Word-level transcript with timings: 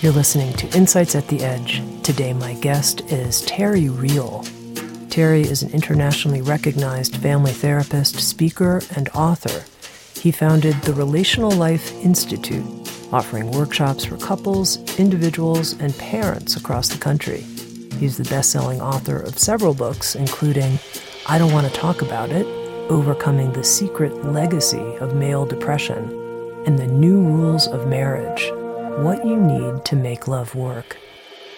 You're 0.00 0.12
listening 0.12 0.52
to 0.58 0.76
Insights 0.76 1.14
at 1.14 1.26
the 1.28 1.42
Edge. 1.42 1.82
Today, 2.02 2.34
my 2.34 2.52
guest 2.52 3.00
is 3.10 3.40
Terry 3.46 3.88
Real. 3.88 4.44
Terry 5.08 5.40
is 5.40 5.62
an 5.62 5.72
internationally 5.72 6.42
recognized 6.42 7.16
family 7.16 7.52
therapist, 7.52 8.16
speaker, 8.16 8.82
and 8.94 9.08
author. 9.14 9.64
He 10.20 10.32
founded 10.32 10.74
the 10.82 10.92
Relational 10.92 11.50
Life 11.50 11.94
Institute, 12.04 12.66
offering 13.10 13.50
workshops 13.52 14.04
for 14.04 14.18
couples, 14.18 14.76
individuals, 14.98 15.72
and 15.80 15.96
parents 15.96 16.56
across 16.56 16.90
the 16.90 16.98
country. 16.98 17.40
He's 17.98 18.18
the 18.18 18.28
best 18.28 18.50
selling 18.50 18.82
author 18.82 19.18
of 19.18 19.38
several 19.38 19.72
books, 19.72 20.14
including 20.14 20.78
I 21.26 21.38
Don't 21.38 21.54
Want 21.54 21.72
to 21.72 21.72
Talk 21.72 22.02
About 22.02 22.28
It 22.28 22.46
Overcoming 22.90 23.54
the 23.54 23.64
Secret 23.64 24.26
Legacy 24.26 24.96
of 24.98 25.14
Male 25.14 25.46
Depression 25.46 26.10
and 26.66 26.78
The 26.78 26.86
New 26.86 27.18
Rules 27.18 27.66
of 27.66 27.88
Marriage 27.88 28.52
what 28.96 29.26
you 29.26 29.36
need 29.36 29.84
to 29.84 29.94
make 29.94 30.26
love 30.26 30.54
work. 30.54 30.96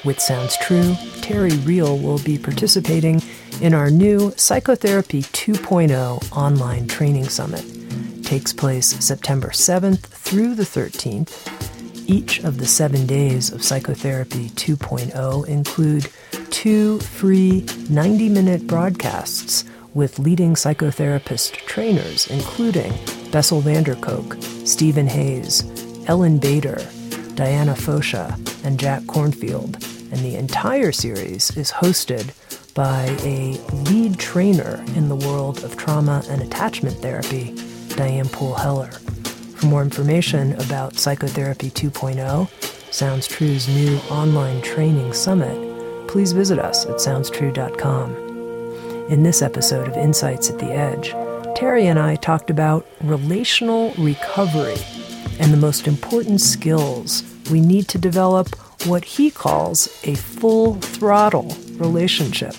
With 0.05 0.21
Sounds 0.21 0.57
True, 0.57 0.97
Terry 1.21 1.57
Real 1.59 1.97
will 1.97 2.19
be 2.19 2.37
participating 2.37 3.23
in 3.61 3.75
our 3.75 3.91
new 3.91 4.33
Psychotherapy 4.37 5.23
2.0 5.23 6.37
online 6.37 6.89
training 6.89 7.29
summit. 7.29 7.65
It 7.65 8.25
takes 8.25 8.53
place 8.53 8.87
September 9.05 9.51
7th 9.51 10.01
through 10.01 10.57
the 10.57 10.65
13th. 10.65 12.09
Each 12.09 12.43
of 12.43 12.59
the 12.59 12.67
seven 12.67 13.07
days 13.07 13.53
of 13.53 13.63
Psychotherapy 13.63 14.49
2.0 14.51 15.47
include 15.47 16.09
two 16.51 16.99
free 17.01 17.65
90 17.89 18.29
minute 18.31 18.67
broadcasts 18.67 19.65
with 19.95 20.19
leading 20.19 20.55
psychotherapist 20.55 21.53
trainers, 21.67 22.27
including 22.29 22.93
Bessel 23.31 23.61
van 23.61 23.85
der 23.85 23.95
Kolk, 23.95 24.37
Steven 24.65 25.07
Hayes, 25.07 25.65
Ellen 26.09 26.39
Bader, 26.39 26.79
Diana 27.39 27.75
Fosha, 27.75 28.35
and 28.65 28.81
Jack 28.81 29.03
Kornfield, 29.03 29.75
and 30.11 30.21
the 30.25 30.35
entire 30.35 30.91
series 30.91 31.57
is 31.57 31.71
hosted 31.71 32.35
by 32.75 33.05
a 33.23 33.53
lead 33.85 34.19
trainer 34.19 34.85
in 34.97 35.09
the 35.09 35.15
world 35.15 35.63
of 35.63 35.77
trauma 35.77 36.25
and 36.31 36.43
attachment 36.43 36.97
therapy, 36.97 37.55
Diane 37.91 38.29
Poole 38.29 38.57
Heller. 38.57 38.91
For 39.55 39.67
more 39.67 39.83
information 39.83 40.55
about 40.55 40.97
Psychotherapy 40.97 41.71
2.0, 41.71 42.93
Sounds 42.93 43.29
True's 43.29 43.69
new 43.69 43.99
online 44.11 44.61
training 44.61 45.13
summit, 45.13 46.09
please 46.09 46.33
visit 46.33 46.59
us 46.59 46.87
at 46.87 46.97
soundstrue.com. 46.97 48.17
In 49.11 49.23
this 49.23 49.43
episode 49.43 49.87
of 49.87 49.97
Insights 49.97 50.51
at 50.51 50.59
the 50.59 50.73
Edge, 50.73 51.11
Terry 51.57 51.87
and 51.87 52.01
I 52.01 52.17
talked 52.17 52.51
about 52.51 52.85
relational 53.01 53.95
recovery 53.97 54.75
and 55.39 55.53
the 55.53 55.57
most 55.57 55.87
important 55.87 56.41
skills 56.41 57.23
we 57.51 57.61
need 57.61 57.89
to 57.89 57.99
develop 57.99 58.55
what 58.87 59.05
he 59.05 59.31
calls 59.31 59.89
a 60.05 60.15
full 60.15 60.75
throttle 60.75 61.57
relationship. 61.77 62.55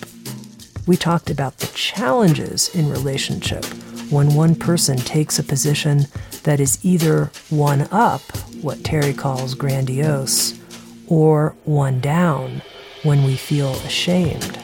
We 0.88 0.98
talked 0.98 1.30
about 1.30 1.58
the 1.58 1.68
challenges 1.68 2.74
in 2.76 2.90
relationship 2.90 3.64
when 4.10 4.34
one 4.34 4.56
person 4.56 4.98
takes 4.98 5.38
a 5.38 5.44
position 5.44 6.08
that 6.44 6.60
is 6.60 6.84
either 6.84 7.32
one 7.50 7.88
up, 7.92 8.22
what 8.62 8.84
Terry 8.84 9.14
calls 9.14 9.54
grandiose, 9.54 10.60
or 11.08 11.56
one 11.66 12.00
down 12.00 12.62
when 13.04 13.24
we 13.24 13.36
feel 13.36 13.74
ashamed, 13.86 14.58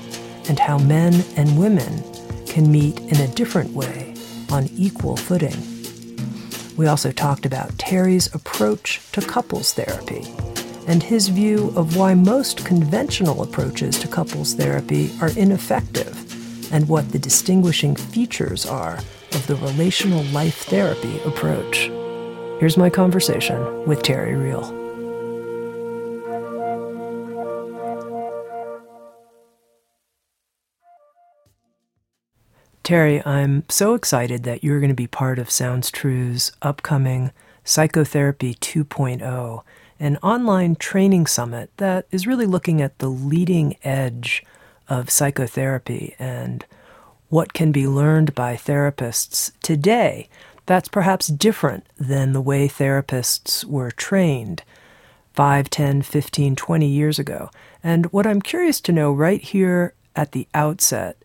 and 0.50 0.60
how 0.60 0.78
men 0.78 1.24
and 1.38 1.60
women 1.60 2.04
can 2.48 2.72
meet 2.72 3.00
in 3.00 3.18
a 3.18 3.34
different 3.36 3.72
way 3.72 4.16
on 4.52 4.68
equal 4.76 5.16
footing. 5.16 5.75
We 6.78 6.88
also 6.88 7.12
talked 7.12 7.46
about 7.46 7.78
Terry's 7.78 8.34
approach 8.36 9.02
to 9.14 9.22
couples 9.22 9.74
therapy 9.74 10.24
and 10.88 11.02
his 11.02 11.30
view 11.30 11.74
of 11.76 11.96
why 11.96 12.14
most 12.14 12.66
conventional 12.66 13.42
approaches 13.42 13.98
to 14.00 14.08
couples 14.08 14.54
therapy 14.54 15.12
are 15.22 15.32
ineffective 15.38 16.14
and 16.74 16.88
what 16.88 17.12
the 17.12 17.20
distinguishing 17.20 17.96
features 17.96 18.66
are 18.66 18.98
of 19.34 19.48
the 19.48 19.56
relational 19.56 20.24
life 20.26 20.64
therapy 20.64 21.20
approach. 21.26 21.90
Here's 22.60 22.78
my 22.78 22.90
conversation 22.90 23.86
with 23.86 24.04
Terry 24.04 24.36
Real. 24.36 24.85
Terry, 32.86 33.26
I'm 33.26 33.64
so 33.68 33.96
excited 33.96 34.44
that 34.44 34.64
you're 34.64 34.80
going 34.80 34.90
to 34.90 34.94
be 34.94 35.08
part 35.08 35.40
of 35.40 35.50
Sounds 35.50 35.90
True's 35.90 36.52
upcoming 36.62 37.32
Psychotherapy 37.64 38.54
2.0, 38.54 39.64
an 40.00 40.18
online 40.18 40.76
training 40.76 41.26
summit 41.26 41.72
that 41.78 42.06
is 42.12 42.28
really 42.28 42.46
looking 42.46 42.84
at 42.84 43.00
the 43.00 43.08
leading 43.08 43.76
edge 43.84 44.46
of 44.88 45.10
psychotherapy 45.10 46.14
and 46.20 46.64
what 47.30 47.54
can 47.54 47.72
be 47.72 47.88
learned 47.88 48.36
by 48.36 48.56
therapists 48.56 49.52
today 49.64 50.30
that's 50.68 50.88
perhaps 50.88 51.26
different 51.26 51.88
than 51.98 52.34
the 52.34 52.42
way 52.42 52.68
therapists 52.68 53.66
were 53.66 53.90
trained 53.90 54.62
5, 55.34 55.72
10, 55.72 56.04
15, 56.04 56.56
20 56.56 56.88
years 56.88 57.18
ago. 57.18 57.50
And 57.84 58.06
what 58.14 58.28
I'm 58.28 58.44
curious 58.44 58.80
to 58.82 58.92
know 58.92 59.12
right 59.12 59.42
here 59.42 59.96
at 60.16 60.34
the 60.34 60.48
outset 60.54 61.18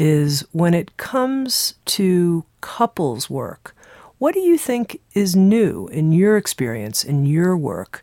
is 0.00 0.44
when 0.52 0.74
it 0.74 0.96
comes 0.96 1.74
to 1.84 2.44
couples 2.60 3.28
work, 3.28 3.74
what 4.18 4.34
do 4.34 4.40
you 4.40 4.56
think 4.58 5.00
is 5.14 5.36
new 5.36 5.88
in 5.88 6.12
your 6.12 6.36
experience, 6.36 7.04
in 7.04 7.26
your 7.26 7.56
work 7.56 8.02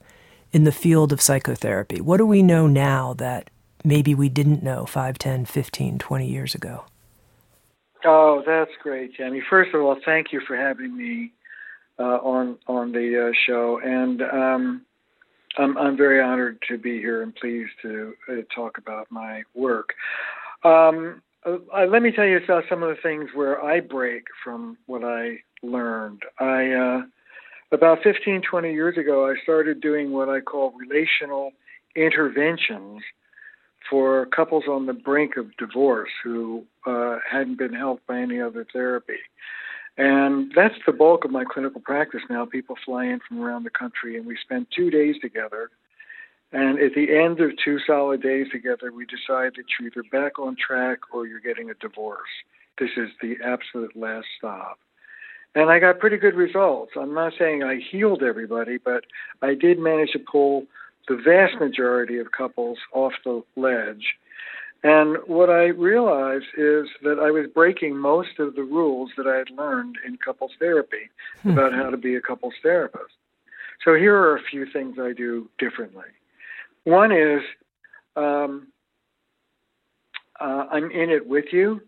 in 0.52 0.64
the 0.64 0.72
field 0.72 1.12
of 1.12 1.22
psychotherapy? 1.22 2.00
What 2.02 2.18
do 2.18 2.26
we 2.26 2.42
know 2.42 2.68
now 2.68 3.14
that 3.14 3.50
maybe 3.84 4.16
we 4.16 4.30
didn't 4.30 4.64
know 4.64 4.86
5, 4.86 5.18
10, 5.18 5.46
15, 5.46 5.98
20 5.98 6.28
years 6.28 6.56
ago? 6.56 6.86
Oh, 8.06 8.44
that's 8.46 8.72
great, 8.82 9.18
Tami. 9.18 9.42
First 9.50 9.74
of 9.74 9.82
all, 9.82 9.98
thank 10.06 10.32
you 10.32 10.42
for 10.48 10.56
having 10.56 10.96
me 10.96 11.34
uh, 12.00 12.18
on 12.18 12.58
on 12.68 12.92
the 12.92 13.28
uh, 13.28 13.32
show, 13.48 13.80
and 13.84 14.22
um, 14.22 14.82
I'm 15.58 15.78
I'm 15.78 15.98
very 15.98 16.22
honored 16.22 16.62
to 16.70 16.78
be 16.78 17.00
here 17.00 17.24
and 17.24 17.36
pleased 17.36 17.72
to 17.82 18.14
uh, 18.30 18.36
talk 18.54 18.78
about 18.78 19.08
my 19.10 19.42
work. 19.56 19.94
Um, 20.64 21.22
uh, 21.48 21.86
let 21.86 22.02
me 22.02 22.12
tell 22.12 22.26
you 22.26 22.40
some 22.48 22.84
of 22.84 22.90
the 22.90 23.02
things 23.02 23.30
where 23.34 23.64
I 23.64 23.80
break 23.80 24.26
from 24.44 24.78
what 24.86 25.04
I 25.04 25.40
learned. 25.64 26.24
I 26.40 26.72
uh, 26.72 27.02
about 27.72 28.00
15, 28.04 28.42
20 28.42 28.74
years 28.74 28.98
ago, 28.98 29.30
I 29.30 29.36
started 29.44 29.82
doing 29.82 30.12
what 30.12 30.30
I 30.30 30.40
call 30.40 30.72
relational 30.72 31.52
interventions 31.96 33.02
for 33.90 34.26
couples 34.28 34.66
on 34.70 34.86
the 34.86 34.94
brink 34.94 35.38
of 35.38 35.56
divorce 35.58 36.10
who 36.24 36.64
uh, 36.86 37.18
hadn't 37.30 37.58
been 37.58 37.74
helped 37.74 38.06
by 38.08 38.20
any 38.20 38.40
other 38.42 38.66
therapy. 38.72 39.18
And 39.98 40.52
that's 40.56 40.76
the 40.86 40.94
bulk 40.94 41.26
of 41.26 41.32
my 41.32 41.44
clinical 41.44 41.82
practice 41.82 42.22
now. 42.30 42.46
People 42.46 42.76
fly 42.86 43.06
in 43.06 43.20
from 43.28 43.42
around 43.42 43.64
the 43.64 43.70
country, 43.72 44.16
and 44.16 44.26
we 44.26 44.38
spend 44.42 44.68
two 44.76 44.92
days 44.92 45.16
together 45.22 45.72
and 46.52 46.80
at 46.80 46.94
the 46.94 47.16
end 47.16 47.42
of 47.42 47.52
two 47.64 47.78
solid 47.86 48.22
days 48.22 48.48
together, 48.52 48.92
we 48.92 49.06
decide 49.06 49.54
that 49.56 49.66
you're 49.80 49.90
either 49.90 50.04
back 50.12 50.40
on 50.40 50.56
track 50.56 51.00
or 51.14 51.28
you're 51.28 51.42
getting 51.42 51.70
a 51.70 51.74
divorce. 51.76 52.30
This 52.80 52.92
is 52.96 53.10
the 53.22 53.36
absolute 53.44 53.96
last 53.96 54.28
stop. 54.38 54.80
And 55.56 55.70
I 55.70 55.80
got 55.80 56.00
pretty 56.00 56.18
good 56.18 56.36
results. 56.36 56.92
I'm 56.96 57.14
not 57.14 57.34
saying 57.38 57.64
I 57.64 57.80
healed 57.92 58.24
everybody, 58.24 58.78
but 58.78 59.06
I 59.42 59.56
did 59.56 59.80
manage 59.80 60.12
to 60.12 60.20
pull 60.20 60.66
the 61.08 61.16
vast 61.16 61.60
majority 61.60 62.20
of 62.20 62.32
couples 62.32 62.78
off 62.94 63.14
the 63.24 63.42
ledge. 63.56 64.16
And 64.84 65.18
what 65.26 65.50
I 65.50 65.68
realized 65.68 66.46
is 66.56 66.88
that 67.02 67.20
I 67.20 67.32
was 67.32 67.48
breaking 67.54 67.98
most 67.98 68.40
of 68.40 68.56
the 68.56 68.64
rules 68.64 69.10
that 69.18 69.26
I 69.26 69.38
had 69.38 69.50
learned 69.50 69.96
in 70.06 70.18
couples 70.18 70.52
therapy 70.60 71.10
hmm. 71.42 71.52
about 71.52 71.74
how 71.74 71.90
to 71.90 71.98
be 71.98 72.16
a 72.16 72.22
couples 72.22 72.54
therapist. 72.62 73.16
So 73.84 73.96
here 73.96 74.16
are 74.16 74.38
a 74.38 74.44
few 74.44 74.66
things 74.72 74.98
I 75.00 75.14
do 75.14 75.50
differently. 75.58 76.06
One 76.88 77.12
is 77.12 77.42
um, 78.16 78.70
uh, 80.40 80.68
I'm 80.72 80.90
in 80.92 81.10
it 81.10 81.28
with 81.28 81.46
you. 81.52 81.82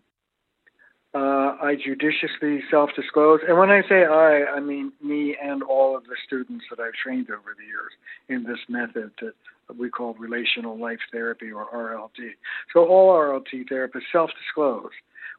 uh, 1.14 1.56
I 1.62 1.76
judiciously 1.82 2.60
self 2.70 2.90
disclose. 2.94 3.40
And 3.48 3.58
when 3.58 3.70
I 3.70 3.82
say 3.88 4.04
I, 4.04 4.44
I 4.56 4.60
mean 4.60 4.92
me 5.02 5.36
and 5.42 5.62
all 5.62 5.96
of 5.96 6.04
the 6.04 6.16
students 6.26 6.66
that 6.70 6.80
I've 6.80 6.92
trained 6.92 7.30
over 7.30 7.56
the 7.58 7.64
years 7.64 7.92
in 8.28 8.44
this 8.44 8.60
method 8.68 9.10
that 9.20 9.34
we 9.78 9.88
call 9.90 10.14
relational 10.14 10.78
life 10.78 11.00
therapy 11.10 11.50
or 11.50 11.66
RLT. 11.74 12.32
So 12.74 12.84
all 12.86 13.14
RLT 13.14 13.70
therapists 13.72 14.12
self 14.12 14.30
disclose. 14.44 14.92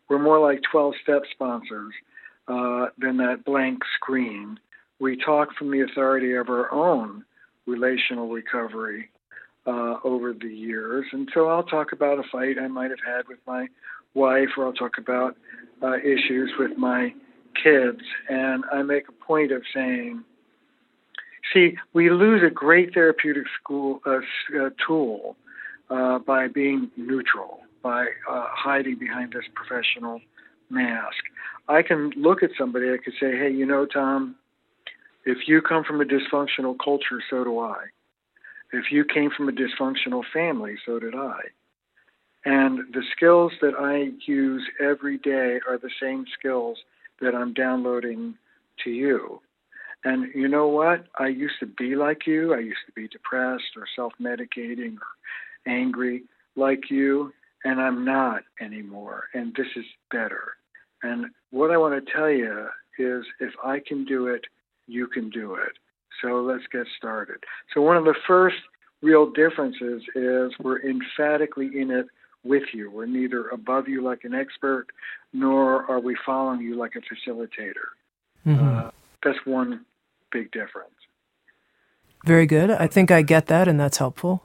We're 0.10 0.20
more 0.20 0.40
like 0.40 0.62
12 0.72 0.96
step 1.04 1.22
sponsors 1.32 1.94
uh, 2.48 2.88
than 2.98 3.18
that 3.18 3.46
blank 3.46 3.80
screen. 3.96 4.60
We 5.00 5.18
talk 5.18 5.50
from 5.58 5.72
the 5.72 5.82
authority 5.82 6.34
of 6.36 6.50
our 6.50 6.72
own 6.74 7.26
relational 7.68 8.30
recovery 8.30 9.10
uh, 9.66 9.96
over 10.04 10.34
the 10.34 10.48
years. 10.48 11.06
And 11.12 11.30
so 11.34 11.48
I'll 11.48 11.64
talk 11.64 11.92
about 11.92 12.20
a 12.20 12.24
fight 12.32 12.58
I 12.62 12.68
might 12.68 12.90
have 12.90 13.00
had 13.06 13.28
with 13.28 13.40
my 13.46 13.68
wife, 14.14 14.50
or 14.58 14.66
I'll 14.66 14.74
talk 14.74 14.98
about 14.98 15.36
uh, 15.82 15.98
issues 15.98 16.52
with 16.58 16.78
my 16.78 17.14
kids. 17.62 18.02
And 18.30 18.64
I 18.72 18.82
make 18.84 19.08
a 19.08 19.26
point 19.26 19.52
of 19.52 19.62
saying, 19.74 20.24
see, 21.54 21.78
we 21.94 22.10
lose 22.10 22.42
a 22.46 22.50
great 22.50 22.94
therapeutic 22.94 23.46
school, 23.62 24.02
uh, 24.06 24.20
uh, 24.60 24.70
tool 24.86 25.36
uh, 25.90 26.20
by 26.20 26.48
being 26.48 26.90
neutral, 26.98 27.60
by 27.84 28.06
uh, 28.30 28.48
hiding 28.50 28.98
behind 28.98 29.34
this 29.34 29.46
professional 29.54 30.22
mask. 30.70 31.24
I 31.68 31.82
can 31.84 32.12
look 32.16 32.44
at 32.44 32.52
somebody, 32.58 32.92
I 32.92 32.98
could 32.98 33.14
say, 33.20 33.38
hey, 33.38 33.52
you 33.52 33.66
know, 33.66 33.86
Tom, 33.86 34.36
if 35.26 35.48
you 35.48 35.62
come 35.62 35.84
from 35.84 36.02
a 36.02 36.06
dysfunctional 36.06 36.76
culture, 36.84 37.22
so 37.30 37.44
do 37.44 37.60
I. 37.60 37.86
If 38.72 38.92
you 38.92 39.04
came 39.04 39.30
from 39.36 39.50
a 39.50 39.52
dysfunctional 39.52 40.24
family, 40.34 40.76
so 40.86 41.00
did 41.00 41.16
I. 41.16 41.40
And 42.46 42.94
the 42.94 43.04
skills 43.16 43.52
that 43.62 43.76
I 43.78 44.12
use 44.26 44.64
every 44.80 45.18
day 45.18 45.60
are 45.68 45.78
the 45.78 45.92
same 46.02 46.26
skills 46.38 46.78
that 47.20 47.36
I'm 47.36 47.54
downloading 47.54 48.36
to 48.84 48.90
you. 48.90 49.42
And 50.04 50.34
you 50.34 50.48
know 50.48 50.68
what? 50.68 51.06
I 51.20 51.28
used 51.28 51.60
to 51.60 51.68
be 51.68 51.96
like 51.96 52.26
you. 52.26 52.54
I 52.54 52.60
used 52.60 52.80
to 52.88 52.92
be 52.94 53.08
depressed 53.08 53.78
or 53.78 53.86
self 53.96 54.14
medicating 54.20 54.96
or 54.96 55.72
angry 55.72 56.24
like 56.56 56.90
you, 56.90 57.32
and 57.64 57.80
I'm 57.80 58.04
not 58.04 58.44
anymore. 58.60 59.26
And 59.34 59.54
this 59.56 59.68
is 59.76 59.86
better. 60.10 60.54
And 61.04 61.28
what 61.52 61.72
I 61.72 61.78
want 61.78 62.04
to 62.04 62.12
tell 62.12 62.30
you 62.30 62.68
is 62.98 63.26
if 63.40 63.54
I 63.64 63.80
can 63.86 64.06
do 64.06 64.28
it, 64.28 64.46
you 64.88 65.08
can 65.08 65.30
do 65.30 65.56
it. 65.56 65.74
So 66.22 66.42
let's 66.42 66.64
get 66.72 66.86
started. 66.98 67.38
So, 67.74 67.82
one 67.82 67.98
of 67.98 68.06
the 68.06 68.16
first 68.28 68.58
real 69.02 69.30
differences 69.30 70.04
is 70.16 70.52
we're 70.60 70.82
emphatically 70.82 71.70
in 71.80 71.92
it 71.92 72.08
with 72.44 72.64
you. 72.74 72.90
We're 72.92 73.06
neither 73.06 73.48
above 73.50 73.88
you 73.88 74.04
like 74.04 74.24
an 74.24 74.34
expert, 74.34 74.88
nor 75.34 75.90
are 75.90 76.00
we 76.00 76.16
following 76.26 76.62
you 76.62 76.76
like 76.76 76.94
a 76.96 77.02
facilitator. 77.02 77.94
Mm-hmm. 78.46 78.78
Uh, 78.78 78.92
that's 79.24 79.40
one 79.46 79.86
big 80.32 80.52
difference. 80.52 80.90
Very 82.26 82.46
good. 82.46 82.70
I 82.72 82.88
think 82.88 83.12
I 83.12 83.22
get 83.22 83.48
that, 83.48 83.68
and 83.68 83.80
that's 83.80 83.98
helpful. 83.98 84.44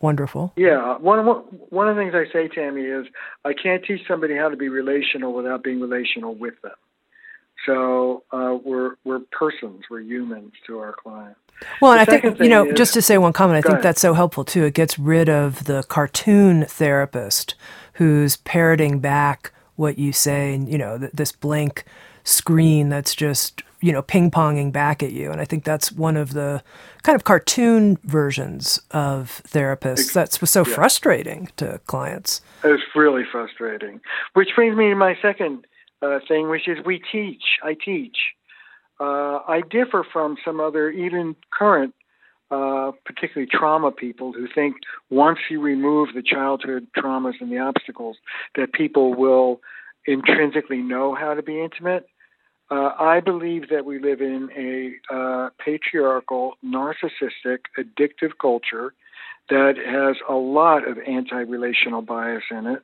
Wonderful. 0.00 0.52
Yeah. 0.56 0.98
One, 0.98 1.24
one 1.24 1.88
of 1.88 1.94
the 1.94 2.02
things 2.02 2.14
I 2.14 2.30
say, 2.32 2.48
Tami, 2.48 3.00
is 3.00 3.06
I 3.44 3.52
can't 3.52 3.84
teach 3.84 4.00
somebody 4.08 4.36
how 4.36 4.48
to 4.48 4.56
be 4.56 4.68
relational 4.68 5.32
without 5.32 5.62
being 5.62 5.80
relational 5.80 6.34
with 6.34 6.54
them. 6.62 6.72
So 7.66 8.24
uh, 8.32 8.58
we're 8.64 8.96
we're 9.04 9.20
persons, 9.20 9.84
we're 9.90 10.00
humans 10.00 10.52
to 10.66 10.78
our 10.78 10.94
clients. 10.94 11.38
Well, 11.80 11.92
and 11.92 12.00
I 12.00 12.04
think 12.04 12.40
you 12.40 12.48
know, 12.48 12.66
is, 12.66 12.74
just 12.76 12.94
to 12.94 13.02
say 13.02 13.18
one 13.18 13.32
comment, 13.32 13.58
I 13.58 13.62
think 13.62 13.74
ahead. 13.74 13.84
that's 13.84 14.00
so 14.00 14.14
helpful 14.14 14.44
too. 14.44 14.64
It 14.64 14.74
gets 14.74 14.98
rid 14.98 15.28
of 15.28 15.64
the 15.64 15.82
cartoon 15.84 16.64
therapist 16.66 17.54
who's 17.94 18.36
parroting 18.36 18.98
back 18.98 19.52
what 19.76 19.98
you 19.98 20.12
say, 20.12 20.54
and 20.54 20.68
you 20.68 20.78
know, 20.78 20.98
th- 20.98 21.12
this 21.12 21.32
blank 21.32 21.84
screen 22.24 22.88
that's 22.88 23.14
just 23.14 23.62
you 23.80 23.92
know 23.92 24.02
ping 24.02 24.30
ponging 24.30 24.72
back 24.72 25.02
at 25.02 25.12
you. 25.12 25.30
And 25.30 25.40
I 25.40 25.44
think 25.44 25.64
that's 25.64 25.92
one 25.92 26.16
of 26.16 26.32
the 26.32 26.62
kind 27.02 27.16
of 27.16 27.24
cartoon 27.24 27.98
versions 28.04 28.80
of 28.90 29.42
therapists 29.46 30.12
that's 30.12 30.40
was 30.40 30.50
so 30.50 30.64
yeah. 30.66 30.74
frustrating 30.74 31.48
to 31.56 31.80
clients. 31.86 32.40
It's 32.64 32.82
really 32.94 33.24
frustrating. 33.30 34.00
Which 34.34 34.50
brings 34.54 34.76
me 34.76 34.88
to 34.88 34.96
my 34.96 35.16
second 35.22 35.66
uh, 36.02 36.18
thing, 36.26 36.48
which 36.48 36.68
is 36.68 36.78
we 36.84 37.00
teach. 37.10 37.58
I 37.62 37.74
teach. 37.74 38.16
Uh, 39.00 39.40
I 39.48 39.62
differ 39.68 40.04
from 40.12 40.36
some 40.44 40.60
other, 40.60 40.90
even 40.90 41.34
current, 41.50 41.94
uh, 42.50 42.92
particularly 43.04 43.48
trauma 43.50 43.90
people 43.90 44.32
who 44.32 44.46
think 44.52 44.76
once 45.10 45.38
you 45.50 45.60
remove 45.60 46.10
the 46.14 46.22
childhood 46.22 46.86
traumas 46.96 47.40
and 47.40 47.50
the 47.50 47.58
obstacles, 47.58 48.16
that 48.56 48.72
people 48.72 49.14
will 49.14 49.60
intrinsically 50.06 50.78
know 50.78 51.14
how 51.14 51.34
to 51.34 51.42
be 51.42 51.60
intimate. 51.60 52.06
Uh, 52.70 52.90
I 52.98 53.20
believe 53.20 53.68
that 53.70 53.84
we 53.84 53.98
live 53.98 54.20
in 54.20 54.48
a 54.56 55.14
uh, 55.14 55.50
patriarchal, 55.64 56.54
narcissistic, 56.64 57.58
addictive 57.78 58.32
culture 58.40 58.94
that 59.50 59.74
has 59.76 60.16
a 60.28 60.34
lot 60.34 60.88
of 60.88 60.98
anti 61.06 61.40
relational 61.40 62.02
bias 62.02 62.44
in 62.50 62.66
it. 62.66 62.82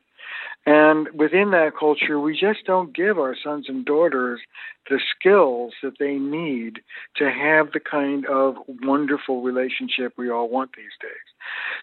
And 0.70 1.08
within 1.14 1.52
that 1.52 1.72
culture, 1.80 2.20
we 2.20 2.38
just 2.38 2.66
don't 2.66 2.94
give 2.94 3.18
our 3.18 3.34
sons 3.42 3.70
and 3.70 3.86
daughters 3.86 4.38
the 4.90 5.00
skills 5.16 5.72
that 5.82 5.94
they 5.98 6.16
need 6.16 6.80
to 7.16 7.30
have 7.30 7.72
the 7.72 7.80
kind 7.80 8.26
of 8.26 8.56
wonderful 8.82 9.40
relationship 9.40 10.12
we 10.18 10.30
all 10.30 10.50
want 10.50 10.72
these 10.76 10.92
days. 11.00 11.10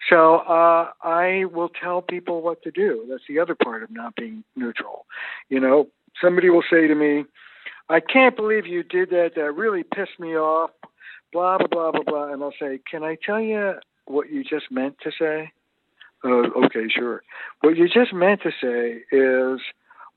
So 0.08 0.36
uh, 0.36 0.92
I 1.02 1.46
will 1.52 1.70
tell 1.70 2.04
people 2.04 2.44
what 2.44 2.62
to 2.62 2.70
do. 2.70 3.08
That's 3.10 3.24
the 3.28 3.40
other 3.40 3.56
part 3.56 3.82
of 3.82 3.90
not 3.90 4.16
being 4.16 4.44
neutral. 4.56 5.08
You 5.50 5.62
know, 5.62 5.88
somebody 6.22 6.52
will 6.52 6.64
say 6.70 6.86
to 6.86 6.94
me, 6.94 7.26
I 7.90 8.02
can't 8.02 8.36
believe 8.36 8.68
you 8.68 8.84
did 8.84 9.10
that. 9.10 9.32
That 9.36 9.52
really 9.54 9.82
pissed 9.82 10.20
me 10.20 10.38
off. 10.38 10.70
Blah, 11.34 11.58
blah, 11.58 11.68
blah, 11.68 11.92
blah, 11.92 12.04
blah. 12.04 12.32
And 12.32 12.44
I'll 12.44 12.54
say, 12.60 12.82
Can 12.90 13.02
I 13.02 13.18
tell 13.26 13.42
you 13.42 13.80
what 14.06 14.30
you 14.30 14.44
just 14.44 14.70
meant 14.70 14.98
to 15.02 15.12
say? 15.20 15.54
Uh, 16.24 16.66
okay, 16.66 16.88
sure. 16.90 17.24
What 17.62 17.78
you 17.78 17.88
just 17.88 18.14
meant 18.14 18.42
to 18.44 18.52
say 18.62 19.04
is 19.16 19.62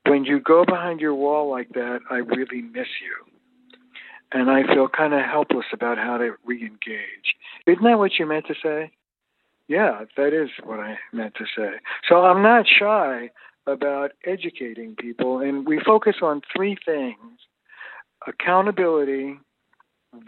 when 0.06 0.25
you 0.25 0.41
go 0.41 0.65
behind 0.65 1.00
your 1.00 1.15
wall 1.15 1.50
like 1.50 1.71
that, 1.71 2.00
I 2.11 2.17
really 2.17 2.62
miss 2.62 2.89
you. 3.03 3.15
And 4.33 4.50
I 4.50 4.62
feel 4.62 4.89
kind 4.89 5.15
of 5.15 5.21
helpless 5.25 5.67
about 5.73 5.97
how 5.99 6.19
to 6.19 6.35
re 6.45 6.61
engage. 6.61 7.35
Isn't 7.67 7.85
that 7.85 7.99
what 7.99 8.12
you 8.19 8.27
meant 8.27 8.47
to 8.47 8.55
say? 8.62 8.91
Yeah, 9.69 10.05
that 10.17 10.33
is 10.33 10.50
what 10.65 10.81
I 10.81 10.97
meant 11.12 11.35
to 11.37 11.45
say. 11.45 11.73
So 12.09 12.17
I'm 12.17 12.43
not 12.43 12.67
shy 12.67 13.31
about 13.67 14.12
educating 14.25 14.97
people, 14.97 15.41
and 15.41 15.67
we 15.67 15.79
focus 15.85 16.17
on 16.23 16.40
three 16.55 16.76
things 16.85 17.17
accountability, 18.26 19.38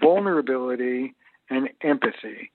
vulnerability, 0.01 1.15
and 1.49 1.69
empathy. 1.83 2.53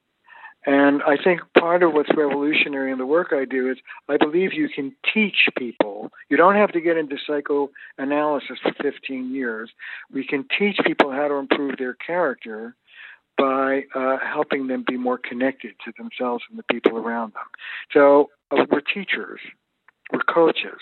And 0.65 1.03
I 1.03 1.15
think 1.21 1.41
part 1.57 1.83
of 1.83 1.93
what's 1.93 2.09
revolutionary 2.15 2.91
in 2.91 2.97
the 2.97 3.05
work 3.05 3.29
I 3.31 3.45
do 3.45 3.69
is 3.69 3.77
I 4.09 4.17
believe 4.17 4.53
you 4.53 4.67
can 4.67 4.95
teach 5.13 5.47
people. 5.57 6.11
You 6.29 6.37
don't 6.37 6.55
have 6.55 6.71
to 6.71 6.81
get 6.81 6.97
into 6.97 7.17
psychoanalysis 7.25 8.57
for 8.63 8.73
15 8.81 9.33
years. 9.33 9.69
We 10.11 10.25
can 10.25 10.45
teach 10.57 10.77
people 10.85 11.11
how 11.11 11.27
to 11.27 11.35
improve 11.35 11.77
their 11.77 11.93
character 11.93 12.75
by 13.37 13.83
uh, 13.93 14.17
helping 14.25 14.67
them 14.67 14.83
be 14.87 14.97
more 14.97 15.17
connected 15.17 15.75
to 15.85 15.91
themselves 15.97 16.43
and 16.49 16.57
the 16.57 16.63
people 16.63 16.97
around 16.97 17.33
them. 17.33 17.43
So 17.91 18.29
uh, 18.49 18.65
we're 18.71 18.81
teachers, 18.81 19.41
we're 20.11 20.21
coaches. 20.21 20.79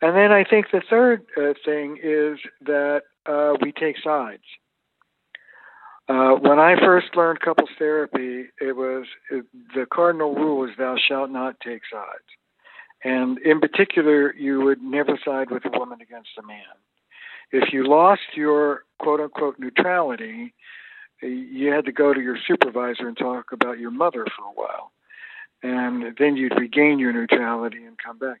And 0.00 0.16
then 0.16 0.32
I 0.32 0.44
think 0.44 0.66
the 0.72 0.82
third 0.88 1.22
uh, 1.36 1.54
thing 1.64 1.98
is 2.02 2.38
that 2.62 3.02
uh, 3.26 3.54
we 3.60 3.72
take 3.72 3.96
sides. 4.02 4.42
Uh, 6.06 6.32
when 6.34 6.58
I 6.58 6.76
first 6.78 7.16
learned 7.16 7.40
couples 7.40 7.70
therapy, 7.78 8.50
it 8.60 8.76
was 8.76 9.06
it, 9.30 9.46
the 9.74 9.86
cardinal 9.86 10.34
rule 10.34 10.68
is 10.68 10.76
thou 10.76 10.96
shalt 10.96 11.30
not 11.30 11.60
take 11.60 11.82
sides. 11.90 12.28
And 13.02 13.38
in 13.38 13.60
particular, 13.60 14.34
you 14.34 14.60
would 14.62 14.82
never 14.82 15.18
side 15.24 15.50
with 15.50 15.64
a 15.64 15.78
woman 15.78 16.00
against 16.00 16.30
a 16.38 16.46
man. 16.46 16.58
If 17.52 17.72
you 17.72 17.86
lost 17.88 18.22
your 18.34 18.84
quote 18.98 19.20
unquote 19.20 19.58
neutrality, 19.58 20.52
you 21.22 21.72
had 21.72 21.86
to 21.86 21.92
go 21.92 22.12
to 22.12 22.20
your 22.20 22.36
supervisor 22.46 23.08
and 23.08 23.16
talk 23.16 23.52
about 23.52 23.78
your 23.78 23.90
mother 23.90 24.26
for 24.36 24.44
a 24.44 24.52
while. 24.54 24.92
And 25.62 26.14
then 26.18 26.36
you'd 26.36 26.58
regain 26.58 26.98
your 26.98 27.12
neutrality 27.12 27.84
and 27.84 27.96
come 27.96 28.18
back. 28.18 28.40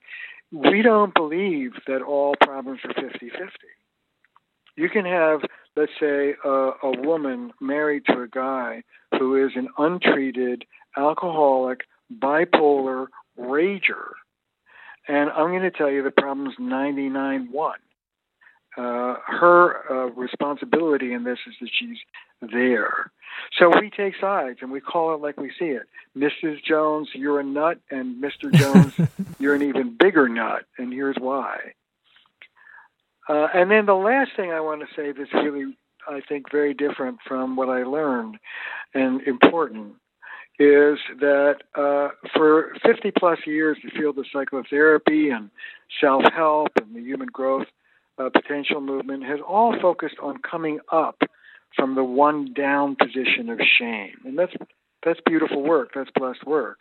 We 0.52 0.82
don't 0.82 1.14
believe 1.14 1.72
that 1.86 2.02
all 2.02 2.34
problems 2.42 2.80
are 2.84 2.92
50 2.92 3.30
50. 3.30 3.42
You 4.76 4.90
can 4.90 5.04
have 5.04 5.40
let's 5.76 5.92
say, 5.98 6.34
a, 6.44 6.48
a 6.48 7.00
woman 7.02 7.52
married 7.60 8.04
to 8.06 8.20
a 8.20 8.28
guy 8.28 8.82
who 9.18 9.44
is 9.44 9.52
an 9.56 9.68
untreated 9.78 10.64
alcoholic, 10.96 11.80
bipolar 12.12 13.06
rager. 13.38 14.12
And 15.08 15.30
I'm 15.30 15.50
going 15.50 15.62
to 15.62 15.70
tell 15.70 15.90
you 15.90 16.02
the 16.02 16.10
problem's 16.10 16.54
is 16.54 16.58
99 16.58 17.48
1. 17.50 17.74
Uh, 18.76 19.14
her 19.26 19.92
uh, 19.92 20.10
responsibility 20.12 21.12
in 21.12 21.22
this 21.22 21.38
is 21.46 21.54
that 21.60 21.70
she's 21.78 21.98
there. 22.40 23.12
So 23.58 23.70
we 23.80 23.90
take 23.90 24.14
sides 24.20 24.58
and 24.62 24.70
we 24.70 24.80
call 24.80 25.14
it 25.14 25.20
like 25.20 25.38
we 25.38 25.52
see 25.58 25.66
it. 25.66 25.84
Mrs. 26.16 26.62
Jones, 26.64 27.08
you're 27.14 27.40
a 27.40 27.44
nut, 27.44 27.78
and 27.90 28.22
Mr. 28.22 28.52
Jones, 28.52 28.94
you're 29.38 29.54
an 29.54 29.62
even 29.62 29.96
bigger 29.96 30.28
nut, 30.28 30.64
and 30.78 30.92
here's 30.92 31.16
why. 31.16 31.74
Uh, 33.28 33.48
and 33.54 33.70
then 33.70 33.86
the 33.86 33.94
last 33.94 34.30
thing 34.36 34.52
I 34.52 34.60
want 34.60 34.82
to 34.82 34.86
say 34.94 35.12
that's 35.12 35.32
really, 35.32 35.76
I 36.08 36.20
think, 36.28 36.50
very 36.50 36.74
different 36.74 37.18
from 37.26 37.56
what 37.56 37.68
I 37.68 37.84
learned 37.84 38.38
and 38.92 39.22
important 39.22 39.94
is 40.58 40.98
that 41.18 41.56
uh, 41.74 42.08
for 42.36 42.74
50 42.84 43.10
plus 43.18 43.38
years, 43.44 43.76
the 43.82 43.90
field 43.90 44.18
of 44.18 44.26
psychotherapy 44.32 45.30
and 45.30 45.50
self 46.00 46.22
help 46.32 46.68
and 46.80 46.94
the 46.94 47.00
human 47.00 47.28
growth 47.28 47.66
uh, 48.18 48.28
potential 48.30 48.80
movement 48.80 49.24
has 49.24 49.40
all 49.46 49.74
focused 49.80 50.16
on 50.22 50.38
coming 50.38 50.78
up 50.92 51.18
from 51.74 51.96
the 51.96 52.04
one 52.04 52.52
down 52.52 52.94
position 52.94 53.48
of 53.48 53.58
shame. 53.78 54.14
And 54.24 54.38
that's, 54.38 54.52
that's 55.04 55.18
beautiful 55.26 55.62
work, 55.62 55.90
that's 55.94 56.10
blessed 56.14 56.46
work. 56.46 56.80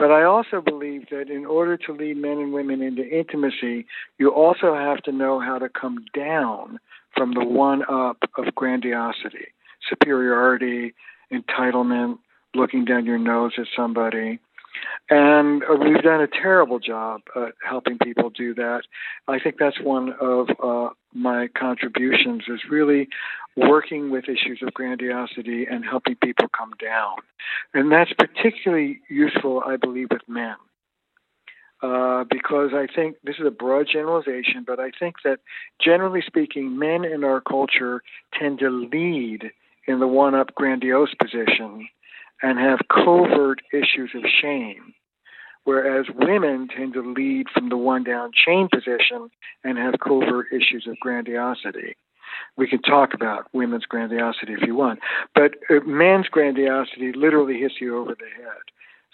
But 0.00 0.10
I 0.10 0.22
also 0.22 0.62
believe 0.62 1.10
that 1.10 1.28
in 1.28 1.44
order 1.44 1.76
to 1.76 1.92
lead 1.92 2.16
men 2.16 2.38
and 2.38 2.54
women 2.54 2.80
into 2.80 3.06
intimacy, 3.06 3.84
you 4.18 4.30
also 4.30 4.74
have 4.74 5.02
to 5.02 5.12
know 5.12 5.40
how 5.40 5.58
to 5.58 5.68
come 5.68 6.06
down 6.14 6.78
from 7.14 7.34
the 7.34 7.44
one 7.44 7.82
up 7.82 8.16
of 8.38 8.54
grandiosity, 8.54 9.48
superiority, 9.90 10.94
entitlement, 11.30 12.16
looking 12.54 12.86
down 12.86 13.04
your 13.04 13.18
nose 13.18 13.52
at 13.58 13.66
somebody. 13.76 14.38
And 15.10 15.62
uh, 15.64 15.74
we've 15.74 16.02
done 16.02 16.22
a 16.22 16.28
terrible 16.28 16.78
job 16.78 17.20
at 17.36 17.52
helping 17.62 17.98
people 17.98 18.30
do 18.30 18.54
that. 18.54 18.82
I 19.28 19.38
think 19.38 19.56
that's 19.58 19.80
one 19.82 20.14
of 20.18 20.48
uh, 20.62 20.94
my 21.12 21.48
contributions 21.48 22.44
is 22.48 22.60
really 22.70 23.08
working 23.68 24.10
with 24.10 24.24
issues 24.24 24.60
of 24.62 24.72
grandiosity 24.74 25.66
and 25.70 25.84
helping 25.84 26.16
people 26.16 26.46
come 26.56 26.72
down. 26.80 27.16
And 27.74 27.90
that's 27.90 28.12
particularly 28.12 29.00
useful, 29.08 29.62
I 29.66 29.76
believe, 29.76 30.08
with 30.10 30.22
men. 30.28 30.56
Uh, 31.82 32.24
because 32.30 32.72
I 32.74 32.86
think 32.94 33.16
this 33.24 33.36
is 33.38 33.46
a 33.46 33.50
broad 33.50 33.86
generalization, 33.90 34.64
but 34.66 34.78
I 34.78 34.90
think 34.98 35.16
that 35.24 35.40
generally 35.80 36.20
speaking, 36.26 36.78
men 36.78 37.06
in 37.06 37.24
our 37.24 37.40
culture 37.40 38.02
tend 38.38 38.58
to 38.58 38.68
lead 38.68 39.50
in 39.86 39.98
the 39.98 40.06
one 40.06 40.34
up 40.34 40.54
grandiose 40.54 41.14
position 41.14 41.88
and 42.42 42.58
have 42.58 42.80
covert 42.92 43.62
issues 43.72 44.10
of 44.14 44.24
shame, 44.42 44.92
whereas 45.64 46.04
women 46.14 46.68
tend 46.68 46.92
to 46.94 47.14
lead 47.14 47.46
from 47.52 47.70
the 47.70 47.78
one 47.78 48.04
down 48.04 48.30
chain 48.34 48.68
position 48.72 49.30
and 49.64 49.78
have 49.78 49.94
covert 50.06 50.48
issues 50.52 50.86
of 50.86 50.98
grandiosity. 51.00 51.96
We 52.56 52.68
can 52.68 52.82
talk 52.82 53.14
about 53.14 53.46
women's 53.52 53.84
grandiosity 53.84 54.52
if 54.52 54.62
you 54.66 54.74
want, 54.74 55.00
but 55.34 55.54
uh, 55.70 55.80
men's 55.86 56.28
grandiosity 56.28 57.12
literally 57.12 57.58
hits 57.58 57.74
you 57.80 57.98
over 57.98 58.14
the 58.14 58.42
head. 58.42 58.62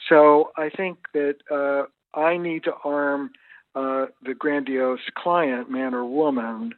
So 0.08 0.50
I 0.56 0.70
think 0.70 0.98
that 1.14 1.36
uh, 1.50 1.84
I 2.18 2.36
need 2.36 2.64
to 2.64 2.72
arm 2.84 3.30
uh, 3.74 4.06
the 4.22 4.34
grandiose 4.34 5.00
client, 5.16 5.70
man 5.70 5.94
or 5.94 6.04
woman, 6.04 6.72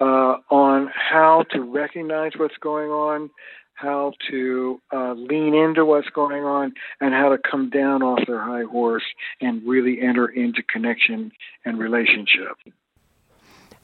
uh, 0.00 0.38
on 0.50 0.90
how 0.92 1.44
to 1.50 1.60
recognize 1.60 2.32
what's 2.36 2.56
going 2.60 2.90
on, 2.90 3.30
how 3.74 4.12
to 4.30 4.80
uh, 4.92 5.12
lean 5.12 5.54
into 5.54 5.84
what's 5.84 6.08
going 6.10 6.44
on, 6.44 6.72
and 7.00 7.14
how 7.14 7.28
to 7.28 7.38
come 7.38 7.70
down 7.70 8.02
off 8.02 8.26
their 8.26 8.40
high 8.40 8.64
horse 8.64 9.04
and 9.40 9.62
really 9.66 10.00
enter 10.00 10.26
into 10.26 10.62
connection 10.62 11.30
and 11.64 11.78
relationship. 11.78 12.56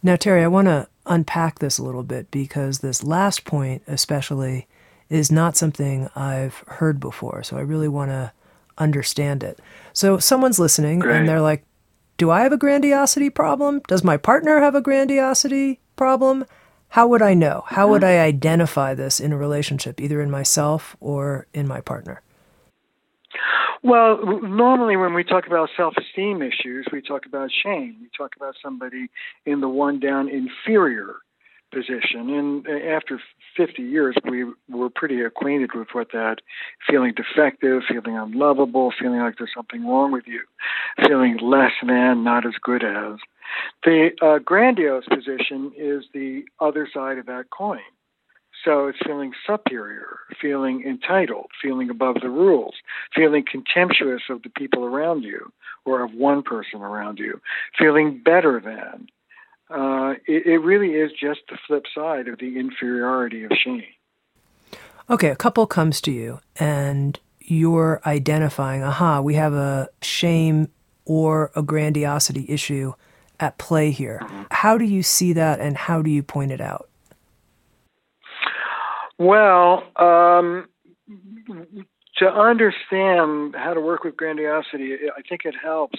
Now, 0.02 0.16
Terry, 0.16 0.42
I 0.42 0.48
want 0.48 0.66
to 0.66 0.88
unpack 1.06 1.58
this 1.58 1.78
a 1.78 1.82
little 1.82 2.02
bit 2.02 2.30
because 2.30 2.78
this 2.78 3.02
last 3.02 3.44
point, 3.44 3.82
especially, 3.86 4.66
is 5.08 5.32
not 5.32 5.56
something 5.56 6.08
I've 6.14 6.62
heard 6.66 7.00
before. 7.00 7.42
So 7.42 7.56
I 7.56 7.60
really 7.60 7.88
want 7.88 8.10
to 8.10 8.32
understand 8.76 9.42
it. 9.42 9.58
So 9.92 10.18
someone's 10.18 10.58
listening 10.58 11.00
Great. 11.00 11.16
and 11.16 11.28
they're 11.28 11.40
like, 11.40 11.64
Do 12.16 12.30
I 12.30 12.42
have 12.42 12.52
a 12.52 12.58
grandiosity 12.58 13.30
problem? 13.30 13.80
Does 13.88 14.04
my 14.04 14.16
partner 14.16 14.60
have 14.60 14.74
a 14.74 14.80
grandiosity 14.80 15.80
problem? 15.96 16.44
how 16.88 17.06
would 17.06 17.22
I 17.22 17.34
know? 17.34 17.64
How 17.66 17.88
would 17.88 18.02
I 18.02 18.18
identify 18.18 18.94
this 18.94 19.20
in 19.20 19.32
a 19.32 19.36
relationship, 19.36 20.00
either 20.00 20.22
in 20.22 20.30
myself 20.30 20.96
or 21.00 21.46
in 21.52 21.68
my 21.68 21.80
partner? 21.80 22.22
Well, 23.82 24.40
normally 24.42 24.96
when 24.96 25.14
we 25.14 25.24
talk 25.24 25.46
about 25.46 25.68
self 25.76 25.94
esteem 25.96 26.42
issues, 26.42 26.86
we 26.92 27.00
talk 27.00 27.26
about 27.26 27.50
shame. 27.52 27.96
We 28.00 28.08
talk 28.16 28.34
about 28.36 28.54
somebody 28.62 29.08
in 29.46 29.60
the 29.60 29.68
one 29.68 30.00
down 30.00 30.28
inferior 30.28 31.16
position. 31.72 32.30
And 32.30 32.66
after 32.66 33.20
50 33.56 33.82
years, 33.82 34.16
we 34.28 34.44
were 34.68 34.90
pretty 34.90 35.20
acquainted 35.20 35.70
with 35.74 35.88
what 35.92 36.12
that 36.12 36.36
feeling 36.88 37.12
defective, 37.14 37.82
feeling 37.88 38.16
unlovable, 38.16 38.92
feeling 38.98 39.20
like 39.20 39.34
there's 39.38 39.50
something 39.54 39.86
wrong 39.86 40.12
with 40.12 40.26
you, 40.26 40.40
feeling 41.06 41.38
less 41.42 41.72
than, 41.86 42.24
not 42.24 42.46
as 42.46 42.54
good 42.62 42.82
as. 42.84 43.18
The 43.84 44.10
uh, 44.22 44.38
grandiose 44.38 45.06
position 45.06 45.72
is 45.76 46.04
the 46.12 46.44
other 46.60 46.88
side 46.92 47.18
of 47.18 47.26
that 47.26 47.50
coin. 47.50 47.80
So 48.64 48.88
it's 48.88 48.98
feeling 49.06 49.32
superior, 49.46 50.18
feeling 50.40 50.84
entitled, 50.86 51.46
feeling 51.62 51.90
above 51.90 52.16
the 52.22 52.28
rules, 52.28 52.74
feeling 53.14 53.44
contemptuous 53.50 54.22
of 54.28 54.42
the 54.42 54.50
people 54.50 54.84
around 54.84 55.22
you 55.22 55.52
or 55.84 56.02
of 56.02 56.12
one 56.12 56.42
person 56.42 56.82
around 56.82 57.18
you, 57.18 57.40
feeling 57.78 58.20
better 58.24 58.60
than. 58.60 59.08
Uh, 59.70 60.14
it, 60.26 60.46
it 60.46 60.58
really 60.58 60.90
is 60.90 61.12
just 61.12 61.40
the 61.48 61.58
flip 61.66 61.84
side 61.94 62.26
of 62.26 62.38
the 62.38 62.58
inferiority 62.58 63.44
of 63.44 63.52
shame. 63.52 63.84
Okay, 65.10 65.28
a 65.28 65.36
couple 65.36 65.66
comes 65.66 66.00
to 66.02 66.10
you 66.10 66.40
and 66.56 67.18
you're 67.40 68.00
identifying, 68.04 68.82
aha, 68.82 69.20
we 69.20 69.34
have 69.34 69.54
a 69.54 69.88
shame 70.02 70.68
or 71.04 71.50
a 71.54 71.62
grandiosity 71.62 72.44
issue 72.48 72.92
at 73.40 73.56
play 73.56 73.90
here. 73.90 74.20
How 74.50 74.76
do 74.76 74.84
you 74.84 75.02
see 75.02 75.32
that 75.34 75.60
and 75.60 75.76
how 75.76 76.02
do 76.02 76.10
you 76.10 76.22
point 76.22 76.52
it 76.52 76.60
out? 76.60 76.87
Well, 79.18 79.82
um, 79.96 80.68
to 82.18 82.26
understand 82.26 83.54
how 83.56 83.74
to 83.74 83.80
work 83.80 84.04
with 84.04 84.16
grandiosity, 84.16 84.94
I 85.16 85.22
think 85.28 85.42
it 85.44 85.54
helps 85.60 85.98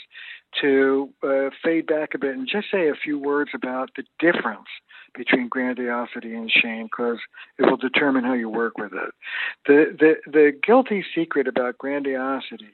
to 0.61 1.09
uh, 1.21 1.49
fade 1.63 1.85
back 1.85 2.13
a 2.13 2.17
bit 2.17 2.35
and 2.35 2.47
just 2.47 2.67
say 2.71 2.89
a 2.89 2.95
few 2.95 3.19
words 3.19 3.51
about 3.53 3.91
the 3.95 4.03
difference 4.19 4.67
between 5.13 5.49
grandiosity 5.49 6.33
and 6.33 6.49
shame 6.51 6.85
because 6.85 7.19
it 7.57 7.63
will 7.63 7.77
determine 7.77 8.23
how 8.23 8.33
you 8.33 8.49
work 8.49 8.77
with 8.77 8.93
it. 8.93 9.13
The, 9.65 9.95
the, 9.97 10.31
the 10.31 10.51
guilty 10.65 11.03
secret 11.15 11.47
about 11.47 11.77
grandiosity 11.77 12.73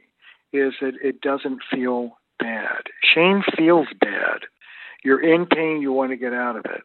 is 0.54 0.74
that 0.82 0.94
it 1.04 1.22
doesn't 1.22 1.60
feel 1.72 2.18
bad. 2.40 2.84
Shame 3.04 3.44
feels 3.58 3.88
bad. 4.00 4.42
You're 5.04 5.22
in 5.22 5.46
pain, 5.46 5.82
you 5.82 5.92
want 5.92 6.12
to 6.12 6.18
get 6.18 6.34
out 6.34 6.56
of 6.56 6.66
it. 6.66 6.82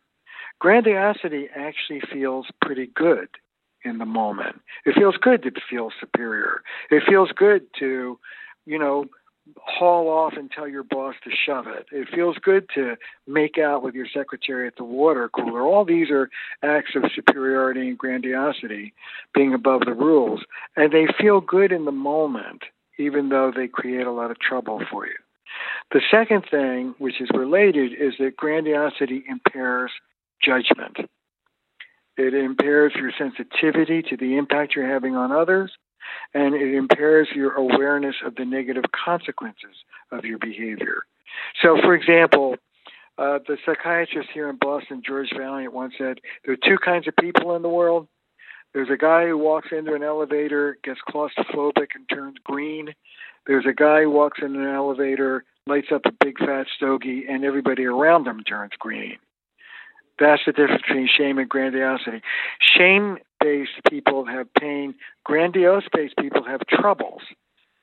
Grandiosity 0.59 1.49
actually 1.55 2.03
feels 2.13 2.47
pretty 2.61 2.87
good 2.95 3.29
in 3.85 3.99
the 3.99 4.05
moment. 4.05 4.61
It 4.85 4.95
feels 4.95 5.17
good 5.17 5.43
to 5.43 5.53
feel 5.69 5.91
superior. 6.01 6.63
It 6.91 7.03
feels 7.09 7.31
good 7.35 7.67
to, 7.79 8.19
you 8.67 8.79
know, 8.79 9.07
haul 9.59 10.09
off 10.09 10.35
and 10.37 10.51
tell 10.51 10.69
your 10.69 10.83
boss 10.83 11.15
to 11.25 11.31
shove 11.31 11.67
it. 11.67 11.87
It 11.91 12.09
feels 12.15 12.37
good 12.39 12.69
to 12.75 12.97
make 13.27 13.59
out 13.59 13.83
with 13.83 13.95
your 13.95 14.07
secretary 14.13 14.67
at 14.67 14.77
the 14.77 14.85
water 14.85 15.29
cooler. 15.29 15.63
All 15.63 15.85
these 15.85 16.11
are 16.11 16.31
acts 16.63 16.93
of 16.95 17.11
superiority 17.15 17.89
and 17.89 17.99
grandiosity, 17.99 18.93
being 19.35 19.55
above 19.55 19.83
the 19.87 19.95
rules. 19.95 20.41
And 20.77 20.93
they 20.93 21.07
feel 21.19 21.41
good 21.41 21.73
in 21.73 21.85
the 21.85 21.93
moment, 21.93 22.63
even 22.99 23.29
though 23.29 23.53
they 23.55 23.69
create 23.69 24.07
a 24.07 24.13
lot 24.13 24.31
of 24.31 24.39
trouble 24.39 24.83
for 24.91 25.07
you. 25.07 25.15
The 25.93 26.01
second 26.11 26.45
thing, 26.51 26.95
which 26.99 27.21
is 27.21 27.29
related, 27.35 27.93
is 27.93 28.15
that 28.19 28.37
grandiosity 28.37 29.25
impairs 29.29 29.91
judgment. 30.43 30.97
It 32.21 32.35
impairs 32.35 32.93
your 32.97 33.13
sensitivity 33.17 34.03
to 34.03 34.17
the 34.17 34.37
impact 34.37 34.77
you're 34.77 34.87
having 34.87 35.17
on 35.17 35.33
others, 35.33 35.73
and 36.35 36.55
it 36.55 36.75
impairs 36.75 37.29
your 37.35 37.55
awareness 37.55 38.17
of 38.23 38.35
the 38.35 38.45
negative 38.45 38.85
consequences 38.93 39.75
of 40.13 40.27
your 40.27 40.37
behavior. 40.37 41.05
So, 41.63 41.79
for 41.81 41.95
example, 41.95 42.57
uh, 43.17 43.39
the 43.49 43.57
psychiatrist 43.65 44.29
here 44.35 44.51
in 44.51 44.57
Boston, 44.57 45.03
George 45.07 45.31
Vaillant, 45.31 45.73
once 45.73 45.95
said 45.97 46.19
there 46.45 46.53
are 46.53 46.59
two 46.59 46.77
kinds 46.85 47.09
of 47.09 47.17
people 47.17 47.57
in 47.57 47.63
the 47.63 47.71
world. 47.71 48.07
There's 48.75 48.91
a 48.91 48.99
guy 48.99 49.27
who 49.27 49.39
walks 49.39 49.69
into 49.73 49.95
an 49.95 50.03
elevator, 50.03 50.77
gets 50.85 51.01
claustrophobic, 51.09 51.89
and 51.95 52.07
turns 52.07 52.37
green. 52.45 52.95
There's 53.47 53.67
a 53.67 53.73
guy 53.73 54.03
who 54.03 54.11
walks 54.11 54.41
in 54.43 54.57
an 54.57 54.69
elevator, 54.69 55.45
lights 55.67 55.89
up 55.91 56.03
a 56.05 56.13
big 56.23 56.39
fat 56.39 56.67
stogie, 56.77 57.25
and 57.27 57.47
everybody 57.47 57.87
around 57.87 58.27
him 58.27 58.43
turns 58.45 58.73
green. 58.79 59.17
That's 60.21 60.43
the 60.45 60.53
difference 60.53 60.83
between 60.87 61.09
shame 61.09 61.39
and 61.39 61.49
grandiosity. 61.49 62.21
Shame 62.61 63.19
based 63.41 63.81
people 63.89 64.27
have 64.27 64.53
pain, 64.55 64.95
grandiose 65.25 65.85
based 65.93 66.17
people 66.19 66.45
have 66.45 66.61
troubles. 66.69 67.23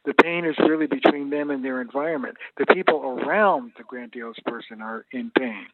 The 0.06 0.14
pain 0.14 0.46
is 0.46 0.56
really 0.60 0.88
between 0.88 1.32
them 1.32 1.50
and 1.50 1.66
their 1.66 1.82
environment. 1.82 2.38
The 2.58 2.66
people 2.68 3.02
around 3.02 3.74
the 3.78 3.84
grandiose 3.84 4.40
person 4.46 4.82
are 4.82 5.06
in 5.12 5.32
pain. 5.38 5.66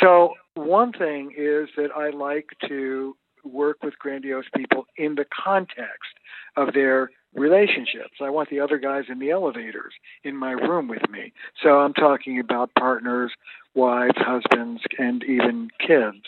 So, 0.00 0.34
one 0.54 0.92
thing 0.92 1.32
is 1.36 1.68
that 1.76 1.90
I 1.94 2.10
like 2.10 2.48
to 2.66 3.14
work 3.44 3.82
with 3.82 3.98
grandiose 3.98 4.46
people 4.56 4.86
in 4.96 5.14
the 5.14 5.26
context 5.44 6.18
of 6.56 6.74
their 6.74 7.10
relationships. 7.34 8.18
I 8.20 8.30
want 8.30 8.50
the 8.50 8.60
other 8.60 8.78
guys 8.78 9.04
in 9.08 9.18
the 9.18 9.30
elevators 9.30 9.92
in 10.24 10.36
my 10.36 10.52
room 10.52 10.88
with 10.88 11.08
me. 11.08 11.32
So 11.62 11.78
I'm 11.78 11.94
talking 11.94 12.40
about 12.40 12.70
partners, 12.78 13.30
wives, 13.74 14.16
husbands, 14.16 14.82
and 14.98 15.22
even 15.24 15.68
kids. 15.78 16.24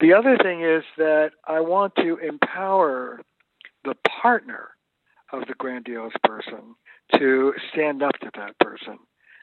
The 0.00 0.12
other 0.12 0.36
thing 0.36 0.62
is 0.62 0.82
that 0.96 1.30
I 1.46 1.60
want 1.60 1.94
to 1.96 2.16
empower 2.16 3.20
the 3.84 3.94
partner 4.22 4.70
of 5.32 5.46
the 5.46 5.54
grandiose 5.54 6.12
person 6.22 6.74
to 7.16 7.54
stand 7.72 8.02
up 8.02 8.18
to 8.20 8.30
that 8.36 8.58
person. 8.58 8.98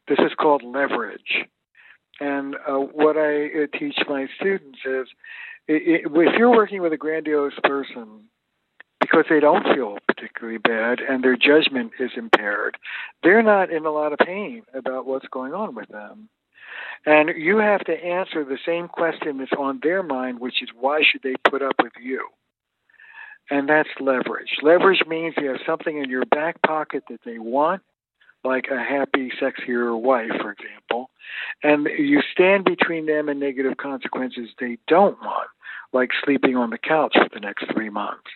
This 0.08 0.20
is 0.20 0.32
called 0.40 0.64
leverage. 0.64 1.46
And 2.20 2.56
uh, 2.68 2.76
what 2.76 3.18
I 3.18 3.46
uh, 3.46 3.68
teach 3.78 3.98
my 4.08 4.28
students 4.40 4.80
is 4.86 5.08
it, 5.68 6.04
it, 6.06 6.12
if 6.14 6.38
you're 6.38 6.52
working 6.52 6.82
with 6.82 6.94
a 6.94 6.98
grandiose 6.98 7.58
person, 7.64 8.26
because 9.00 9.26
they 9.30 9.40
don't 9.40 9.64
feel 9.74 9.98
particularly 10.08 10.60
bad 10.60 11.00
and 11.00 11.24
their 11.24 11.36
judgment 11.36 11.92
is 12.00 12.12
impaired, 12.16 12.78
they're 13.24 13.44
not 13.44 13.72
in 13.72 13.86
a 13.86 13.92
lot 13.92 14.14
of 14.14 14.20
pain 14.20 14.64
about 14.74 15.06
what's 15.06 15.28
going 15.32 15.54
on 15.54 15.76
with 15.76 15.90
them. 15.90 16.30
And 17.06 17.32
you 17.36 17.58
have 17.58 17.82
to 17.86 17.94
answer 17.94 18.44
the 18.44 18.60
same 18.66 18.88
question 18.88 19.38
that's 19.38 19.52
on 19.58 19.80
their 19.82 20.04
mind, 20.04 20.40
which 20.40 20.62
is 20.62 20.70
why 20.78 21.02
should 21.02 21.24
they 21.24 21.36
put 21.50 21.62
up 21.62 21.76
with 21.82 21.94
you? 22.02 22.28
And 23.50 23.68
that's 23.68 23.90
leverage. 24.00 24.58
Leverage 24.62 25.04
means 25.08 25.34
you 25.38 25.48
have 25.50 25.60
something 25.66 25.98
in 25.98 26.10
your 26.10 26.26
back 26.26 26.62
pocket 26.62 27.04
that 27.10 27.20
they 27.26 27.40
want, 27.40 27.82
like 28.44 28.68
a 28.72 28.78
happy, 28.78 29.32
sexier 29.42 30.00
wife, 30.00 30.32
for 30.40 30.52
example, 30.52 31.10
and 31.64 31.88
you 31.98 32.22
stand 32.32 32.66
between 32.66 33.06
them 33.06 33.30
and 33.30 33.40
negative 33.40 33.78
consequences 33.78 34.50
they 34.60 34.78
don't 34.88 35.20
want, 35.22 35.50
like 35.92 36.12
sleeping 36.24 36.56
on 36.56 36.70
the 36.70 36.78
couch 36.78 37.16
for 37.16 37.30
the 37.34 37.40
next 37.40 37.66
three 37.74 37.90
months. 37.90 38.30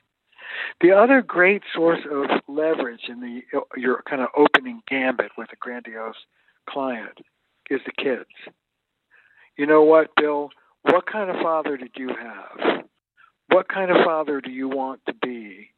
The 0.82 0.92
other 0.92 1.22
great 1.22 1.64
source 1.74 2.02
of 2.10 2.42
leverage 2.48 3.08
in 3.08 3.20
the 3.20 3.42
your 3.78 4.04
kind 4.08 4.22
of 4.22 4.30
opening 4.36 4.82
gambit 4.88 5.32
with 5.38 5.52
a 5.52 5.56
grandiose 5.58 6.16
client 6.70 7.20
is 7.70 7.82
the 7.86 7.92
kids. 7.92 8.30
You 9.58 9.66
know 9.66 9.84
what, 9.84 10.16
Bill? 10.16 10.50
What 10.84 11.06
kind 11.06 11.30
of 11.30 11.38
father 11.42 11.78
did 11.78 11.92
you 11.96 12.10
have? 12.10 12.86
What 13.50 13.68
kind 13.68 13.92
of 13.92 13.98
father 14.04 14.42
do 14.42 14.52
you 14.52 14.68
want 14.68 15.02
to 15.08 15.14
be? 15.14 15.70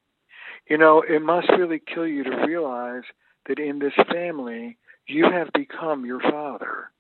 You 0.70 0.78
know, 0.78 1.02
it 1.08 1.22
must 1.22 1.50
really 1.50 1.80
kill 1.80 2.08
you 2.08 2.24
to 2.24 2.46
realize 2.46 3.04
that 3.48 3.60
in 3.60 3.80
this 3.80 3.94
family, 4.12 4.78
you 5.08 5.26
have 5.32 5.50
become 5.54 6.06
your 6.06 6.20
father. 6.20 6.92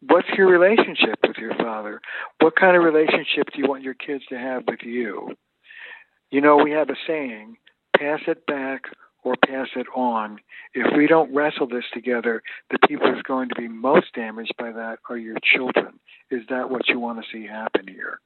What's 0.00 0.28
your 0.36 0.48
relationship 0.48 1.18
with 1.26 1.36
your 1.36 1.54
father? 1.54 2.00
What 2.40 2.56
kind 2.56 2.76
of 2.76 2.82
relationship 2.82 3.48
do 3.52 3.60
you 3.60 3.68
want 3.68 3.82
your 3.82 3.94
kids 3.94 4.24
to 4.28 4.38
have 4.38 4.64
with 4.66 4.80
you? 4.82 5.36
You 6.30 6.40
know, 6.40 6.56
we 6.56 6.72
have 6.72 6.90
a 6.90 6.96
saying 7.06 7.56
pass 7.96 8.20
it 8.26 8.46
back 8.46 8.82
or 9.26 9.34
pass 9.44 9.66
it 9.74 9.88
on. 9.92 10.38
If 10.72 10.96
we 10.96 11.08
don't 11.08 11.34
wrestle 11.34 11.66
this 11.66 11.82
together, 11.92 12.44
the 12.70 12.78
people 12.86 13.12
who's 13.12 13.22
going 13.22 13.48
to 13.48 13.56
be 13.56 13.66
most 13.66 14.14
damaged 14.14 14.54
by 14.56 14.70
that 14.70 15.00
are 15.10 15.18
your 15.18 15.34
children. 15.42 15.98
Is 16.30 16.42
that 16.48 16.70
what 16.70 16.88
you 16.88 17.00
want 17.00 17.18
to 17.18 17.24
see 17.32 17.44
happen 17.44 17.88
here? 17.88 18.20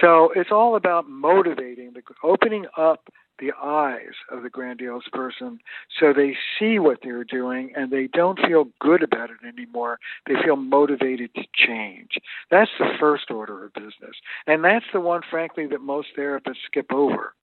So 0.00 0.32
it's 0.34 0.50
all 0.50 0.74
about 0.74 1.06
motivating, 1.06 1.92
the, 1.92 2.00
opening 2.24 2.64
up 2.78 3.10
the 3.40 3.52
eyes 3.62 4.14
of 4.30 4.42
the 4.42 4.48
grandiose 4.48 5.08
person 5.12 5.58
so 6.00 6.14
they 6.14 6.34
see 6.58 6.78
what 6.78 7.00
they're 7.02 7.24
doing 7.24 7.72
and 7.76 7.90
they 7.90 8.06
don't 8.06 8.38
feel 8.40 8.68
good 8.80 9.02
about 9.02 9.28
it 9.28 9.46
anymore. 9.46 9.98
They 10.26 10.34
feel 10.42 10.56
motivated 10.56 11.34
to 11.34 11.42
change. 11.54 12.12
That's 12.50 12.70
the 12.78 12.92
first 12.98 13.30
order 13.30 13.66
of 13.66 13.74
business. 13.74 14.16
And 14.46 14.64
that's 14.64 14.86
the 14.94 15.00
one, 15.00 15.20
frankly, 15.30 15.66
that 15.66 15.82
most 15.82 16.08
therapists 16.16 16.64
skip 16.66 16.90
over. 16.90 17.34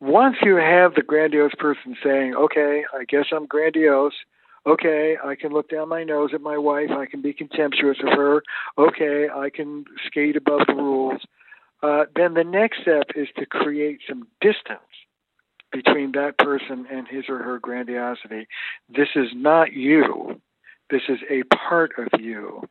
Once 0.00 0.36
you 0.42 0.56
have 0.56 0.94
the 0.94 1.02
grandiose 1.02 1.54
person 1.58 1.96
saying, 2.02 2.34
okay, 2.34 2.84
I 2.92 3.04
guess 3.04 3.26
I'm 3.32 3.46
grandiose. 3.46 4.14
Okay, 4.66 5.16
I 5.22 5.34
can 5.34 5.52
look 5.52 5.68
down 5.68 5.88
my 5.90 6.04
nose 6.04 6.30
at 6.32 6.40
my 6.40 6.56
wife. 6.56 6.90
I 6.90 7.06
can 7.06 7.20
be 7.20 7.32
contemptuous 7.32 7.98
of 8.02 8.16
her. 8.16 8.42
Okay, 8.78 9.28
I 9.28 9.50
can 9.50 9.84
skate 10.06 10.36
above 10.36 10.62
the 10.66 10.74
rules 10.74 11.20
uh, 11.84 12.06
then 12.16 12.32
the 12.32 12.44
next 12.44 12.80
step 12.80 13.10
is 13.14 13.28
to 13.36 13.44
create 13.44 14.00
some 14.08 14.26
distance 14.40 14.80
between 15.70 16.12
that 16.12 16.38
person 16.38 16.86
and 16.90 17.06
his 17.06 17.24
or 17.28 17.38
her 17.42 17.58
grandiosity. 17.58 18.46
This 18.88 19.08
is 19.14 19.28
not 19.34 19.74
you. 19.74 20.40
This 20.88 21.02
is 21.10 21.18
a 21.28 21.42
part 21.54 21.92
of 21.98 22.18
you. 22.20 22.62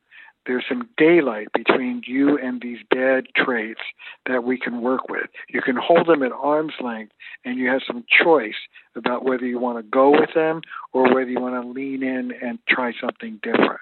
There's 0.46 0.66
some 0.68 0.90
daylight 0.98 1.48
between 1.54 2.04
you 2.06 2.38
and 2.38 2.62
these 2.62 2.80
bad 2.90 3.28
traits 3.36 3.82
that 4.26 4.44
we 4.44 4.58
can 4.58 4.82
work 4.82 5.10
with. 5.10 5.30
You 5.50 5.62
can 5.62 5.78
hold 5.78 6.08
them 6.08 6.22
at 6.22 6.32
arm's 6.32 6.74
length 6.82 7.14
and 7.46 7.58
you 7.58 7.70
have 7.70 7.82
some 7.88 8.04
choice 8.24 8.56
about 8.96 9.24
whether 9.24 9.46
you 9.46 9.58
want 9.58 9.78
to 9.78 9.84
go 9.84 10.12
with 10.12 10.34
them 10.36 10.62
or 10.92 11.14
whether 11.14 11.30
you 11.30 11.40
want 11.40 11.62
to 11.62 11.70
lean 11.70 12.04
in 12.04 12.34
and 12.42 12.60
try 12.68 12.92
something 13.00 13.40
different. 13.42 13.80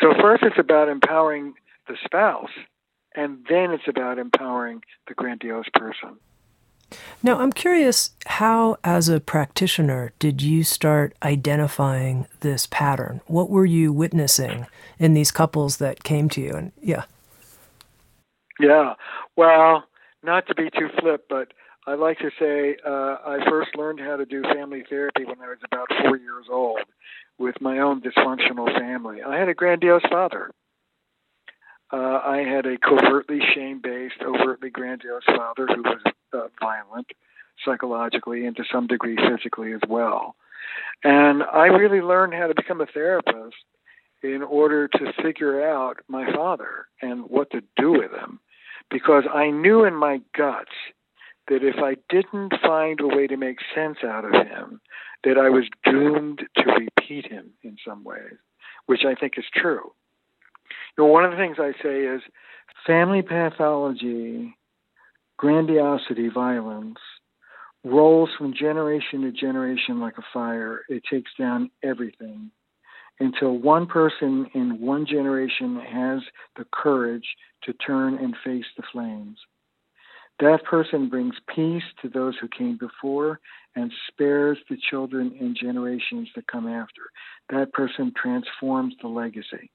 So, 0.00 0.12
first, 0.20 0.42
it's 0.42 0.58
about 0.58 0.88
empowering 0.88 1.54
the 1.88 1.96
spouse 2.04 2.50
and 3.14 3.38
then 3.48 3.70
it's 3.70 3.88
about 3.88 4.18
empowering 4.18 4.82
the 5.08 5.14
grandiose 5.14 5.68
person. 5.72 6.18
Now, 7.22 7.38
I'm 7.38 7.52
curious 7.52 8.10
how, 8.26 8.76
as 8.84 9.08
a 9.08 9.20
practitioner, 9.20 10.12
did 10.18 10.42
you 10.42 10.62
start 10.62 11.14
identifying 11.22 12.26
this 12.40 12.66
pattern? 12.66 13.20
What 13.26 13.50
were 13.50 13.64
you 13.66 13.92
witnessing 13.92 14.66
in 14.98 15.14
these 15.14 15.30
couples 15.30 15.78
that 15.78 16.04
came 16.04 16.28
to 16.30 16.40
you? 16.40 16.52
And 16.52 16.72
yeah. 16.82 17.04
Yeah. 18.60 18.94
Well, 19.36 19.84
not 20.22 20.46
to 20.48 20.54
be 20.54 20.70
too 20.70 20.88
flip, 21.00 21.26
but 21.28 21.52
I 21.86 21.94
like 21.94 22.18
to 22.18 22.30
say 22.38 22.76
uh, 22.86 23.16
I 23.26 23.38
first 23.48 23.76
learned 23.76 24.00
how 24.00 24.16
to 24.16 24.26
do 24.26 24.42
family 24.42 24.84
therapy 24.88 25.24
when 25.24 25.40
I 25.40 25.48
was 25.48 25.58
about 25.64 25.88
four 26.02 26.16
years 26.16 26.46
old 26.50 26.80
with 27.38 27.60
my 27.60 27.78
own 27.78 28.00
dysfunctional 28.00 28.72
family. 28.78 29.22
I 29.22 29.38
had 29.38 29.48
a 29.48 29.54
grandiose 29.54 30.02
father 30.10 30.50
uh, 31.94 32.20
I 32.24 32.38
had 32.38 32.66
a 32.66 32.76
covertly 32.78 33.40
shame 33.54 33.80
based, 33.82 34.20
overtly 34.22 34.70
grandiose 34.70 35.24
father 35.26 35.66
who 35.66 35.82
was 35.82 36.02
uh, 36.34 36.48
violent 36.60 37.06
psychologically 37.64 38.46
and 38.46 38.56
to 38.56 38.64
some 38.70 38.86
degree 38.86 39.16
physically 39.16 39.72
as 39.72 39.80
well. 39.88 40.34
And 41.02 41.42
I 41.42 41.66
really 41.66 42.00
learned 42.00 42.34
how 42.34 42.46
to 42.46 42.54
become 42.54 42.80
a 42.80 42.86
therapist 42.86 43.56
in 44.22 44.42
order 44.42 44.88
to 44.88 45.12
figure 45.22 45.66
out 45.68 45.98
my 46.08 46.30
father 46.32 46.86
and 47.02 47.24
what 47.28 47.50
to 47.50 47.62
do 47.76 47.92
with 47.92 48.10
him 48.10 48.40
because 48.90 49.24
I 49.32 49.50
knew 49.50 49.84
in 49.84 49.94
my 49.94 50.20
guts 50.36 50.72
that 51.48 51.62
if 51.62 51.76
I 51.76 51.96
didn't 52.08 52.54
find 52.62 53.00
a 53.00 53.06
way 53.06 53.26
to 53.26 53.36
make 53.36 53.58
sense 53.74 53.98
out 54.02 54.24
of 54.24 54.32
him, 54.32 54.80
that 55.24 55.36
I 55.36 55.50
was 55.50 55.64
doomed 55.84 56.42
to 56.56 56.64
repeat 56.64 57.30
him 57.30 57.50
in 57.62 57.76
some 57.86 58.02
ways, 58.02 58.38
which 58.86 59.04
I 59.06 59.14
think 59.14 59.34
is 59.36 59.44
true. 59.54 59.92
You 60.96 61.04
know, 61.04 61.06
one 61.06 61.24
of 61.24 61.32
the 61.32 61.36
things 61.36 61.56
I 61.58 61.72
say 61.82 62.02
is 62.02 62.22
family 62.86 63.22
pathology, 63.22 64.56
grandiosity, 65.36 66.28
violence 66.28 66.98
rolls 67.84 68.30
from 68.38 68.54
generation 68.54 69.22
to 69.22 69.32
generation 69.32 70.00
like 70.00 70.16
a 70.18 70.24
fire. 70.32 70.80
It 70.88 71.02
takes 71.10 71.30
down 71.38 71.70
everything 71.82 72.50
until 73.20 73.58
one 73.58 73.86
person 73.86 74.46
in 74.54 74.80
one 74.80 75.06
generation 75.06 75.80
has 75.80 76.20
the 76.56 76.64
courage 76.72 77.26
to 77.64 77.72
turn 77.74 78.18
and 78.18 78.34
face 78.44 78.64
the 78.76 78.82
flames. 78.90 79.38
That 80.40 80.64
person 80.64 81.08
brings 81.08 81.34
peace 81.54 81.84
to 82.02 82.08
those 82.08 82.34
who 82.40 82.48
came 82.48 82.76
before 82.76 83.38
and 83.76 83.92
spares 84.08 84.58
the 84.68 84.76
children 84.90 85.36
and 85.38 85.56
generations 85.56 86.28
that 86.34 86.48
come 86.48 86.66
after. 86.66 87.02
That 87.50 87.72
person 87.72 88.12
transforms 88.20 88.94
the 89.00 89.08
legacy. 89.08 89.70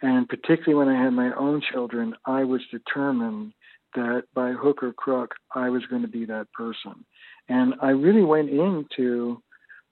And 0.00 0.28
particularly 0.28 0.74
when 0.74 0.88
I 0.88 1.00
had 1.00 1.12
my 1.12 1.32
own 1.34 1.62
children, 1.72 2.14
I 2.26 2.42
was 2.42 2.60
determined 2.72 3.52
that 3.94 4.24
by 4.34 4.52
hook 4.52 4.82
or 4.82 4.92
crook, 4.92 5.34
I 5.54 5.68
was 5.68 5.86
going 5.86 6.02
to 6.02 6.08
be 6.08 6.24
that 6.26 6.52
person. 6.52 7.04
And 7.48 7.74
I 7.80 7.90
really 7.90 8.24
went 8.24 8.50
into 8.50 9.42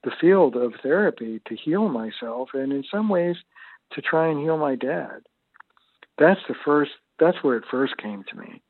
the 0.05 0.13
field 0.21 0.57
of 0.57 0.73
therapy 0.83 1.41
to 1.47 1.57
heal 1.57 1.89
myself 1.89 2.51
and 2.55 2.73
in 2.73 2.85
some 2.91 3.09
ways 3.09 3.37
to 3.93 4.01
try 4.01 4.29
and 4.29 4.41
heal 4.41 4.57
my 4.57 4.75
dad. 4.75 5.21
That's 6.19 6.41
the 6.49 6.55
first, 6.65 6.93
that's 7.19 7.39
where 7.43 7.57
it 7.57 7.65
first 7.71 7.97
came 7.97 8.25
to 8.31 8.37
me. 8.37 8.63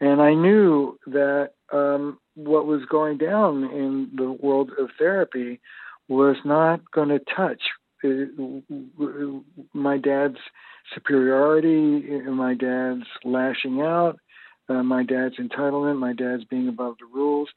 And 0.00 0.20
I 0.20 0.34
knew 0.34 0.98
that 1.06 1.50
um, 1.72 2.18
what 2.34 2.66
was 2.66 2.82
going 2.90 3.18
down 3.18 3.64
in 3.64 4.10
the 4.14 4.32
world 4.32 4.70
of 4.78 4.90
therapy 4.98 5.60
was 6.08 6.36
not 6.44 6.80
going 6.90 7.08
to 7.08 7.20
touch 7.20 7.62
my 9.72 9.96
dad's 9.98 10.38
superiority, 10.92 12.10
and 12.10 12.34
my 12.34 12.54
dad's 12.54 13.06
lashing 13.24 13.80
out, 13.80 14.18
uh, 14.72 14.82
my 14.82 15.02
dad's 15.02 15.36
entitlement, 15.36 15.98
my 15.98 16.12
dad's 16.12 16.44
being 16.44 16.68
above 16.68 16.96
the 16.98 17.06
rules. 17.06 17.48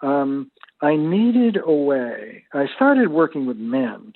Um, 0.00 0.50
I 0.80 0.96
needed 0.96 1.58
a 1.64 1.72
way. 1.72 2.44
I 2.52 2.66
started 2.74 3.10
working 3.10 3.46
with 3.46 3.56
men 3.56 4.14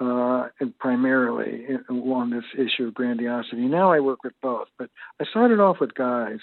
uh, 0.00 0.48
primarily 0.78 1.66
on 1.88 2.30
this 2.30 2.44
issue 2.54 2.88
of 2.88 2.94
grandiosity. 2.94 3.62
Now 3.62 3.92
I 3.92 4.00
work 4.00 4.22
with 4.24 4.34
both, 4.42 4.68
but 4.78 4.90
I 5.20 5.24
started 5.24 5.60
off 5.60 5.76
with 5.80 5.94
guys, 5.94 6.38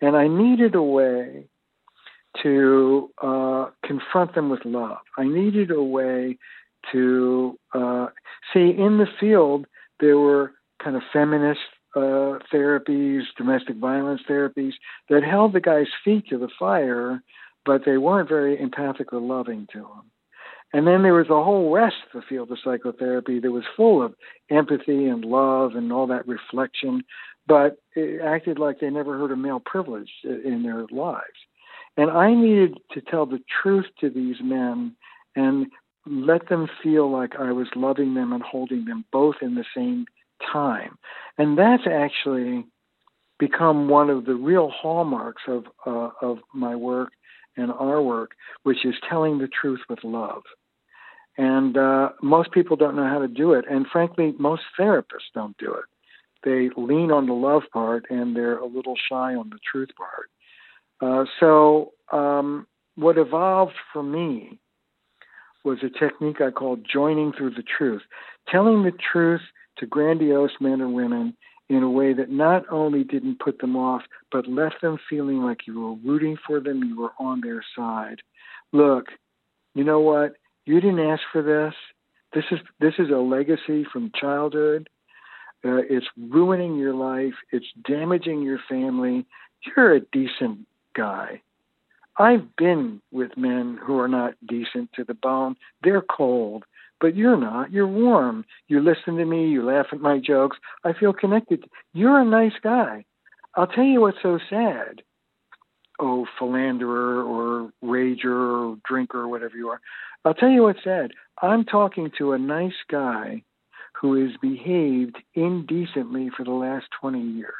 and 0.00 0.16
I 0.16 0.28
needed 0.28 0.74
a 0.74 0.82
way 0.82 1.46
to 2.42 3.10
uh, 3.22 3.66
confront 3.84 4.34
them 4.34 4.48
with 4.48 4.64
love. 4.64 4.98
I 5.18 5.24
needed 5.24 5.70
a 5.70 5.82
way 5.82 6.38
to 6.92 7.58
uh, 7.74 8.06
see 8.52 8.70
in 8.70 8.98
the 8.98 9.06
field 9.20 9.66
there 10.00 10.18
were 10.18 10.52
kind 10.82 10.96
of 10.96 11.02
feminist 11.12 11.60
uh, 11.94 12.38
therapies, 12.52 13.22
domestic 13.36 13.76
violence 13.76 14.22
therapies 14.28 14.72
that 15.08 15.22
held 15.22 15.52
the 15.52 15.60
guy's 15.60 15.86
feet 16.04 16.26
to 16.28 16.38
the 16.38 16.48
fire, 16.58 17.22
but 17.64 17.82
they 17.84 17.98
weren't 17.98 18.28
very 18.28 18.60
empathic 18.60 19.12
or 19.12 19.20
loving 19.20 19.66
to 19.72 19.80
him. 19.80 20.10
And 20.72 20.86
then 20.86 21.02
there 21.02 21.14
was 21.14 21.28
a 21.28 21.44
whole 21.44 21.70
rest 21.70 21.96
of 22.06 22.20
the 22.20 22.26
field 22.26 22.50
of 22.50 22.58
psychotherapy 22.64 23.40
that 23.40 23.50
was 23.50 23.64
full 23.76 24.02
of 24.02 24.14
empathy 24.50 25.06
and 25.06 25.24
love 25.24 25.74
and 25.74 25.92
all 25.92 26.06
that 26.06 26.26
reflection, 26.26 27.02
but 27.46 27.76
it 27.94 28.22
acted 28.22 28.58
like 28.58 28.80
they 28.80 28.88
never 28.88 29.18
heard 29.18 29.32
of 29.32 29.38
male 29.38 29.60
privilege 29.60 30.10
in 30.24 30.62
their 30.62 30.86
lives. 30.90 31.22
And 31.96 32.10
I 32.10 32.34
needed 32.34 32.78
to 32.92 33.02
tell 33.02 33.26
the 33.26 33.42
truth 33.62 33.84
to 34.00 34.08
these 34.08 34.36
men 34.42 34.96
and 35.36 35.66
let 36.06 36.48
them 36.48 36.68
feel 36.82 37.10
like 37.10 37.36
I 37.38 37.52
was 37.52 37.68
loving 37.76 38.14
them 38.14 38.32
and 38.32 38.42
holding 38.42 38.86
them 38.86 39.04
both 39.12 39.36
in 39.42 39.54
the 39.54 39.64
same 39.76 40.06
time. 40.52 40.98
And 41.38 41.58
that's 41.58 41.84
actually 41.86 42.66
become 43.38 43.88
one 43.88 44.10
of 44.10 44.24
the 44.24 44.34
real 44.34 44.70
hallmarks 44.70 45.42
of 45.48 45.64
uh, 45.86 46.10
of 46.20 46.38
my 46.54 46.76
work 46.76 47.12
and 47.56 47.70
our 47.72 48.00
work, 48.00 48.32
which 48.62 48.84
is 48.84 48.94
telling 49.08 49.38
the 49.38 49.48
truth 49.48 49.80
with 49.88 49.98
love. 50.04 50.42
And 51.36 51.76
uh, 51.76 52.10
most 52.22 52.52
people 52.52 52.76
don't 52.76 52.96
know 52.96 53.08
how 53.08 53.18
to 53.18 53.28
do 53.28 53.54
it, 53.54 53.64
and 53.68 53.86
frankly, 53.90 54.34
most 54.38 54.62
therapists 54.78 55.32
don't 55.34 55.56
do 55.56 55.74
it. 55.74 55.84
They 56.44 56.70
lean 56.80 57.10
on 57.10 57.26
the 57.26 57.32
love 57.32 57.62
part, 57.72 58.04
and 58.10 58.36
they're 58.36 58.58
a 58.58 58.66
little 58.66 58.96
shy 59.08 59.34
on 59.34 59.48
the 59.50 59.58
truth 59.70 59.90
part. 59.96 60.28
Uh, 61.00 61.24
so, 61.40 61.92
um, 62.12 62.66
what 62.96 63.16
evolved 63.16 63.74
for 63.92 64.02
me 64.02 64.60
was 65.64 65.78
a 65.82 65.98
technique 65.98 66.40
I 66.40 66.50
called 66.50 66.86
joining 66.90 67.32
through 67.32 67.50
the 67.50 67.62
truth, 67.62 68.02
telling 68.48 68.82
the 68.82 68.92
truth 69.12 69.40
to 69.78 69.86
grandiose 69.86 70.52
men 70.60 70.80
and 70.80 70.94
women 70.94 71.36
in 71.68 71.82
a 71.82 71.90
way 71.90 72.12
that 72.12 72.30
not 72.30 72.64
only 72.70 73.04
didn't 73.04 73.40
put 73.40 73.58
them 73.58 73.76
off, 73.76 74.02
but 74.30 74.46
left 74.46 74.80
them 74.82 74.98
feeling 75.08 75.42
like 75.42 75.66
you 75.66 75.80
were 75.80 76.10
rooting 76.10 76.36
for 76.46 76.60
them, 76.60 76.84
you 76.84 77.00
were 77.00 77.12
on 77.18 77.40
their 77.40 77.64
side. 77.76 78.20
Look, 78.72 79.06
you 79.74 79.84
know 79.84 80.00
what? 80.00 80.34
You 80.66 80.80
didn't 80.80 81.00
ask 81.00 81.22
for 81.32 81.42
this. 81.42 81.74
This 82.34 82.44
is 82.50 82.60
this 82.80 82.94
is 82.98 83.10
a 83.10 83.16
legacy 83.16 83.86
from 83.90 84.12
childhood. 84.18 84.88
Uh, 85.64 85.82
it's 85.88 86.06
ruining 86.18 86.76
your 86.76 86.94
life. 86.94 87.34
It's 87.52 87.66
damaging 87.88 88.42
your 88.42 88.58
family. 88.68 89.26
You're 89.64 89.94
a 89.94 90.00
decent 90.00 90.66
guy. 90.94 91.40
I've 92.18 92.56
been 92.56 93.00
with 93.10 93.36
men 93.36 93.78
who 93.82 93.98
are 93.98 94.08
not 94.08 94.34
decent 94.46 94.92
to 94.94 95.04
the 95.04 95.14
bone. 95.14 95.56
They're 95.82 96.02
cold, 96.02 96.64
but 97.02 97.16
you're 97.16 97.36
not. 97.36 97.72
You're 97.72 97.86
warm. 97.86 98.46
You 98.68 98.80
listen 98.80 99.16
to 99.16 99.24
me. 99.26 99.48
You 99.48 99.64
laugh 99.64 99.86
at 99.92 100.00
my 100.00 100.18
jokes. 100.18 100.56
I 100.84 100.92
feel 100.98 101.12
connected. 101.12 101.64
You're 101.92 102.20
a 102.20 102.24
nice 102.24 102.58
guy. 102.62 103.04
I'll 103.56 103.66
tell 103.66 103.84
you 103.84 104.00
what's 104.00 104.22
so 104.22 104.38
sad. 104.48 105.02
Oh, 106.00 106.26
philanderer 106.38 107.22
or 107.22 107.70
rager 107.84 108.72
or 108.72 108.78
drinker 108.88 109.20
or 109.20 109.28
whatever 109.28 109.56
you 109.56 109.68
are. 109.68 109.80
I'll 110.24 110.32
tell 110.32 110.48
you 110.48 110.62
what's 110.62 110.84
sad. 110.84 111.10
I'm 111.42 111.64
talking 111.64 112.10
to 112.18 112.32
a 112.32 112.38
nice 112.38 112.80
guy 112.88 113.42
who 114.00 114.22
has 114.22 114.36
behaved 114.40 115.16
indecently 115.34 116.30
for 116.34 116.44
the 116.44 116.52
last 116.52 116.86
20 117.00 117.20
years. 117.20 117.52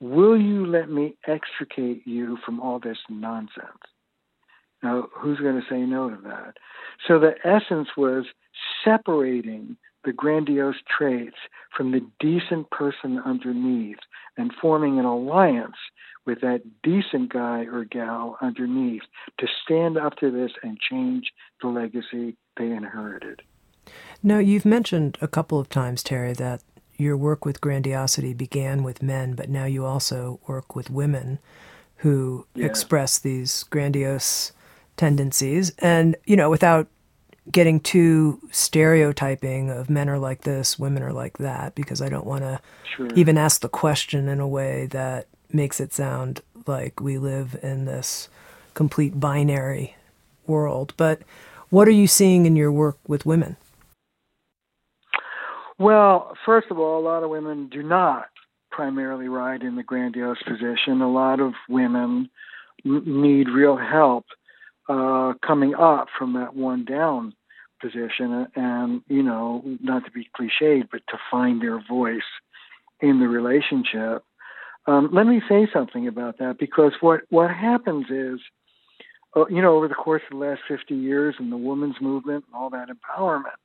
Will 0.00 0.40
you 0.40 0.66
let 0.66 0.90
me 0.90 1.14
extricate 1.26 2.06
you 2.06 2.38
from 2.44 2.60
all 2.60 2.78
this 2.80 2.98
nonsense? 3.08 3.93
Now, 4.84 5.08
who's 5.12 5.38
going 5.38 5.60
to 5.60 5.66
say 5.68 5.80
no 5.80 6.10
to 6.10 6.18
that? 6.24 6.58
So 7.08 7.18
the 7.18 7.34
essence 7.42 7.88
was 7.96 8.26
separating 8.84 9.78
the 10.04 10.12
grandiose 10.12 10.76
traits 10.86 11.36
from 11.74 11.90
the 11.90 12.06
decent 12.20 12.70
person 12.70 13.18
underneath 13.24 13.96
and 14.36 14.52
forming 14.60 14.98
an 14.98 15.06
alliance 15.06 15.76
with 16.26 16.42
that 16.42 16.62
decent 16.82 17.32
guy 17.32 17.60
or 17.64 17.84
gal 17.84 18.36
underneath 18.42 19.02
to 19.38 19.46
stand 19.64 19.96
up 19.96 20.16
to 20.16 20.30
this 20.30 20.52
and 20.62 20.78
change 20.78 21.32
the 21.62 21.68
legacy 21.68 22.36
they 22.58 22.70
inherited. 22.70 23.40
Now, 24.22 24.38
you've 24.38 24.64
mentioned 24.66 25.16
a 25.20 25.28
couple 25.28 25.58
of 25.58 25.70
times, 25.70 26.02
Terry, 26.02 26.34
that 26.34 26.62
your 26.96 27.16
work 27.16 27.46
with 27.46 27.60
grandiosity 27.60 28.34
began 28.34 28.82
with 28.82 29.02
men, 29.02 29.34
but 29.34 29.48
now 29.48 29.64
you 29.64 29.84
also 29.84 30.40
work 30.46 30.76
with 30.76 30.90
women 30.90 31.38
who 31.96 32.46
yeah. 32.54 32.66
express 32.66 33.18
these 33.18 33.64
grandiose 33.64 34.52
tendencies. 34.96 35.72
And, 35.78 36.16
you 36.24 36.36
know, 36.36 36.50
without 36.50 36.88
getting 37.50 37.78
too 37.78 38.40
stereotyping 38.50 39.70
of 39.70 39.90
men 39.90 40.08
are 40.08 40.18
like 40.18 40.42
this, 40.42 40.78
women 40.78 41.02
are 41.02 41.12
like 41.12 41.38
that, 41.38 41.74
because 41.74 42.00
I 42.00 42.08
don't 42.08 42.26
want 42.26 42.42
to 42.42 42.60
sure. 42.96 43.08
even 43.14 43.36
ask 43.36 43.60
the 43.60 43.68
question 43.68 44.28
in 44.28 44.40
a 44.40 44.48
way 44.48 44.86
that 44.86 45.26
makes 45.52 45.78
it 45.78 45.92
sound 45.92 46.40
like 46.66 47.00
we 47.00 47.18
live 47.18 47.56
in 47.62 47.84
this 47.84 48.28
complete 48.72 49.20
binary 49.20 49.94
world. 50.46 50.94
But 50.96 51.22
what 51.68 51.86
are 51.86 51.92
you 51.92 52.06
seeing 52.06 52.46
in 52.46 52.56
your 52.56 52.72
work 52.72 52.98
with 53.06 53.26
women? 53.26 53.56
Well, 55.78 56.36
first 56.46 56.68
of 56.70 56.78
all, 56.78 56.98
a 56.98 57.04
lot 57.04 57.24
of 57.24 57.30
women 57.30 57.68
do 57.68 57.82
not 57.82 58.26
primarily 58.70 59.28
ride 59.28 59.62
in 59.62 59.76
the 59.76 59.82
grandiose 59.82 60.42
position. 60.42 61.02
A 61.02 61.10
lot 61.10 61.40
of 61.40 61.52
women 61.68 62.30
need 62.84 63.48
real 63.48 63.76
help 63.76 64.24
uh, 64.88 65.34
coming 65.46 65.74
up 65.74 66.08
from 66.18 66.34
that 66.34 66.54
one 66.54 66.84
down 66.84 67.34
position, 67.80 68.46
and 68.54 69.02
you 69.08 69.22
know, 69.22 69.62
not 69.80 70.04
to 70.04 70.10
be 70.10 70.28
cliched, 70.38 70.88
but 70.90 71.02
to 71.08 71.18
find 71.30 71.60
their 71.60 71.80
voice 71.86 72.22
in 73.00 73.20
the 73.20 73.28
relationship. 73.28 74.24
Um, 74.86 75.10
let 75.12 75.26
me 75.26 75.40
say 75.48 75.66
something 75.72 76.06
about 76.06 76.38
that 76.38 76.58
because 76.58 76.92
what 77.00 77.22
what 77.30 77.50
happens 77.50 78.06
is, 78.10 78.40
uh, 79.34 79.46
you 79.48 79.62
know, 79.62 79.76
over 79.76 79.88
the 79.88 79.94
course 79.94 80.22
of 80.30 80.38
the 80.38 80.44
last 80.44 80.60
50 80.68 80.94
years 80.94 81.34
and 81.38 81.50
the 81.50 81.56
women's 81.56 82.00
movement 82.00 82.44
and 82.46 82.54
all 82.54 82.70
that 82.70 82.88
empowerment, 82.88 83.56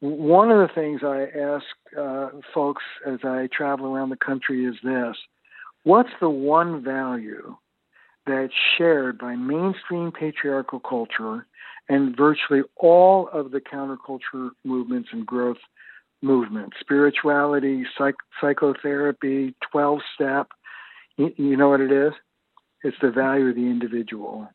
one 0.00 0.50
of 0.50 0.58
the 0.58 0.74
things 0.74 1.00
I 1.02 1.26
ask 1.38 1.64
uh, 1.98 2.30
folks 2.52 2.82
as 3.06 3.20
I 3.24 3.48
travel 3.52 3.86
around 3.86 4.10
the 4.10 4.16
country 4.16 4.64
is 4.64 4.76
this 4.82 5.16
What's 5.84 6.10
the 6.20 6.28
one 6.30 6.82
value 6.82 7.56
that's 8.26 8.52
shared 8.76 9.18
by 9.18 9.36
mainstream 9.36 10.12
patriarchal 10.12 10.80
culture 10.80 11.46
and 11.88 12.16
virtually 12.16 12.62
all 12.76 13.28
of 13.28 13.50
the 13.50 13.60
counterculture 13.60 14.50
movements 14.64 15.10
and 15.12 15.26
growth 15.26 15.58
movements? 16.22 16.76
Spirituality, 16.80 17.84
psych- 17.96 18.14
psychotherapy, 18.40 19.54
12 19.70 20.00
step. 20.14 20.48
You, 21.16 21.32
you 21.36 21.56
know 21.56 21.68
what 21.68 21.80
it 21.80 21.92
is? 21.92 22.12
It's 22.82 22.96
the 23.00 23.10
value 23.10 23.48
of 23.48 23.54
the 23.54 23.62
individual. 23.62 24.48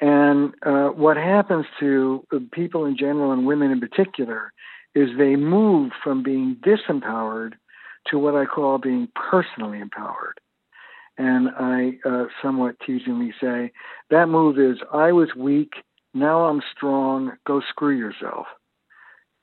And 0.00 0.54
uh, 0.64 0.88
what 0.88 1.16
happens 1.16 1.66
to 1.80 2.26
people 2.52 2.84
in 2.84 2.96
general 2.98 3.32
and 3.32 3.46
women 3.46 3.70
in 3.70 3.80
particular 3.80 4.52
is 4.94 5.10
they 5.16 5.36
move 5.36 5.92
from 6.02 6.22
being 6.22 6.56
disempowered 6.60 7.52
to 8.08 8.18
what 8.18 8.34
I 8.34 8.44
call 8.44 8.78
being 8.78 9.08
personally 9.14 9.78
empowered. 9.78 10.38
And 11.18 11.48
I 11.58 11.98
uh, 12.04 12.26
somewhat 12.42 12.76
teasingly 12.86 13.32
say 13.40 13.72
that 14.10 14.26
move 14.28 14.58
is 14.58 14.78
I 14.92 15.12
was 15.12 15.34
weak, 15.34 15.72
now 16.12 16.44
I'm 16.44 16.60
strong, 16.76 17.32
go 17.46 17.62
screw 17.70 17.96
yourself. 17.96 18.46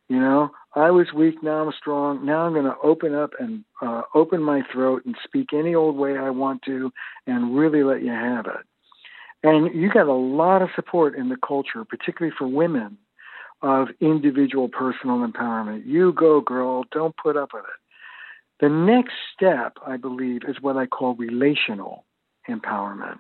You 0.09 0.19
know, 0.19 0.51
I 0.75 0.91
was 0.91 1.07
weak, 1.15 1.41
now 1.41 1.65
I'm 1.65 1.73
strong, 1.75 2.25
now 2.25 2.41
I'm 2.41 2.53
going 2.53 2.65
to 2.65 2.75
open 2.83 3.15
up 3.15 3.31
and 3.39 3.63
uh, 3.81 4.01
open 4.13 4.43
my 4.43 4.61
throat 4.71 5.03
and 5.05 5.15
speak 5.23 5.49
any 5.53 5.73
old 5.73 5.95
way 5.95 6.17
I 6.17 6.29
want 6.29 6.61
to 6.63 6.91
and 7.25 7.57
really 7.57 7.83
let 7.83 8.03
you 8.03 8.11
have 8.11 8.45
it. 8.45 8.65
And 9.43 9.73
you 9.73 9.91
got 9.91 10.07
a 10.07 10.13
lot 10.13 10.61
of 10.61 10.69
support 10.75 11.15
in 11.15 11.29
the 11.29 11.37
culture, 11.37 11.83
particularly 11.83 12.35
for 12.37 12.47
women, 12.47 12.97
of 13.63 13.87
individual 14.01 14.67
personal 14.67 15.25
empowerment. 15.25 15.85
You 15.85 16.11
go, 16.13 16.41
girl, 16.41 16.83
don't 16.91 17.15
put 17.15 17.37
up 17.37 17.51
with 17.53 17.63
it. 17.63 17.82
The 18.59 18.69
next 18.69 19.13
step, 19.35 19.77
I 19.85 19.97
believe, 19.97 20.41
is 20.47 20.61
what 20.61 20.77
I 20.77 20.85
call 20.85 21.15
relational 21.15 22.05
empowerment. 22.49 23.19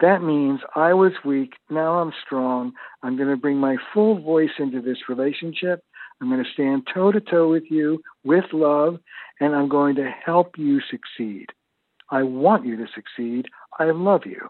That 0.00 0.22
means 0.22 0.60
I 0.74 0.94
was 0.94 1.12
weak, 1.24 1.52
now 1.70 2.00
I'm 2.00 2.12
strong. 2.24 2.72
I'm 3.02 3.16
going 3.16 3.28
to 3.28 3.36
bring 3.36 3.58
my 3.58 3.76
full 3.94 4.20
voice 4.20 4.50
into 4.58 4.80
this 4.80 5.08
relationship. 5.08 5.84
I'm 6.20 6.28
going 6.28 6.42
to 6.42 6.50
stand 6.50 6.88
toe 6.92 7.12
to 7.12 7.20
toe 7.20 7.48
with 7.48 7.64
you 7.70 8.02
with 8.24 8.44
love, 8.52 8.98
and 9.40 9.54
I'm 9.54 9.68
going 9.68 9.96
to 9.96 10.10
help 10.24 10.58
you 10.58 10.80
succeed. 10.90 11.46
I 12.10 12.24
want 12.24 12.66
you 12.66 12.76
to 12.76 12.86
succeed. 12.94 13.46
I 13.78 13.90
love 13.92 14.22
you. 14.26 14.48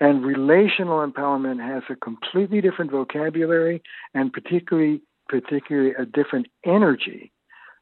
And 0.00 0.24
relational 0.24 1.06
empowerment 1.06 1.60
has 1.60 1.82
a 1.88 1.96
completely 1.96 2.60
different 2.60 2.90
vocabulary 2.90 3.82
and 4.14 4.32
particularly 4.32 5.02
particularly 5.28 5.92
a 5.98 6.06
different 6.06 6.46
energy 6.64 7.32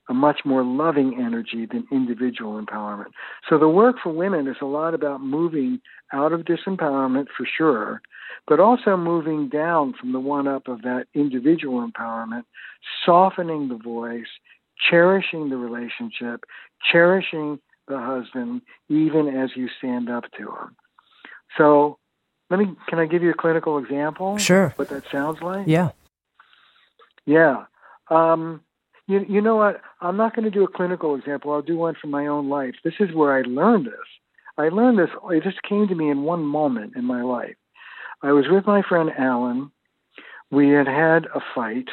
a 0.09 0.15
much 0.15 0.41
more 0.45 0.63
loving 0.63 1.15
energy 1.19 1.67
than 1.67 1.87
individual 1.91 2.63
empowerment. 2.63 3.13
So 3.49 3.59
the 3.59 3.69
work 3.69 3.97
for 4.03 4.13
women 4.13 4.47
is 4.47 4.57
a 4.61 4.67
lot 4.67 4.95
about 4.95 5.23
moving 5.23 5.81
out 6.13 6.33
of 6.33 6.43
disempowerment 6.43 7.27
for 7.37 7.47
sure, 7.57 8.03
but 8.47 8.61
also 8.61 8.97
moving 8.97 9.49
down 9.49 9.95
from 9.99 10.13
the 10.13 10.21
one 10.21 10.47
up 10.47 10.69
of 10.69 10.83
that 10.83 11.07
individual 11.15 11.87
empowerment, 11.87 12.45
softening 13.07 13.69
the 13.69 13.77
voice, 13.77 14.27
cherishing 14.91 15.49
the 15.49 15.57
relationship, 15.57 16.45
cherishing 16.93 17.59
the 17.89 17.99
husband, 17.99 18.63
even 18.89 19.29
as 19.29 19.51
you 19.57 19.69
stand 19.79 20.11
up 20.11 20.25
to 20.37 20.49
him. 20.49 20.77
So 21.57 21.99
let 22.51 22.59
me 22.59 22.75
can 22.89 22.99
I 22.99 23.07
give 23.07 23.23
you 23.23 23.31
a 23.31 23.35
clinical 23.35 23.79
example? 23.79 24.39
Sure. 24.39 24.73
What 24.77 24.91
that 24.91 25.05
sounds 25.11 25.41
like? 25.41 25.67
Yeah. 25.67 25.91
Yeah. 27.27 27.65
Um, 28.11 28.61
you, 29.07 29.25
you 29.29 29.41
know 29.41 29.57
what? 29.57 29.81
I'm 30.01 30.17
not 30.17 30.35
going 30.35 30.45
to 30.45 30.51
do 30.51 30.65
a 30.65 30.69
clinical 30.69 31.15
example. 31.15 31.53
I'll 31.53 31.63
do 31.63 31.77
one 31.77 31.95
from 32.01 32.11
my 32.11 32.27
own 32.27 32.49
life. 32.49 32.75
This 32.85 32.95
is 33.01 33.15
where 33.15 33.37
I 33.37 33.43
learned 33.43 33.87
this. 33.87 33.95
I 34.57 34.69
learned 34.69 34.99
this, 34.99 35.11
it 35.31 35.43
just 35.43 35.63
came 35.63 35.89
to 35.89 35.95
me 35.95 36.11
in 36.11 36.23
one 36.23 36.45
moment 36.45 36.95
in 36.97 37.05
my 37.05 37.23
life. 37.23 37.57
I 38.23 38.33
was 38.33 38.47
with 38.49 38.67
my 38.67 38.83
friend 38.83 39.11
Alan. 39.19 39.73
We 40.51 40.69
had 40.69 40.87
had 40.87 41.27
a 41.35 41.41
fight. 41.55 41.89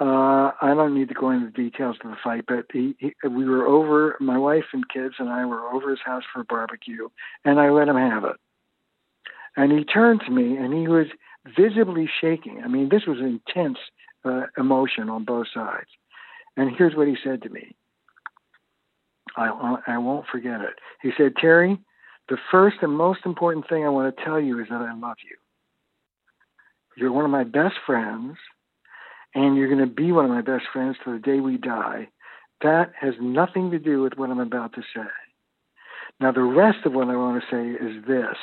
Uh, 0.00 0.52
I 0.60 0.72
don't 0.74 0.94
need 0.94 1.08
to 1.08 1.14
go 1.14 1.30
into 1.30 1.46
the 1.46 1.52
details 1.52 1.96
of 2.04 2.10
the 2.10 2.16
fight, 2.22 2.44
but 2.46 2.66
he, 2.72 2.94
he, 2.98 3.12
we 3.28 3.44
were 3.44 3.66
over, 3.66 4.16
my 4.20 4.38
wife 4.38 4.64
and 4.72 4.88
kids 4.88 5.14
and 5.18 5.28
I 5.28 5.44
were 5.46 5.68
over 5.68 5.90
his 5.90 6.00
house 6.04 6.22
for 6.32 6.40
a 6.40 6.44
barbecue, 6.44 7.08
and 7.44 7.60
I 7.60 7.70
let 7.70 7.88
him 7.88 7.96
have 7.96 8.24
it. 8.24 8.36
And 9.56 9.72
he 9.72 9.84
turned 9.84 10.20
to 10.26 10.30
me 10.30 10.56
and 10.56 10.72
he 10.72 10.88
was 10.88 11.06
visibly 11.56 12.08
shaking. 12.20 12.62
I 12.64 12.68
mean, 12.68 12.88
this 12.88 13.06
was 13.06 13.18
intense 13.18 13.78
uh, 14.24 14.46
emotion 14.56 15.08
on 15.08 15.24
both 15.24 15.46
sides. 15.52 15.90
And 16.56 16.70
here's 16.76 16.94
what 16.94 17.08
he 17.08 17.16
said 17.22 17.42
to 17.42 17.48
me. 17.48 17.74
I, 19.36 19.76
I 19.86 19.98
won't 19.98 20.26
forget 20.30 20.60
it. 20.60 20.74
He 21.02 21.10
said, 21.16 21.34
Terry, 21.40 21.78
the 22.28 22.38
first 22.50 22.76
and 22.82 22.92
most 22.92 23.20
important 23.24 23.68
thing 23.68 23.84
I 23.84 23.88
want 23.88 24.16
to 24.16 24.24
tell 24.24 24.40
you 24.40 24.60
is 24.60 24.68
that 24.70 24.80
I 24.80 24.94
love 24.94 25.16
you. 25.28 25.36
You're 26.96 27.12
one 27.12 27.24
of 27.24 27.30
my 27.30 27.44
best 27.44 27.74
friends, 27.84 28.36
and 29.34 29.56
you're 29.56 29.68
going 29.68 29.86
to 29.86 29.92
be 29.92 30.12
one 30.12 30.24
of 30.24 30.30
my 30.30 30.42
best 30.42 30.64
friends 30.72 30.96
to 31.04 31.12
the 31.12 31.18
day 31.18 31.40
we 31.40 31.56
die. 31.56 32.08
That 32.62 32.92
has 33.00 33.14
nothing 33.20 33.72
to 33.72 33.78
do 33.80 34.00
with 34.00 34.14
what 34.16 34.30
I'm 34.30 34.38
about 34.38 34.74
to 34.74 34.82
say. 34.94 35.10
Now, 36.20 36.30
the 36.30 36.42
rest 36.42 36.86
of 36.86 36.92
what 36.92 37.08
I 37.08 37.16
want 37.16 37.42
to 37.42 37.50
say 37.50 37.84
is 37.84 38.04
this 38.06 38.36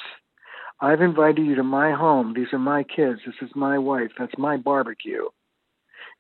I've 0.81 1.01
invited 1.01 1.45
you 1.45 1.55
to 1.55 1.63
my 1.63 1.91
home. 1.91 2.33
These 2.33 2.51
are 2.51 2.59
my 2.59 2.83
kids. 2.83 3.21
This 3.25 3.35
is 3.41 3.55
my 3.55 3.77
wife. 3.77 4.11
That's 4.19 4.37
my 4.37 4.57
barbecue. 4.57 5.25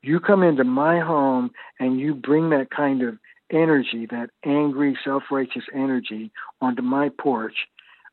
You 0.03 0.19
come 0.19 0.43
into 0.43 0.63
my 0.63 0.99
home 0.99 1.51
and 1.79 1.99
you 1.99 2.15
bring 2.15 2.49
that 2.49 2.69
kind 2.71 3.03
of 3.03 3.17
energy, 3.51 4.07
that 4.09 4.29
angry, 4.45 4.97
self 5.03 5.23
righteous 5.31 5.63
energy, 5.73 6.31
onto 6.61 6.81
my 6.81 7.09
porch. 7.19 7.55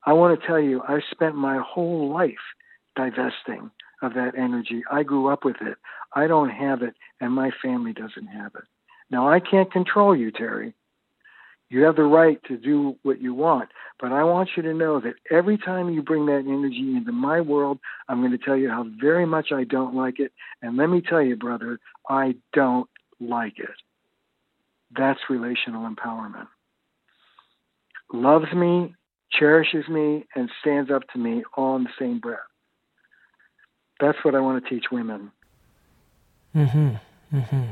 I 0.05 0.12
want 0.12 0.38
to 0.38 0.46
tell 0.46 0.61
you, 0.61 0.83
I 0.87 1.01
spent 1.11 1.35
my 1.35 1.59
whole 1.59 2.12
life 2.12 2.35
divesting 2.96 3.70
of 4.03 4.14
that 4.14 4.33
energy. 4.37 4.83
I 4.90 5.03
grew 5.03 5.29
up 5.29 5.44
with 5.44 5.57
it. 5.61 5.77
I 6.14 6.27
don't 6.27 6.51
have 6.51 6.83
it, 6.83 6.94
and 7.20 7.33
my 7.33 7.51
family 7.62 7.92
doesn't 7.92 8.27
have 8.29 8.53
it. 8.55 8.64
Now, 9.11 9.29
I 9.29 9.40
can't 9.40 9.72
control 9.72 10.14
you, 10.14 10.31
Terry. 10.31 10.74
You 11.71 11.83
have 11.85 11.97
the 11.97 12.05
right 12.05 12.43
to 12.45 12.57
do 12.57 12.97
what 13.03 13.21
you 13.21 13.35
want. 13.35 13.69
But 14.01 14.13
I 14.13 14.25
want 14.25 14.51
you 14.57 14.63
to 14.63 14.73
know 14.73 15.01
that 15.01 15.15
every 15.31 15.59
time 15.59 15.91
you 15.91 16.03
bring 16.03 16.27
that 16.27 16.45
energy 16.47 16.95
into 16.97 17.13
my 17.13 17.41
world, 17.41 17.79
I'm 18.09 18.21
going 18.21 18.33
to 18.33 18.39
tell 18.39 18.57
you 18.57 18.71
how 18.71 18.87
very 19.01 19.27
much 19.27 19.53
I 19.53 19.65
don't 19.65 19.95
like 19.95 20.19
it. 20.19 20.33
And 20.63 20.77
let 20.77 20.89
me 20.89 21.03
tell 21.03 21.21
you, 21.21 21.37
brother, 21.37 21.79
I 22.09 22.37
don't 22.55 22.89
like 23.21 23.59
it. 23.59 23.69
That's 24.97 25.21
relational 25.29 25.89
empowerment. 25.89 26.47
Loves 28.13 28.51
me, 28.55 28.95
cherishes 29.31 29.87
me, 29.89 30.27
and 30.35 30.49
stands 30.63 30.91
up 30.91 31.03
to 31.13 31.19
me 31.19 31.43
all 31.55 31.77
in 31.77 31.85
the 31.85 31.91
same 31.99 32.19
breath. 32.19 32.39
That's 34.01 34.19
what 34.23 34.35
I 34.35 34.41
want 34.41 34.65
to 34.65 34.71
teach 34.71 34.87
women. 34.91 35.33
Mm-hmm. 36.57 37.37
Mm-hmm. 37.37 37.63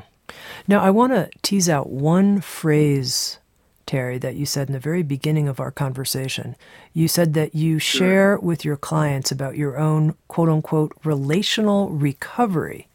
Now, 0.68 0.80
I 0.80 0.90
want 0.90 1.12
to 1.12 1.30
tease 1.40 1.68
out 1.68 1.88
one 1.88 2.40
phrase 2.42 3.38
Terry, 3.86 4.18
that 4.18 4.34
you 4.34 4.44
said 4.44 4.68
in 4.68 4.72
the 4.72 4.80
very 4.80 5.02
beginning 5.02 5.46
of 5.46 5.60
our 5.60 5.70
conversation. 5.70 6.56
You 6.92 7.06
said 7.06 7.34
that 7.34 7.54
you 7.54 7.78
share 7.78 8.36
with 8.38 8.64
your 8.64 8.76
clients 8.76 9.30
about 9.30 9.56
your 9.56 9.78
own 9.78 10.16
quote 10.26 10.48
unquote 10.48 10.92
relational 11.04 11.90
recovery. 11.90 12.88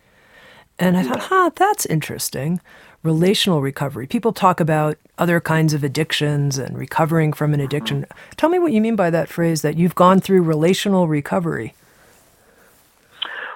And 0.77 0.97
I 0.97 1.04
thought, 1.04 1.19
huh, 1.21 1.51
that's 1.56 1.86
interesting. 1.86 2.60
Relational 3.04 3.62
recovery. 3.62 4.06
People 4.06 4.34
talk 4.34 4.60
about 4.60 4.97
other 5.17 5.39
kinds 5.39 5.73
of 5.73 5.84
addictions 5.84 6.58
and 6.58 6.77
recovering 6.77 7.34
from 7.34 7.54
an 7.54 7.60
uh-huh. 7.60 7.67
addiction. 7.67 8.06
Tell 8.36 8.49
me 8.49 8.60
what 8.60 8.73
you 8.73 8.82
mean 8.82 8.95
by 8.95 9.10
that 9.12 9.30
phrase 9.30 9.62
that 9.62 9.77
you've 9.77 9.95
gone 9.95 10.19
through 10.19 10.41
relational 10.41 11.08
recovery. 11.08 11.73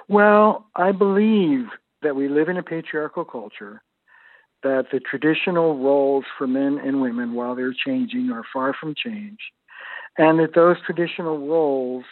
Well, 0.08 0.68
I 0.76 0.92
believe 0.92 1.68
that 2.02 2.16
we 2.16 2.28
live 2.28 2.48
in 2.48 2.58
a 2.58 2.64
patriarchal 2.64 3.26
culture 3.26 3.82
that 4.66 4.88
the 4.92 5.00
traditional 5.00 5.78
roles 5.78 6.26
for 6.36 6.48
men 6.48 6.80
and 6.84 7.00
women, 7.00 7.36
while 7.36 7.54
they're 7.54 7.72
changing, 7.72 8.32
are 8.32 8.44
far 8.52 8.74
from 8.74 8.96
change, 8.96 9.38
and 10.18 10.40
that 10.40 10.56
those 10.56 10.78
traditional 10.84 11.38
roles 11.38 12.04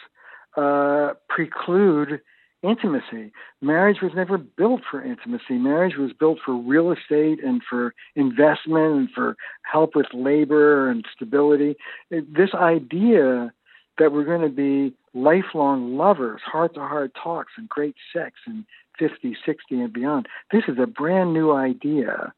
uh, 0.56 1.14
preclude 1.28 2.20
intimacy. 2.62 3.32
Marriage 3.60 3.98
was 4.00 4.12
never 4.14 4.38
built 4.38 4.82
for 4.88 5.02
intimacy. 5.02 5.54
Marriage 5.54 5.96
was 5.96 6.12
built 6.12 6.38
for 6.46 6.54
real 6.54 6.92
estate 6.92 7.42
and 7.42 7.60
for 7.68 7.92
investment 8.14 8.94
and 8.94 9.10
for 9.10 9.36
help 9.70 9.96
with 9.96 10.06
labor 10.14 10.88
and 10.88 11.04
stability. 11.12 11.74
This 12.10 12.54
idea 12.54 13.52
that 13.98 14.12
we're 14.12 14.24
going 14.24 14.42
to 14.42 14.48
be 14.48 14.94
lifelong 15.12 15.96
lovers, 15.96 16.40
heart 16.44 16.74
to 16.74 16.80
heart 16.80 17.10
talks, 17.20 17.52
and 17.56 17.68
great 17.68 17.96
sex 18.12 18.36
and 18.46 18.64
50, 18.96 19.36
60, 19.44 19.80
and 19.80 19.92
beyond. 19.92 20.28
This 20.52 20.64
is 20.68 20.76
a 20.80 20.86
brand 20.86 21.34
new 21.34 21.52
idea 21.52 22.32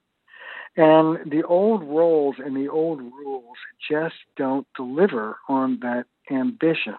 and 0.77 1.31
the 1.31 1.43
old 1.43 1.83
roles 1.83 2.37
and 2.39 2.55
the 2.57 2.69
old 2.69 3.01
rules 3.01 3.57
just 3.91 4.17
don't 4.37 4.67
deliver 4.77 5.37
on 5.49 5.79
that 5.81 6.05
ambition. 6.31 6.97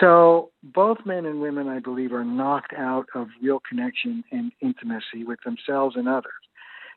So 0.00 0.50
both 0.62 0.98
men 1.06 1.24
and 1.24 1.40
women, 1.40 1.68
I 1.68 1.78
believe, 1.78 2.12
are 2.12 2.24
knocked 2.24 2.74
out 2.74 3.06
of 3.14 3.28
real 3.42 3.60
connection 3.68 4.22
and 4.30 4.52
intimacy 4.60 5.24
with 5.24 5.38
themselves 5.44 5.96
and 5.96 6.08
others. 6.08 6.32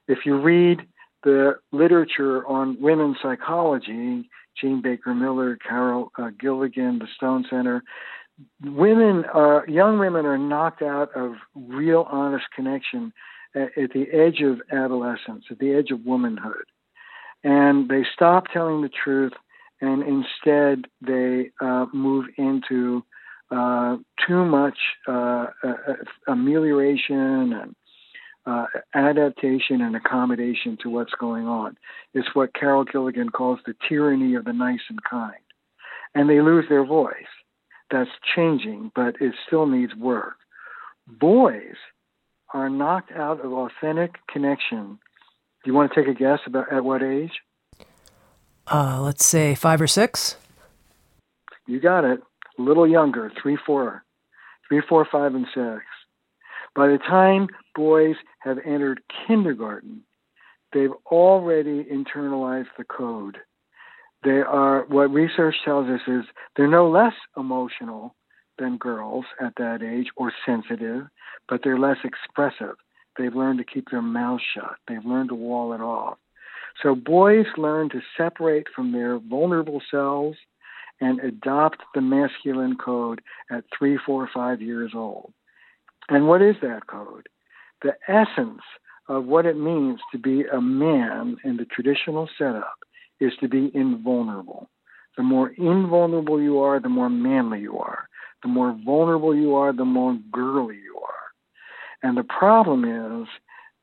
If 0.07 0.19
you 0.25 0.39
read 0.39 0.81
the 1.23 1.53
literature 1.71 2.45
on 2.47 2.81
women's 2.81 3.17
psychology, 3.21 4.29
Jean 4.59 4.81
Baker 4.81 5.13
Miller, 5.13 5.57
Carol 5.57 6.11
uh, 6.17 6.31
Gilligan, 6.39 6.99
the 6.99 7.07
Stone 7.15 7.45
Center, 7.49 7.83
women, 8.65 9.23
are, 9.25 9.65
young 9.67 9.99
women 9.99 10.25
are 10.25 10.37
knocked 10.37 10.81
out 10.81 11.15
of 11.15 11.33
real 11.55 12.07
honest 12.09 12.45
connection 12.55 13.13
at 13.55 13.91
the 13.93 14.05
edge 14.11 14.41
of 14.41 14.61
adolescence, 14.71 15.45
at 15.49 15.59
the 15.59 15.73
edge 15.73 15.91
of 15.91 16.05
womanhood. 16.05 16.65
And 17.43 17.89
they 17.89 18.05
stop 18.13 18.45
telling 18.53 18.81
the 18.81 18.89
truth 18.89 19.33
and 19.81 20.03
instead 20.03 20.85
they 21.01 21.49
uh, 21.59 21.87
move 21.91 22.27
into 22.37 23.03
uh, 23.49 23.97
too 24.25 24.45
much 24.45 24.77
uh, 25.07 25.47
amelioration 26.27 27.53
and 27.53 27.75
uh, 28.45 28.65
adaptation 28.93 29.81
and 29.81 29.95
accommodation 29.95 30.77
to 30.81 30.89
what's 30.89 31.13
going 31.19 31.47
on. 31.47 31.77
It's 32.13 32.33
what 32.33 32.53
Carol 32.53 32.85
Gilligan 32.85 33.29
calls 33.29 33.59
the 33.65 33.75
tyranny 33.87 34.35
of 34.35 34.45
the 34.45 34.53
nice 34.53 34.79
and 34.89 34.99
kind. 35.03 35.35
And 36.15 36.29
they 36.29 36.41
lose 36.41 36.65
their 36.69 36.85
voice. 36.85 37.13
That's 37.89 38.09
changing, 38.35 38.91
but 38.95 39.15
it 39.19 39.33
still 39.45 39.65
needs 39.65 39.95
work. 39.95 40.35
Boys 41.07 41.75
are 42.53 42.69
knocked 42.69 43.11
out 43.11 43.43
of 43.43 43.51
authentic 43.53 44.15
connection. 44.27 44.99
Do 45.63 45.71
you 45.71 45.73
want 45.73 45.91
to 45.93 45.99
take 45.99 46.09
a 46.09 46.17
guess 46.17 46.39
about 46.45 46.71
at 46.71 46.83
what 46.83 47.03
age? 47.03 47.31
Uh, 48.67 48.99
let's 49.01 49.25
say 49.25 49.55
five 49.55 49.81
or 49.81 49.87
six. 49.87 50.35
You 51.67 51.79
got 51.79 52.03
it. 52.03 52.21
A 52.57 52.61
little 52.61 52.87
younger, 52.87 53.31
three, 53.41 53.57
four, 53.65 54.03
three, 54.67 54.81
four, 54.87 55.07
five, 55.09 55.35
and 55.35 55.45
six. 55.53 55.83
By 56.75 56.87
the 56.87 56.97
time 56.97 57.47
boys 57.75 58.15
have 58.39 58.57
entered 58.65 59.01
kindergarten, 59.27 60.01
they've 60.73 60.93
already 61.05 61.83
internalized 61.83 62.69
the 62.77 62.83
code. 62.83 63.37
They 64.23 64.41
are, 64.41 64.85
what 64.87 65.11
research 65.11 65.55
tells 65.65 65.87
us 65.89 66.01
is 66.07 66.23
they're 66.55 66.67
no 66.67 66.89
less 66.89 67.13
emotional 67.35 68.15
than 68.61 68.77
girls 68.77 69.25
at 69.41 69.55
that 69.57 69.81
age 69.81 70.07
or 70.15 70.31
sensitive, 70.45 71.07
but 71.49 71.61
they're 71.63 71.79
less 71.79 71.97
expressive. 72.05 72.75
They've 73.17 73.35
learned 73.35 73.59
to 73.59 73.65
keep 73.65 73.89
their 73.89 74.01
mouths 74.01 74.43
shut. 74.53 74.75
They've 74.87 75.03
learned 75.03 75.29
to 75.29 75.35
wall 75.35 75.73
it 75.73 75.81
off. 75.81 76.17
So 76.81 76.95
boys 76.95 77.47
learn 77.57 77.89
to 77.89 78.01
separate 78.15 78.67
from 78.73 78.93
their 78.93 79.19
vulnerable 79.19 79.81
selves 79.91 80.37
and 81.01 81.19
adopt 81.19 81.81
the 81.93 82.01
masculine 82.01 82.77
code 82.77 83.21
at 83.49 83.65
three, 83.77 83.97
four, 84.05 84.29
five 84.33 84.61
years 84.61 84.91
old. 84.95 85.33
And 86.07 86.27
what 86.27 86.41
is 86.41 86.55
that 86.61 86.87
code? 86.87 87.27
The 87.81 87.95
essence 88.07 88.61
of 89.09 89.25
what 89.25 89.45
it 89.45 89.57
means 89.57 89.99
to 90.11 90.19
be 90.19 90.45
a 90.45 90.61
man 90.61 91.37
in 91.43 91.57
the 91.57 91.65
traditional 91.65 92.29
setup 92.37 92.77
is 93.19 93.33
to 93.41 93.49
be 93.49 93.71
invulnerable. 93.73 94.69
The 95.17 95.23
more 95.23 95.49
invulnerable 95.49 96.41
you 96.41 96.59
are, 96.59 96.79
the 96.79 96.89
more 96.89 97.09
manly 97.09 97.61
you 97.61 97.77
are. 97.79 98.07
The 98.43 98.49
more 98.49 98.77
vulnerable 98.85 99.35
you 99.35 99.55
are, 99.55 99.73
the 99.73 99.85
more 99.85 100.17
girly 100.31 100.77
you 100.77 100.97
are. 100.97 102.07
And 102.07 102.17
the 102.17 102.23
problem 102.23 102.83
is 102.83 103.27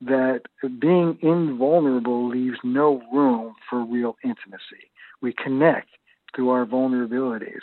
that 0.01 0.41
being 0.79 1.17
invulnerable 1.21 2.27
leaves 2.27 2.57
no 2.63 3.01
room 3.13 3.55
for 3.69 3.83
real 3.83 4.15
intimacy. 4.23 4.91
We 5.21 5.33
connect 5.33 5.89
through 6.35 6.49
our 6.49 6.65
vulnerabilities. 6.65 7.61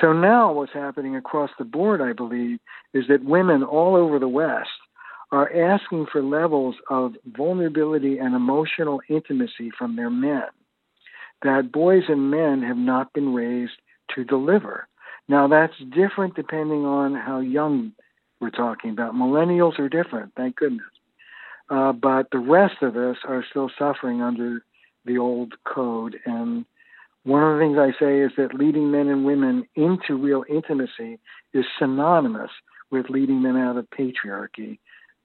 So 0.00 0.12
now 0.12 0.52
what's 0.52 0.72
happening 0.72 1.16
across 1.16 1.50
the 1.58 1.64
board, 1.64 2.00
I 2.00 2.12
believe, 2.12 2.58
is 2.94 3.04
that 3.08 3.24
women 3.24 3.62
all 3.62 3.96
over 3.96 4.18
the 4.18 4.28
West 4.28 4.70
are 5.30 5.52
asking 5.52 6.06
for 6.10 6.22
levels 6.22 6.76
of 6.88 7.14
vulnerability 7.26 8.18
and 8.18 8.34
emotional 8.34 9.02
intimacy 9.10 9.70
from 9.78 9.96
their 9.96 10.10
men 10.10 10.44
that 11.42 11.72
boys 11.72 12.04
and 12.08 12.30
men 12.30 12.62
have 12.62 12.76
not 12.76 13.12
been 13.12 13.32
raised 13.34 13.72
to 14.14 14.24
deliver. 14.24 14.88
Now, 15.28 15.46
that's 15.48 15.74
different 15.94 16.34
depending 16.34 16.84
on 16.84 17.14
how 17.14 17.40
young 17.40 17.92
we're 18.40 18.50
talking 18.50 18.90
about. 18.90 19.14
Millennials 19.14 19.78
are 19.78 19.88
different, 19.88 20.32
thank 20.36 20.56
goodness. 20.56 20.86
Uh, 21.68 21.92
but 21.92 22.30
the 22.32 22.38
rest 22.38 22.82
of 22.82 22.96
us 22.96 23.16
are 23.26 23.44
still 23.50 23.70
suffering 23.78 24.22
under 24.22 24.62
the 25.04 25.18
old 25.18 25.54
code. 25.64 26.16
And 26.24 26.64
one 27.24 27.42
of 27.42 27.54
the 27.54 27.62
things 27.62 27.78
I 27.78 27.98
say 28.00 28.20
is 28.20 28.32
that 28.38 28.54
leading 28.54 28.90
men 28.90 29.08
and 29.08 29.24
women 29.24 29.66
into 29.74 30.16
real 30.16 30.44
intimacy 30.48 31.18
is 31.52 31.64
synonymous 31.78 32.50
with 32.90 33.10
leading 33.10 33.42
them 33.42 33.56
out 33.56 33.76
of 33.76 33.86
patriarchy. 33.90 34.78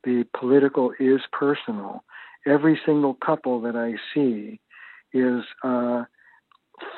The 0.03 0.25
political 0.37 0.91
is 0.99 1.21
personal. 1.31 2.03
Every 2.45 2.79
single 2.85 3.13
couple 3.13 3.61
that 3.61 3.77
I 3.77 3.93
see 4.13 4.59
is 5.13 5.43
uh, 5.63 6.03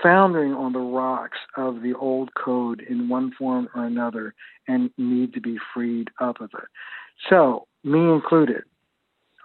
foundering 0.02 0.54
on 0.54 0.74
the 0.74 0.80
rocks 0.80 1.38
of 1.58 1.82
the 1.82 1.94
old 1.94 2.34
code 2.36 2.82
in 2.82 3.10
one 3.10 3.32
form 3.38 3.68
or 3.76 3.86
another 3.86 4.34
and 4.68 4.90
need 4.98 5.34
to 5.34 5.42
be 5.42 5.58
freed 5.74 6.10
up 6.20 6.42
of 6.42 6.50
it. 6.54 6.68
So, 7.30 7.68
me 7.84 8.00
included, 8.00 8.64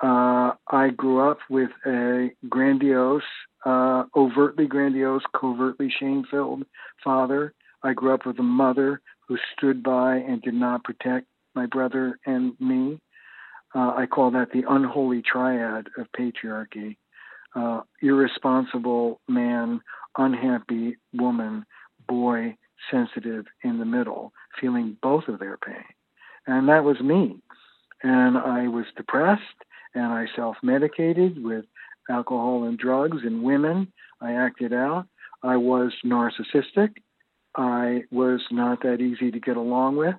uh, 0.02 0.52
I 0.68 0.90
grew 0.96 1.30
up 1.30 1.38
with 1.48 1.70
a 1.86 2.30
grandiose, 2.48 3.22
uh, 3.64 4.04
overtly 4.16 4.66
grandiose, 4.66 5.22
covertly 5.38 5.90
shame 5.90 6.24
filled 6.30 6.64
father. 7.04 7.52
I 7.82 7.92
grew 7.92 8.14
up 8.14 8.26
with 8.26 8.38
a 8.38 8.44
mother 8.44 9.00
who 9.28 9.38
stood 9.56 9.82
by 9.82 10.16
and 10.16 10.42
did 10.42 10.54
not 10.54 10.84
protect 10.84 11.26
my 11.54 11.66
brother 11.66 12.18
and 12.26 12.58
me. 12.60 12.98
Uh, 13.74 13.94
I 13.96 14.06
call 14.06 14.30
that 14.32 14.52
the 14.52 14.64
unholy 14.68 15.22
triad 15.22 15.88
of 15.96 16.06
patriarchy 16.18 16.96
uh, 17.54 17.80
irresponsible 18.02 19.20
man, 19.28 19.80
unhappy 20.16 20.96
woman, 21.12 21.64
boy, 22.08 22.56
sensitive 22.90 23.46
in 23.62 23.78
the 23.78 23.84
middle, 23.84 24.32
feeling 24.60 24.96
both 25.02 25.28
of 25.28 25.38
their 25.38 25.56
pain. 25.56 25.84
And 26.46 26.68
that 26.68 26.84
was 26.84 27.00
me. 27.00 27.36
And 28.02 28.38
I 28.38 28.68
was 28.68 28.86
depressed 28.96 29.42
and 29.94 30.06
I 30.06 30.26
self 30.34 30.56
medicated 30.62 31.42
with 31.42 31.64
alcohol 32.08 32.64
and 32.64 32.78
drugs 32.78 33.18
and 33.24 33.42
women. 33.42 33.92
I 34.20 34.32
acted 34.32 34.72
out. 34.72 35.06
I 35.42 35.56
was 35.56 35.92
narcissistic. 36.04 36.96
I 37.56 38.04
was 38.10 38.40
not 38.50 38.82
that 38.82 39.00
easy 39.00 39.30
to 39.30 39.40
get 39.40 39.56
along 39.56 39.96
with. 39.96 40.14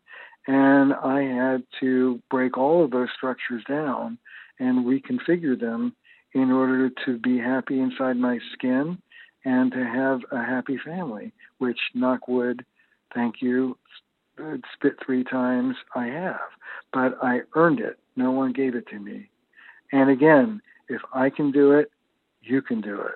And 0.47 0.93
I 0.93 1.21
had 1.21 1.63
to 1.79 2.21
break 2.29 2.57
all 2.57 2.83
of 2.83 2.91
those 2.91 3.09
structures 3.15 3.63
down 3.67 4.17
and 4.59 4.85
reconfigure 4.85 5.59
them 5.59 5.95
in 6.33 6.51
order 6.51 6.89
to 7.05 7.17
be 7.17 7.37
happy 7.37 7.79
inside 7.79 8.17
my 8.17 8.39
skin 8.53 8.97
and 9.45 9.71
to 9.71 9.83
have 9.83 10.21
a 10.31 10.43
happy 10.43 10.77
family, 10.77 11.33
which, 11.57 11.79
knock 11.93 12.27
wood, 12.27 12.65
thank 13.13 13.41
you, 13.41 13.77
uh, 14.41 14.57
spit 14.73 14.97
three 15.03 15.23
times, 15.23 15.75
I 15.95 16.07
have. 16.07 16.39
But 16.93 17.17
I 17.21 17.41
earned 17.55 17.79
it. 17.79 17.99
No 18.15 18.31
one 18.31 18.53
gave 18.53 18.75
it 18.75 18.87
to 18.87 18.99
me. 18.99 19.29
And 19.91 20.09
again, 20.09 20.61
if 20.89 21.01
I 21.13 21.29
can 21.29 21.51
do 21.51 21.71
it, 21.71 21.91
you 22.41 22.61
can 22.61 22.81
do 22.81 23.01
it. 23.01 23.15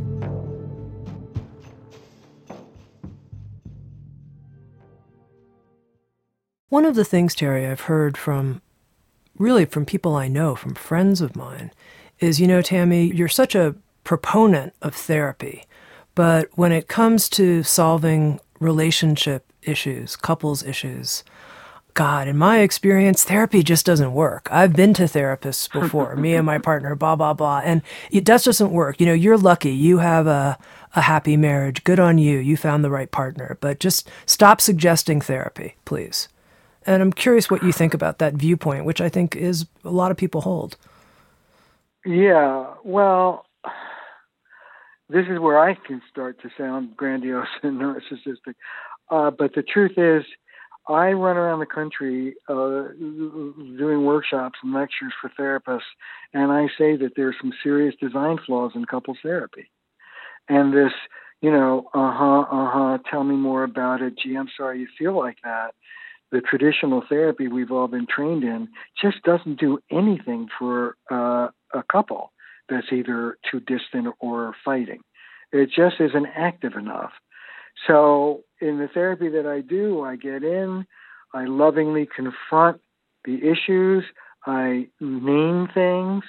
One 6.71 6.85
of 6.85 6.95
the 6.95 7.03
things, 7.03 7.35
Terry, 7.35 7.67
I've 7.67 7.81
heard 7.81 8.15
from 8.15 8.61
really 9.37 9.65
from 9.65 9.85
people 9.85 10.15
I 10.15 10.29
know, 10.29 10.55
from 10.55 10.73
friends 10.73 11.19
of 11.19 11.35
mine, 11.35 11.71
is 12.21 12.39
you 12.39 12.47
know, 12.47 12.61
Tami, 12.61 13.13
you're 13.13 13.27
such 13.27 13.55
a 13.55 13.75
proponent 14.05 14.73
of 14.81 14.95
therapy, 14.95 15.65
but 16.15 16.47
when 16.53 16.71
it 16.71 16.87
comes 16.87 17.27
to 17.31 17.61
solving 17.63 18.39
relationship 18.61 19.51
issues, 19.63 20.15
couples 20.15 20.63
issues, 20.63 21.25
God, 21.93 22.29
in 22.29 22.37
my 22.37 22.59
experience, 22.59 23.25
therapy 23.25 23.63
just 23.63 23.85
doesn't 23.85 24.13
work. 24.13 24.47
I've 24.49 24.71
been 24.71 24.93
to 24.93 25.03
therapists 25.03 25.69
before, 25.69 26.15
me 26.15 26.35
and 26.35 26.45
my 26.45 26.57
partner, 26.69 26.95
blah, 26.95 27.17
blah, 27.17 27.33
blah. 27.33 27.59
And 27.65 27.81
it 28.11 28.25
just 28.25 28.45
doesn't 28.45 28.71
work. 28.71 29.01
You 29.01 29.07
know, 29.07 29.13
you're 29.13 29.37
lucky. 29.37 29.73
You 29.73 29.97
have 29.97 30.25
a, 30.25 30.57
a 30.95 31.01
happy 31.01 31.35
marriage. 31.35 31.83
Good 31.83 31.99
on 31.99 32.17
you. 32.17 32.37
You 32.37 32.55
found 32.55 32.85
the 32.85 32.89
right 32.89 33.11
partner. 33.11 33.57
But 33.59 33.81
just 33.81 34.09
stop 34.25 34.61
suggesting 34.61 35.19
therapy, 35.19 35.75
please. 35.83 36.29
And 36.85 37.01
I'm 37.01 37.13
curious 37.13 37.49
what 37.49 37.63
you 37.63 37.71
think 37.71 37.93
about 37.93 38.17
that 38.19 38.33
viewpoint, 38.33 38.85
which 38.85 39.01
I 39.01 39.09
think 39.09 39.35
is 39.35 39.65
a 39.83 39.91
lot 39.91 40.11
of 40.11 40.17
people 40.17 40.41
hold. 40.41 40.77
Yeah, 42.05 42.73
well, 42.83 43.45
this 45.09 45.25
is 45.29 45.39
where 45.39 45.59
I 45.59 45.75
can 45.75 46.01
start 46.09 46.41
to 46.41 46.49
sound 46.57 46.97
grandiose 46.97 47.47
and 47.61 47.79
narcissistic. 47.81 48.55
Uh, 49.09 49.29
but 49.29 49.53
the 49.53 49.61
truth 49.61 49.97
is, 49.97 50.23
I 50.87 51.11
run 51.11 51.37
around 51.37 51.59
the 51.59 51.67
country 51.67 52.33
uh, 52.49 52.87
doing 52.97 54.03
workshops 54.03 54.57
and 54.63 54.73
lectures 54.73 55.13
for 55.21 55.29
therapists, 55.39 55.81
and 56.33 56.51
I 56.51 56.67
say 56.75 56.97
that 56.97 57.11
there's 57.15 57.35
some 57.39 57.53
serious 57.61 57.93
design 58.01 58.39
flaws 58.43 58.71
in 58.73 58.85
couples 58.85 59.19
therapy. 59.21 59.69
And 60.49 60.73
this, 60.73 60.91
you 61.41 61.51
know, 61.51 61.87
uh 61.93 62.11
huh, 62.11 62.39
uh 62.41 62.71
huh, 62.71 62.97
tell 63.11 63.23
me 63.23 63.35
more 63.35 63.63
about 63.63 64.01
it. 64.01 64.17
Gee, 64.17 64.35
I'm 64.35 64.49
sorry 64.57 64.79
you 64.79 64.87
feel 64.97 65.15
like 65.15 65.37
that 65.43 65.75
the 66.31 66.41
traditional 66.41 67.03
therapy 67.07 67.47
we've 67.47 67.71
all 67.71 67.87
been 67.87 68.07
trained 68.07 68.43
in 68.43 68.69
just 68.99 69.21
doesn't 69.23 69.59
do 69.59 69.79
anything 69.91 70.47
for 70.57 70.95
uh, 71.11 71.49
a 71.73 71.83
couple 71.91 72.31
that's 72.69 72.87
either 72.91 73.37
too 73.49 73.59
distant 73.59 74.13
or 74.19 74.55
fighting. 74.63 75.01
It 75.51 75.67
just 75.67 75.95
isn't 75.99 76.27
active 76.35 76.73
enough. 76.73 77.11
So, 77.87 78.43
in 78.59 78.77
the 78.79 78.87
therapy 78.87 79.29
that 79.29 79.45
I 79.45 79.61
do, 79.61 80.01
I 80.01 80.15
get 80.15 80.43
in, 80.43 80.85
I 81.33 81.45
lovingly 81.45 82.07
confront 82.13 82.81
the 83.25 83.37
issues, 83.37 84.03
I 84.45 84.87
name 84.99 85.67
things. 85.73 86.23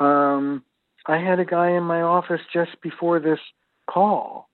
Um, 0.00 0.64
I 1.06 1.18
had 1.18 1.40
a 1.40 1.44
guy 1.44 1.70
in 1.70 1.82
my 1.82 2.00
office 2.00 2.40
just 2.52 2.80
before 2.82 3.20
this 3.20 3.38
call 3.90 4.48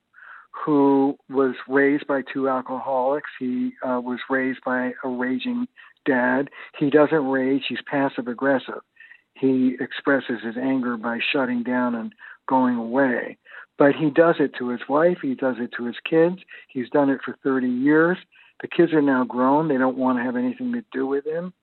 who 0.65 1.17
was 1.29 1.55
raised 1.67 2.07
by 2.07 2.21
two 2.21 2.49
alcoholics. 2.49 3.29
He 3.39 3.73
uh, 3.83 4.01
was 4.03 4.19
raised 4.29 4.59
by 4.65 4.93
a 5.03 5.07
raging 5.07 5.67
dad. 6.05 6.49
He 6.77 6.89
doesn't 6.89 7.27
rage, 7.27 7.63
he's 7.67 7.79
passive 7.85 8.27
aggressive. 8.27 8.81
He 9.33 9.77
expresses 9.79 10.43
his 10.43 10.57
anger 10.57 10.97
by 10.97 11.19
shutting 11.31 11.63
down 11.63 11.95
and 11.95 12.13
going 12.47 12.75
away. 12.75 13.37
But 13.77 13.95
he 13.95 14.09
does 14.09 14.35
it 14.39 14.53
to 14.59 14.69
his 14.69 14.81
wife, 14.89 15.19
he 15.21 15.35
does 15.35 15.55
it 15.59 15.71
to 15.77 15.85
his 15.85 15.95
kids. 16.07 16.37
He's 16.67 16.89
done 16.89 17.09
it 17.09 17.21
for 17.23 17.37
30 17.43 17.67
years. 17.67 18.17
The 18.61 18.67
kids 18.67 18.91
are 18.91 19.01
now 19.01 19.23
grown, 19.23 19.69
they 19.69 19.77
don't 19.77 19.97
want 19.97 20.17
to 20.19 20.23
have 20.23 20.35
anything 20.35 20.73
to 20.73 20.83
do 20.91 21.07
with 21.07 21.25
him. 21.25 21.53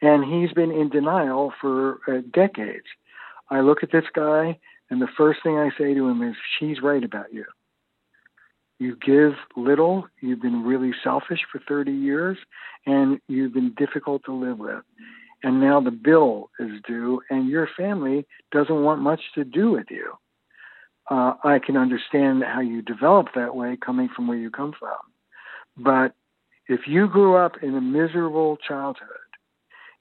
And 0.00 0.24
he's 0.24 0.54
been 0.54 0.70
in 0.70 0.88
denial 0.88 1.52
for 1.60 1.98
uh, 2.08 2.22
decades. 2.32 2.86
I 3.50 3.60
look 3.60 3.82
at 3.82 3.92
this 3.92 4.04
guy, 4.14 4.58
and 4.88 5.02
the 5.02 5.08
first 5.16 5.40
thing 5.42 5.58
I 5.58 5.70
say 5.76 5.92
to 5.92 6.08
him 6.08 6.22
is, 6.22 6.36
She's 6.58 6.80
right 6.80 7.02
about 7.04 7.32
you 7.32 7.44
You 8.78 8.96
give 8.96 9.32
little, 9.56 10.06
you've 10.20 10.40
been 10.40 10.64
really 10.64 10.92
selfish 11.02 11.40
for 11.50 11.60
30 11.66 11.90
years, 11.90 12.38
and 12.86 13.20
you've 13.26 13.52
been 13.52 13.74
difficult 13.76 14.24
to 14.26 14.32
live 14.32 14.58
with. 14.58 14.84
And 15.42 15.60
now 15.60 15.80
the 15.80 15.90
bill 15.90 16.50
is 16.58 16.80
due, 16.86 17.20
and 17.30 17.48
your 17.48 17.68
family 17.76 18.26
doesn't 18.52 18.82
want 18.82 19.00
much 19.00 19.20
to 19.34 19.44
do 19.44 19.70
with 19.70 19.86
you. 19.90 20.12
Uh, 21.10 21.34
I 21.42 21.58
can 21.58 21.76
understand 21.76 22.44
how 22.44 22.60
you 22.60 22.82
develop 22.82 23.28
that 23.34 23.56
way 23.56 23.76
coming 23.76 24.08
from 24.14 24.28
where 24.28 24.36
you 24.36 24.50
come 24.50 24.74
from. 24.78 24.98
But 25.76 26.14
if 26.68 26.80
you 26.86 27.08
grew 27.08 27.36
up 27.36 27.62
in 27.62 27.74
a 27.74 27.80
miserable 27.80 28.58
childhood, 28.58 29.08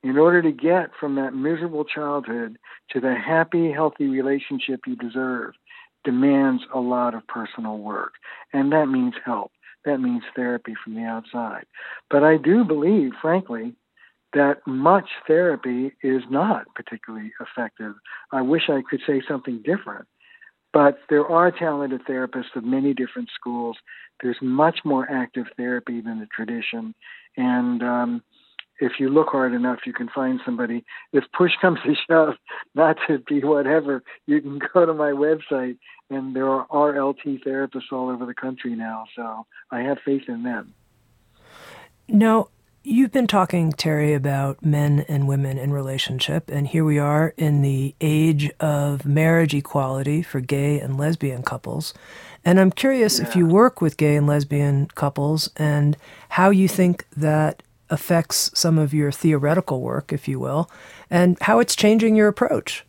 in 0.03 0.17
order 0.17 0.41
to 0.41 0.51
get 0.51 0.91
from 0.99 1.15
that 1.15 1.33
miserable 1.33 1.85
childhood 1.85 2.57
to 2.91 2.99
the 2.99 3.15
happy, 3.15 3.71
healthy 3.71 4.07
relationship 4.07 4.81
you 4.85 4.95
deserve, 4.95 5.53
demands 6.03 6.63
a 6.73 6.79
lot 6.79 7.13
of 7.13 7.27
personal 7.27 7.77
work. 7.77 8.13
And 8.53 8.71
that 8.71 8.87
means 8.87 9.13
help. 9.25 9.51
That 9.85 9.99
means 9.99 10.23
therapy 10.35 10.73
from 10.83 10.95
the 10.95 11.03
outside. 11.03 11.65
But 12.09 12.23
I 12.23 12.37
do 12.37 12.63
believe, 12.63 13.11
frankly, 13.21 13.73
that 14.33 14.59
much 14.67 15.09
therapy 15.25 15.93
is 16.03 16.21
not 16.29 16.65
particularly 16.75 17.31
effective. 17.39 17.93
I 18.31 18.41
wish 18.41 18.69
I 18.69 18.81
could 18.89 19.01
say 19.07 19.21
something 19.27 19.61
different. 19.63 20.07
But 20.73 20.99
there 21.09 21.25
are 21.25 21.51
talented 21.51 22.05
therapists 22.05 22.55
of 22.55 22.63
many 22.63 22.93
different 22.93 23.29
schools. 23.33 23.77
There's 24.21 24.37
much 24.41 24.79
more 24.83 25.09
active 25.09 25.45
therapy 25.55 26.01
than 26.01 26.19
the 26.19 26.27
tradition. 26.27 26.93
And 27.37 27.81
um, 27.81 28.23
if 28.79 28.93
you 28.99 29.09
look 29.09 29.29
hard 29.29 29.53
enough, 29.53 29.79
you 29.85 29.93
can 29.93 30.09
find 30.09 30.39
somebody. 30.45 30.85
If 31.13 31.23
push 31.35 31.51
comes 31.61 31.79
to 31.85 31.95
shove, 32.07 32.35
not 32.75 32.97
to 33.07 33.19
be 33.19 33.41
whatever, 33.41 34.03
you 34.25 34.41
can 34.41 34.59
go 34.73 34.85
to 34.85 34.93
my 34.93 35.11
website, 35.11 35.77
and 36.09 36.35
there 36.35 36.49
are 36.49 36.67
RLT 36.67 37.43
therapists 37.43 37.91
all 37.91 38.09
over 38.09 38.25
the 38.25 38.33
country 38.33 38.75
now. 38.75 39.05
So 39.15 39.45
I 39.71 39.81
have 39.81 39.97
faith 40.05 40.23
in 40.27 40.43
them. 40.43 40.73
Now, 42.07 42.49
You've 42.89 43.11
been 43.11 43.27
talking, 43.27 43.73
Terry, 43.73 44.13
about 44.13 44.63
men 44.63 45.03
and 45.09 45.27
women 45.27 45.57
in 45.57 45.73
relationship, 45.73 46.49
and 46.49 46.65
here 46.65 46.85
we 46.85 46.97
are 46.97 47.33
in 47.35 47.61
the 47.61 47.93
age 47.99 48.49
of 48.61 49.05
marriage 49.05 49.53
equality 49.53 50.21
for 50.21 50.39
gay 50.39 50.79
and 50.79 50.97
lesbian 50.97 51.43
couples. 51.43 51.93
And 52.45 52.61
I'm 52.61 52.71
curious 52.71 53.19
yeah. 53.19 53.27
if 53.27 53.35
you 53.35 53.45
work 53.45 53.81
with 53.81 53.97
gay 53.97 54.15
and 54.15 54.25
lesbian 54.25 54.87
couples 54.95 55.49
and 55.57 55.97
how 56.29 56.49
you 56.49 56.69
think 56.69 57.05
that 57.17 57.61
affects 57.89 58.51
some 58.53 58.77
of 58.77 58.93
your 58.93 59.11
theoretical 59.11 59.81
work, 59.81 60.11
if 60.11 60.27
you 60.27 60.39
will, 60.39 60.69
and 61.09 61.37
how 61.41 61.59
it's 61.59 61.75
changing 61.75 62.15
your 62.15 62.27
approach, 62.27 62.85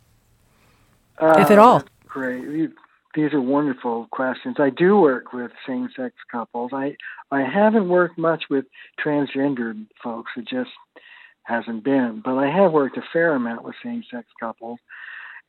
uh, 1.18 1.36
if 1.38 1.50
at 1.50 1.58
all. 1.58 1.82
Great. 2.06 2.70
These 3.14 3.32
are 3.32 3.40
wonderful 3.40 4.06
questions. 4.12 4.56
I 4.58 4.70
do 4.70 4.96
work 4.96 5.32
with 5.32 5.50
same-sex 5.66 6.14
couples. 6.30 6.72
I 6.72 6.96
I 7.30 7.42
haven't 7.42 7.88
worked 7.88 8.18
much 8.18 8.44
with 8.48 8.66
transgendered 9.04 9.86
folks. 10.02 10.30
It 10.36 10.46
just 10.46 10.70
hasn't 11.42 11.82
been. 11.82 12.22
But 12.24 12.36
I 12.38 12.50
have 12.50 12.72
worked 12.72 12.96
a 12.96 13.02
fair 13.12 13.34
amount 13.34 13.64
with 13.64 13.74
same-sex 13.82 14.26
couples. 14.38 14.78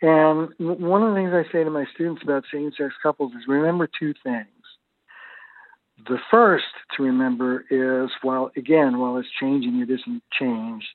And 0.01 0.49
one 0.57 1.03
of 1.03 1.09
the 1.09 1.15
things 1.15 1.33
I 1.33 1.51
say 1.51 1.63
to 1.63 1.69
my 1.69 1.85
students 1.93 2.23
about 2.23 2.45
same-sex 2.51 2.93
couples 3.03 3.33
is 3.33 3.47
remember 3.47 3.87
two 3.87 4.13
things. 4.23 4.47
The 6.07 6.19
first 6.31 6.65
to 6.95 7.03
remember 7.03 7.65
is 7.69 8.09
while 8.21 8.51
again, 8.55 8.99
while 8.99 9.17
it's 9.17 9.27
changing, 9.39 9.79
it 9.79 9.89
isn't 9.89 10.23
changed. 10.31 10.87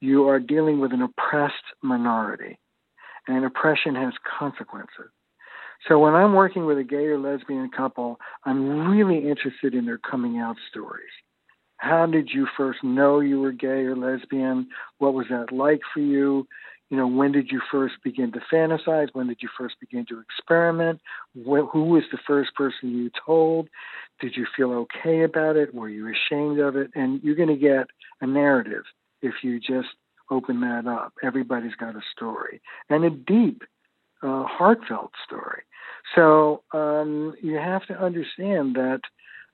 You 0.00 0.28
are 0.28 0.40
dealing 0.40 0.80
with 0.80 0.92
an 0.92 1.02
oppressed 1.02 1.54
minority, 1.82 2.58
and 3.28 3.44
oppression 3.44 3.94
has 3.94 4.14
consequences. 4.38 5.10
So 5.88 5.98
when 5.98 6.14
I'm 6.14 6.34
working 6.34 6.64
with 6.64 6.78
a 6.78 6.84
gay 6.84 7.06
or 7.06 7.18
lesbian 7.18 7.70
couple, 7.70 8.18
I'm 8.44 8.88
really 8.88 9.28
interested 9.28 9.74
in 9.74 9.84
their 9.84 9.98
coming 9.98 10.38
out 10.38 10.56
stories. 10.70 11.12
How 11.76 12.06
did 12.06 12.30
you 12.32 12.46
first 12.56 12.82
know 12.82 13.20
you 13.20 13.40
were 13.40 13.52
gay 13.52 13.84
or 13.84 13.94
lesbian? 13.94 14.68
What 14.98 15.14
was 15.14 15.26
that 15.28 15.52
like 15.52 15.80
for 15.92 16.00
you? 16.00 16.46
You 16.88 16.96
know, 16.96 17.08
when 17.08 17.32
did 17.32 17.50
you 17.50 17.60
first 17.70 17.94
begin 18.04 18.32
to 18.32 18.40
fantasize? 18.52 19.08
When 19.12 19.26
did 19.26 19.38
you 19.42 19.48
first 19.58 19.74
begin 19.80 20.06
to 20.06 20.20
experiment? 20.20 21.00
who 21.34 21.84
was 21.84 22.04
the 22.12 22.18
first 22.26 22.54
person 22.54 22.90
you 22.90 23.10
told? 23.26 23.68
Did 24.20 24.36
you 24.36 24.46
feel 24.56 24.72
okay 24.72 25.22
about 25.22 25.56
it? 25.56 25.74
Were 25.74 25.88
you 25.88 26.08
ashamed 26.08 26.58
of 26.58 26.76
it? 26.76 26.90
And 26.94 27.22
you're 27.22 27.34
going 27.34 27.48
to 27.48 27.56
get 27.56 27.86
a 28.20 28.26
narrative 28.26 28.84
if 29.22 29.34
you 29.42 29.60
just 29.60 29.88
open 30.30 30.60
that 30.60 30.86
up. 30.86 31.12
Everybody's 31.22 31.74
got 31.74 31.96
a 31.96 32.00
story 32.14 32.60
and 32.88 33.04
a 33.04 33.10
deep, 33.10 33.62
uh, 34.22 34.44
heartfelt 34.44 35.12
story. 35.24 35.62
So 36.14 36.62
um, 36.72 37.34
you 37.42 37.56
have 37.56 37.86
to 37.86 37.94
understand 37.94 38.76
that 38.76 39.00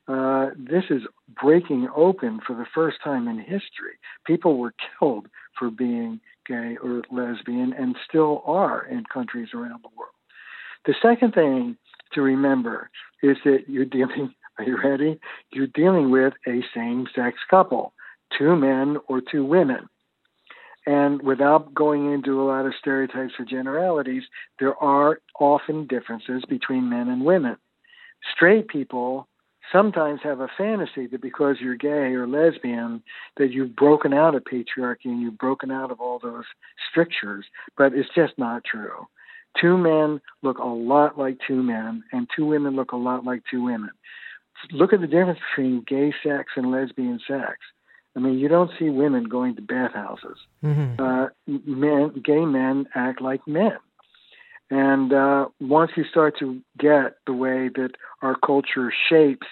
uh, 0.08 0.50
this 0.56 0.84
is 0.90 1.02
breaking 1.40 1.88
open 1.94 2.40
for 2.46 2.54
the 2.54 2.66
first 2.74 2.98
time 3.02 3.28
in 3.28 3.38
history. 3.38 3.98
People 4.26 4.58
were 4.58 4.74
killed 4.98 5.26
for 5.58 5.70
being 5.70 6.20
gay 6.46 6.76
or 6.82 7.02
lesbian 7.10 7.72
and 7.72 7.96
still 8.08 8.42
are 8.44 8.84
in 8.86 9.04
countries 9.12 9.48
around 9.54 9.82
the 9.82 9.90
world. 9.96 10.12
The 10.86 10.94
second 11.00 11.32
thing 11.34 11.76
to 12.14 12.20
remember 12.22 12.90
is 13.22 13.36
that 13.44 13.68
you're 13.68 13.84
dealing, 13.84 14.34
are 14.58 14.64
you 14.64 14.78
ready? 14.82 15.18
You're 15.52 15.66
dealing 15.68 16.10
with 16.10 16.34
a 16.46 16.62
same 16.74 17.06
sex 17.14 17.38
couple, 17.48 17.92
two 18.38 18.56
men 18.56 18.98
or 19.08 19.20
two 19.20 19.44
women. 19.44 19.88
And 20.84 21.22
without 21.22 21.72
going 21.74 22.12
into 22.12 22.42
a 22.42 22.44
lot 22.44 22.66
of 22.66 22.74
stereotypes 22.78 23.34
or 23.38 23.44
generalities, 23.44 24.24
there 24.58 24.74
are 24.76 25.20
often 25.38 25.86
differences 25.86 26.42
between 26.48 26.90
men 26.90 27.08
and 27.08 27.24
women. 27.24 27.56
Straight 28.34 28.68
people 28.68 29.28
sometimes 29.70 30.20
have 30.22 30.40
a 30.40 30.48
fantasy 30.58 31.06
that 31.06 31.22
because 31.22 31.56
you're 31.60 31.76
gay 31.76 32.14
or 32.14 32.26
lesbian, 32.26 33.02
that 33.36 33.52
you've 33.52 33.76
broken 33.76 34.12
out 34.12 34.34
of 34.34 34.44
patriarchy 34.44 35.06
and 35.06 35.20
you've 35.20 35.38
broken 35.38 35.70
out 35.70 35.90
of 35.90 36.00
all 36.00 36.18
those 36.18 36.44
strictures, 36.90 37.46
but 37.76 37.94
it's 37.94 38.08
just 38.14 38.36
not 38.36 38.64
true. 38.64 39.06
Two 39.60 39.76
men 39.76 40.20
look 40.42 40.58
a 40.58 40.66
lot 40.66 41.18
like 41.18 41.38
two 41.46 41.62
men, 41.62 42.02
and 42.12 42.28
two 42.34 42.46
women 42.46 42.74
look 42.74 42.92
a 42.92 42.96
lot 42.96 43.24
like 43.24 43.42
two 43.50 43.62
women. 43.62 43.90
Look 44.70 44.92
at 44.92 45.00
the 45.00 45.06
difference 45.06 45.40
between 45.50 45.84
gay 45.86 46.14
sex 46.22 46.52
and 46.56 46.70
lesbian 46.70 47.20
sex. 47.26 47.58
I 48.14 48.20
mean, 48.20 48.38
you 48.38 48.48
don't 48.48 48.70
see 48.78 48.90
women 48.90 49.24
going 49.24 49.56
to 49.56 49.62
bathhouses. 49.62 50.38
Mm-hmm. 50.62 51.02
Uh, 51.02 51.28
men, 51.46 52.22
gay 52.22 52.44
men 52.44 52.86
act 52.94 53.20
like 53.22 53.46
men. 53.46 53.78
And 54.70 55.12
uh, 55.12 55.48
once 55.60 55.92
you 55.96 56.04
start 56.10 56.38
to 56.38 56.60
get 56.78 57.16
the 57.26 57.32
way 57.32 57.68
that 57.74 57.90
our 58.22 58.36
culture 58.36 58.92
shapes 59.08 59.46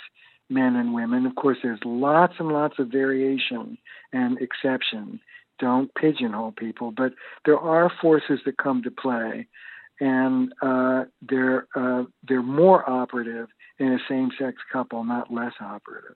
men 0.49 0.77
and 0.77 0.95
women, 0.95 1.27
of 1.27 1.35
course, 1.37 1.59
there's 1.63 1.81
lots 1.85 2.35
and 2.39 2.49
lots 2.49 2.79
of 2.79 2.89
variation 2.89 3.79
and 4.13 4.39
exception. 4.41 5.21
Don't 5.59 5.95
pigeonhole 5.95 6.53
people, 6.53 6.91
but 6.91 7.13
there 7.45 7.59
are 7.59 7.93
forces 8.01 8.41
that 8.47 8.57
come 8.57 8.83
to 8.83 8.91
play, 8.91 9.47
and 10.01 10.55
uh, 10.63 11.05
they're 11.21 11.67
uh, 11.75 12.05
they're 12.27 12.43
more 12.43 12.89
operative 12.89 13.49
in 13.81 13.93
a 13.93 13.99
same-sex 14.09 14.59
couple, 14.73 15.03
not 15.03 15.33
less 15.33 15.55
operative. 15.61 16.15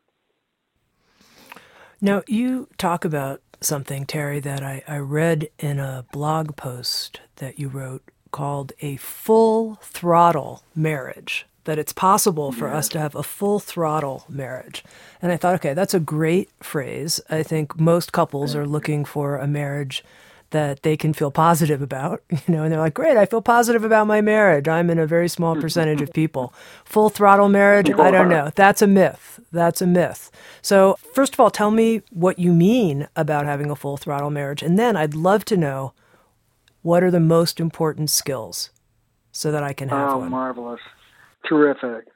Now, 2.00 2.22
you 2.28 2.68
talk 2.76 3.04
about 3.04 3.40
something, 3.60 4.04
Terry, 4.04 4.38
that 4.40 4.62
I, 4.62 4.82
I 4.86 4.98
read 4.98 5.48
in 5.58 5.78
a 5.78 6.04
blog 6.12 6.54
post 6.56 7.20
that 7.36 7.58
you 7.58 7.68
wrote 7.68 8.02
called 8.30 8.72
a 8.80 8.96
full 8.96 9.76
throttle 9.76 10.62
marriage. 10.74 11.46
That 11.64 11.78
it's 11.78 11.94
possible 11.94 12.52
for 12.52 12.68
us 12.68 12.90
to 12.90 12.98
have 12.98 13.14
a 13.14 13.22
full 13.22 13.58
throttle 13.58 14.26
marriage. 14.28 14.84
And 15.22 15.32
I 15.32 15.38
thought, 15.38 15.54
okay, 15.54 15.72
that's 15.72 15.94
a 15.94 16.00
great 16.00 16.50
phrase. 16.60 17.22
I 17.30 17.42
think 17.42 17.80
most 17.80 18.12
couples 18.12 18.54
are 18.54 18.66
looking 18.66 19.06
for 19.06 19.38
a 19.38 19.46
marriage 19.46 20.04
that 20.54 20.84
they 20.84 20.96
can 20.96 21.12
feel 21.12 21.32
positive 21.32 21.82
about, 21.82 22.22
you 22.30 22.38
know, 22.46 22.62
and 22.62 22.72
they're 22.72 22.80
like, 22.80 22.94
great, 22.94 23.16
I 23.16 23.26
feel 23.26 23.42
positive 23.42 23.82
about 23.82 24.06
my 24.06 24.20
marriage. 24.20 24.68
I'm 24.68 24.88
in 24.88 25.00
a 25.00 25.06
very 25.06 25.28
small 25.28 25.56
percentage 25.60 26.00
of 26.00 26.12
people. 26.12 26.54
Full 26.84 27.10
throttle 27.10 27.48
marriage, 27.48 27.90
I 27.90 28.12
don't 28.12 28.28
know. 28.28 28.52
That's 28.54 28.80
a 28.80 28.86
myth. 28.86 29.40
That's 29.50 29.82
a 29.82 29.86
myth. 29.86 30.30
So, 30.62 30.96
first 31.12 31.34
of 31.34 31.40
all, 31.40 31.50
tell 31.50 31.72
me 31.72 32.02
what 32.10 32.38
you 32.38 32.52
mean 32.52 33.08
about 33.16 33.46
having 33.46 33.68
a 33.68 33.74
full 33.74 33.96
throttle 33.96 34.30
marriage. 34.30 34.62
And 34.62 34.78
then 34.78 34.96
I'd 34.96 35.14
love 35.14 35.44
to 35.46 35.56
know 35.56 35.92
what 36.82 37.02
are 37.02 37.10
the 37.10 37.18
most 37.18 37.58
important 37.58 38.08
skills 38.08 38.70
so 39.32 39.50
that 39.50 39.64
I 39.64 39.72
can 39.72 39.88
have 39.88 40.10
oh, 40.12 40.18
one. 40.18 40.30
marvelous. 40.30 40.80
Terrific. 41.48 42.06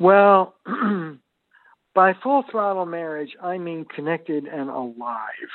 Well, 0.00 0.56
by 1.94 2.14
full 2.24 2.42
throttle 2.50 2.86
marriage, 2.86 3.36
I 3.40 3.58
mean 3.58 3.84
connected 3.84 4.46
and 4.46 4.68
alive. 4.68 5.52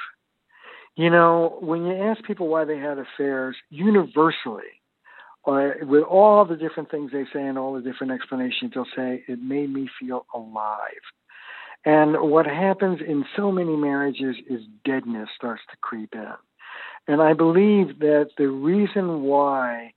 You 0.96 1.10
know, 1.10 1.58
when 1.60 1.86
you 1.86 1.96
ask 1.96 2.24
people 2.24 2.48
why 2.48 2.66
they 2.66 2.78
had 2.78 3.00
affairs, 3.00 3.56
universally, 3.70 4.82
uh, 5.46 5.70
with 5.82 6.04
all 6.04 6.46
the 6.46 6.56
different 6.56 6.92
things 6.92 7.12
they 7.12 7.26
say 7.34 7.42
and 7.42 7.58
all 7.58 7.74
the 7.74 7.82
different 7.82 8.14
explanations, 8.14 8.72
they'll 8.74 8.86
say, 8.96 9.24
it 9.28 9.42
made 9.42 9.74
me 9.74 9.90
feel 10.00 10.26
alive. 10.34 11.04
And 11.86 12.32
what 12.32 12.46
happens 12.46 13.00
in 13.06 13.26
so 13.36 13.52
many 13.52 13.76
marriages 13.76 14.38
is 14.50 14.62
deadness 14.86 15.30
starts 15.36 15.64
to 15.72 15.78
creep 15.82 16.14
in. 16.14 16.34
And 17.08 17.22
I 17.22 17.34
believe 17.34 18.00
that 18.00 18.30
the 18.38 18.48
reason 18.48 19.24
why 19.24 19.94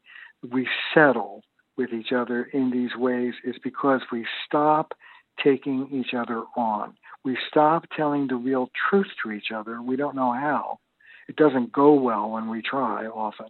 we 0.51 0.67
settle 0.93 1.43
with 1.77 1.93
each 1.93 2.13
other 2.13 2.45
in 2.45 2.71
these 2.71 2.97
ways 2.97 3.35
is 3.45 3.55
because 3.63 4.01
we 4.11 4.27
stop 4.47 4.95
taking 5.43 5.89
each 5.93 6.15
other 6.15 6.43
on. 6.57 6.95
We 7.25 7.37
stop 7.49 7.85
telling 7.97 8.27
the 8.27 8.37
real 8.37 8.71
truth 8.89 9.09
to 9.23 9.31
each 9.31 9.53
other. 9.55 9.81
We 9.81 9.97
don't 9.97 10.17
know 10.17 10.33
how. 10.33 10.79
It 11.29 11.37
doesn't 11.37 11.73
go 11.73 11.95
well 11.95 12.31
when 12.31 12.49
we 12.49 12.63
try 12.63 13.07
often. 13.07 13.49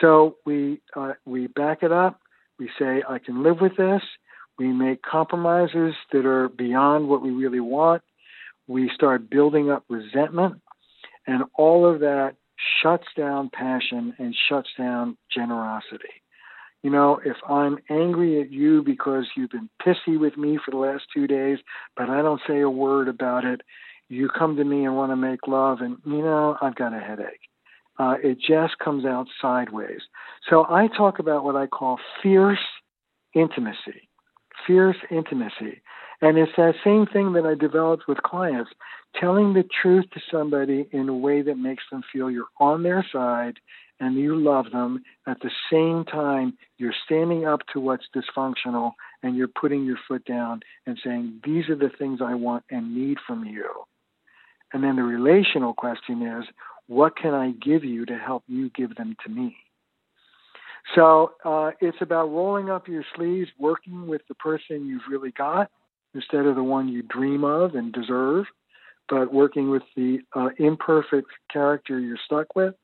So 0.00 0.36
we 0.44 0.80
uh, 0.94 1.14
we 1.24 1.46
back 1.46 1.82
it 1.82 1.92
up. 1.92 2.20
We 2.58 2.70
say, 2.78 3.02
I 3.08 3.18
can 3.18 3.42
live 3.42 3.60
with 3.60 3.76
this. 3.76 4.02
We 4.58 4.72
make 4.72 5.02
compromises 5.02 5.94
that 6.12 6.24
are 6.24 6.48
beyond 6.48 7.08
what 7.08 7.22
we 7.22 7.30
really 7.30 7.60
want. 7.60 8.02
We 8.66 8.90
start 8.94 9.30
building 9.30 9.70
up 9.70 9.84
resentment, 9.88 10.62
and 11.26 11.44
all 11.54 11.86
of 11.86 12.00
that 12.00 12.36
shuts 12.82 13.06
down 13.16 13.50
passion 13.52 14.14
and 14.18 14.34
shuts 14.48 14.70
down 14.78 15.16
generosity. 15.32 16.22
You 16.82 16.90
know, 16.90 17.20
if 17.24 17.36
I'm 17.48 17.78
angry 17.90 18.40
at 18.40 18.50
you 18.50 18.82
because 18.82 19.24
you've 19.36 19.50
been 19.50 19.68
pissy 19.84 20.18
with 20.18 20.36
me 20.36 20.58
for 20.64 20.70
the 20.70 20.76
last 20.76 21.04
two 21.12 21.26
days, 21.26 21.58
but 21.96 22.08
I 22.08 22.22
don't 22.22 22.40
say 22.46 22.60
a 22.60 22.70
word 22.70 23.08
about 23.08 23.44
it, 23.44 23.62
you 24.08 24.28
come 24.28 24.56
to 24.56 24.64
me 24.64 24.84
and 24.84 24.96
want 24.96 25.12
to 25.12 25.16
make 25.16 25.46
love, 25.46 25.80
and 25.80 25.98
you 26.04 26.22
know, 26.22 26.56
I've 26.60 26.74
got 26.74 26.94
a 26.94 27.00
headache. 27.00 27.40
Uh, 27.98 28.16
it 28.22 28.38
just 28.38 28.78
comes 28.78 29.04
out 29.04 29.26
sideways. 29.40 30.00
So 30.50 30.66
I 30.68 30.88
talk 30.88 31.18
about 31.18 31.44
what 31.44 31.56
I 31.56 31.66
call 31.66 31.98
fierce 32.22 32.58
intimacy. 33.34 34.08
Fierce 34.66 34.96
intimacy. 35.10 35.82
And 36.20 36.38
it's 36.38 36.52
that 36.56 36.74
same 36.84 37.06
thing 37.06 37.32
that 37.34 37.44
I 37.44 37.54
developed 37.54 38.04
with 38.08 38.22
clients 38.22 38.70
telling 39.20 39.54
the 39.54 39.64
truth 39.82 40.06
to 40.12 40.20
somebody 40.30 40.86
in 40.92 41.08
a 41.08 41.16
way 41.16 41.42
that 41.42 41.56
makes 41.56 41.84
them 41.90 42.02
feel 42.12 42.30
you're 42.30 42.48
on 42.58 42.82
their 42.82 43.04
side 43.12 43.58
and 44.00 44.16
you 44.16 44.36
love 44.36 44.66
them. 44.72 45.02
At 45.26 45.40
the 45.40 45.50
same 45.70 46.04
time, 46.04 46.56
you're 46.78 46.94
standing 47.04 47.46
up 47.46 47.60
to 47.72 47.80
what's 47.80 48.06
dysfunctional 48.14 48.92
and 49.22 49.36
you're 49.36 49.48
putting 49.48 49.84
your 49.84 49.98
foot 50.06 50.24
down 50.24 50.60
and 50.86 50.98
saying, 51.02 51.40
These 51.44 51.68
are 51.68 51.76
the 51.76 51.90
things 51.98 52.20
I 52.22 52.34
want 52.34 52.64
and 52.70 52.94
need 52.94 53.18
from 53.26 53.44
you. 53.44 53.68
And 54.72 54.82
then 54.82 54.96
the 54.96 55.02
relational 55.02 55.74
question 55.74 56.22
is, 56.22 56.44
What 56.86 57.16
can 57.16 57.34
I 57.34 57.52
give 57.52 57.84
you 57.84 58.06
to 58.06 58.18
help 58.18 58.44
you 58.46 58.70
give 58.70 58.96
them 58.96 59.16
to 59.24 59.30
me? 59.30 59.56
So 60.94 61.32
uh, 61.44 61.72
it's 61.80 61.98
about 62.00 62.30
rolling 62.30 62.70
up 62.70 62.88
your 62.88 63.04
sleeves, 63.16 63.50
working 63.58 64.06
with 64.06 64.22
the 64.28 64.34
person 64.34 64.86
you've 64.86 65.02
really 65.10 65.32
got 65.32 65.70
instead 66.14 66.46
of 66.46 66.54
the 66.54 66.62
one 66.62 66.88
you 66.88 67.02
dream 67.02 67.44
of 67.44 67.74
and 67.74 67.92
deserve, 67.92 68.46
but 69.08 69.32
working 69.32 69.70
with 69.70 69.82
the 69.96 70.20
uh, 70.34 70.50
imperfect 70.58 71.28
character 71.52 71.98
you're 71.98 72.18
stuck 72.24 72.54
with 72.54 72.74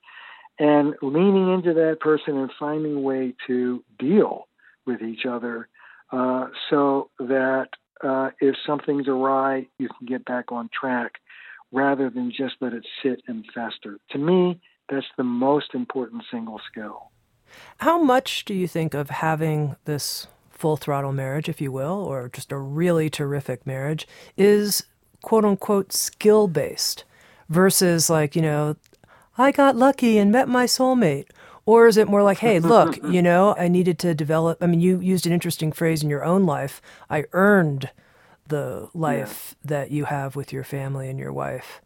and 0.59 0.95
leaning 1.01 1.53
into 1.53 1.73
that 1.75 1.99
person 2.01 2.37
and 2.37 2.51
finding 2.59 2.97
a 2.97 3.01
way 3.01 3.35
to 3.47 3.83
deal 3.99 4.49
with 4.87 5.01
each 5.01 5.25
other 5.25 5.69
uh, 6.13 6.47
so 6.69 7.09
that 7.19 7.69
uh, 8.05 8.31
if 8.41 8.55
something's 8.67 9.09
awry, 9.09 9.67
you 9.79 9.89
can 9.89 10.07
get 10.07 10.25
back 10.25 10.53
on 10.53 10.69
track 10.79 11.15
rather 11.73 12.11
than 12.11 12.31
just 12.31 12.55
let 12.61 12.73
it 12.73 12.87
sit 13.03 13.23
and 13.27 13.45
fester. 13.55 13.99
To 14.11 14.19
me, 14.19 14.61
that's 14.89 15.07
the 15.17 15.25
most 15.25 15.75
important 15.75 16.23
single 16.31 16.61
skill. 16.71 17.11
How 17.79 18.03
much 18.03 18.45
do 18.45 18.55
you 18.55 18.69
think 18.69 18.95
of 18.95 19.11
having 19.11 19.77
this 19.85 20.27
full 20.51 20.77
throttle 20.77 21.13
marriage, 21.13 21.49
if 21.49 21.61
you 21.61 21.73
will, 21.73 22.05
or 22.05 22.29
just 22.29 22.53
a 22.53 22.59
really 22.59 23.11
terrific 23.11 23.67
marriage, 23.67 24.07
is 24.37 24.85
quote 25.23 25.45
unquote 25.45 25.93
skill 25.93 26.47
based 26.47 27.05
versus 27.49 28.09
like, 28.09 28.37
you 28.37 28.43
know, 28.43 28.77
I 29.39 29.51
got 29.51 29.77
lucky 29.77 30.19
and 30.19 30.31
met 30.31 30.49
my 30.49 30.67
soulmate? 30.67 31.27
Or 31.65 31.87
is 31.87 31.97
it 31.97 32.09
more 32.09 32.23
like, 32.23 32.39
hey, 32.39 32.59
look, 32.61 32.97
you 33.05 33.23
know, 33.23 33.55
I 33.57 33.69
needed 33.69 33.99
to 34.01 34.15
develop? 34.15 34.63
I 34.63 34.67
mean, 34.67 34.81
you 34.81 35.01
used 35.01 35.27
an 35.27 35.33
interesting 35.33 35.73
phrase 35.73 36.03
in 36.03 36.11
your 36.11 36.25
own 36.25 36.45
life. 36.45 36.83
I 37.09 37.25
earned 37.33 37.91
the 38.47 38.89
life 38.95 39.57
yeah. 39.63 39.69
that 39.69 39.91
you 39.91 40.05
have 40.05 40.37
with 40.37 40.53
your 40.53 40.65
family 40.65 41.09
and 41.09 41.19
your 41.19 41.33
wife. 41.33 41.81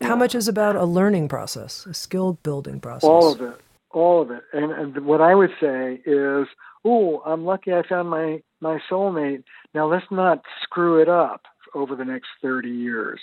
Yeah. 0.00 0.08
How 0.08 0.16
much 0.16 0.34
is 0.34 0.48
about 0.48 0.76
a 0.76 0.84
learning 0.84 1.28
process, 1.28 1.86
a 1.86 1.94
skill 1.94 2.38
building 2.42 2.80
process? 2.80 3.08
All 3.08 3.32
of 3.32 3.40
it. 3.40 3.60
All 3.90 4.22
of 4.22 4.30
it. 4.30 4.42
And, 4.52 4.72
and 4.72 5.06
what 5.06 5.20
I 5.20 5.34
would 5.34 5.52
say 5.60 6.00
is, 6.04 6.46
oh, 6.84 7.22
I'm 7.24 7.44
lucky 7.44 7.72
I 7.72 7.86
found 7.86 8.08
my, 8.08 8.42
my 8.60 8.80
soulmate. 8.90 9.44
Now 9.72 9.90
let's 9.90 10.06
not 10.10 10.42
screw 10.62 11.00
it 11.00 11.08
up 11.08 11.42
over 11.74 11.94
the 11.96 12.04
next 12.04 12.28
30 12.42 12.68
years. 12.68 13.20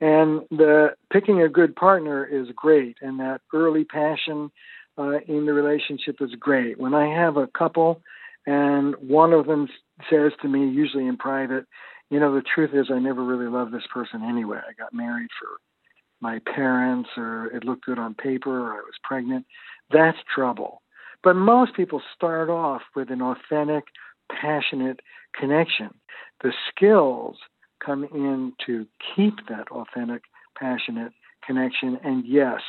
And 0.00 0.42
the 0.50 0.94
picking 1.12 1.40
a 1.40 1.48
good 1.48 1.76
partner 1.76 2.24
is 2.24 2.48
great, 2.54 2.96
and 3.00 3.20
that 3.20 3.40
early 3.52 3.84
passion 3.84 4.50
uh, 4.98 5.20
in 5.26 5.46
the 5.46 5.52
relationship 5.52 6.16
is 6.20 6.34
great. 6.38 6.78
When 6.78 6.94
I 6.94 7.14
have 7.14 7.36
a 7.36 7.46
couple 7.46 8.02
and 8.46 8.94
one 8.96 9.32
of 9.32 9.46
them 9.46 9.68
says 10.10 10.32
to 10.42 10.48
me, 10.48 10.68
usually 10.68 11.06
in 11.06 11.16
private, 11.16 11.66
you 12.10 12.20
know, 12.20 12.34
the 12.34 12.42
truth 12.42 12.70
is 12.74 12.86
I 12.90 12.98
never 12.98 13.24
really 13.24 13.50
loved 13.50 13.72
this 13.72 13.86
person 13.92 14.22
anyway. 14.22 14.58
I 14.58 14.72
got 14.74 14.92
married 14.92 15.30
for 15.38 15.48
my 16.20 16.40
parents, 16.54 17.10
or 17.16 17.46
it 17.46 17.64
looked 17.64 17.86
good 17.86 17.98
on 17.98 18.14
paper, 18.14 18.68
or 18.68 18.72
I 18.72 18.76
was 18.76 18.94
pregnant. 19.02 19.46
That's 19.90 20.18
trouble. 20.34 20.82
But 21.22 21.34
most 21.34 21.74
people 21.74 22.02
start 22.14 22.50
off 22.50 22.82
with 22.94 23.10
an 23.10 23.22
authentic, 23.22 23.84
passionate 24.30 25.00
connection. 25.38 25.90
The 26.42 26.52
skills 26.68 27.36
come 27.84 28.04
in 28.04 28.52
to 28.66 28.86
keep 29.14 29.34
that 29.48 29.68
authentic, 29.70 30.22
passionate 30.58 31.12
connection. 31.46 31.98
And 32.04 32.24
yes, 32.26 32.60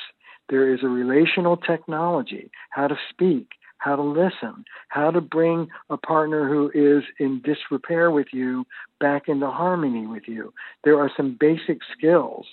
there 0.50 0.74
is 0.74 0.80
a 0.84 0.88
relational 0.88 1.58
technology, 1.58 2.52
how 2.70 2.88
to 2.88 2.96
speak, 3.10 3.50
how 3.78 3.96
to 3.96 4.02
listen, 4.02 4.66
how 4.90 5.12
to 5.12 5.22
bring 5.22 5.68
a 5.90 5.98
partner 5.98 6.48
who 6.50 6.72
is 6.74 7.04
in 7.20 7.42
disrepair 7.42 8.10
with 8.12 8.28
you 8.32 8.66
back 9.00 9.28
into 9.28 9.50
harmony 9.50 10.08
with 10.08 10.24
you. 10.28 10.54
There 10.84 11.00
are 11.00 11.12
some 11.16 11.38
basic 11.40 11.80
skills 11.96 12.46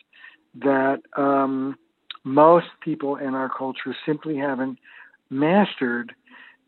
that 0.61 1.01
um, 1.17 1.77
most 2.25 2.67
people 2.81 3.17
in 3.17 3.35
our 3.35 3.49
culture 3.49 3.97
simply 4.05 4.37
haven't 4.37 4.79
mastered. 5.31 6.13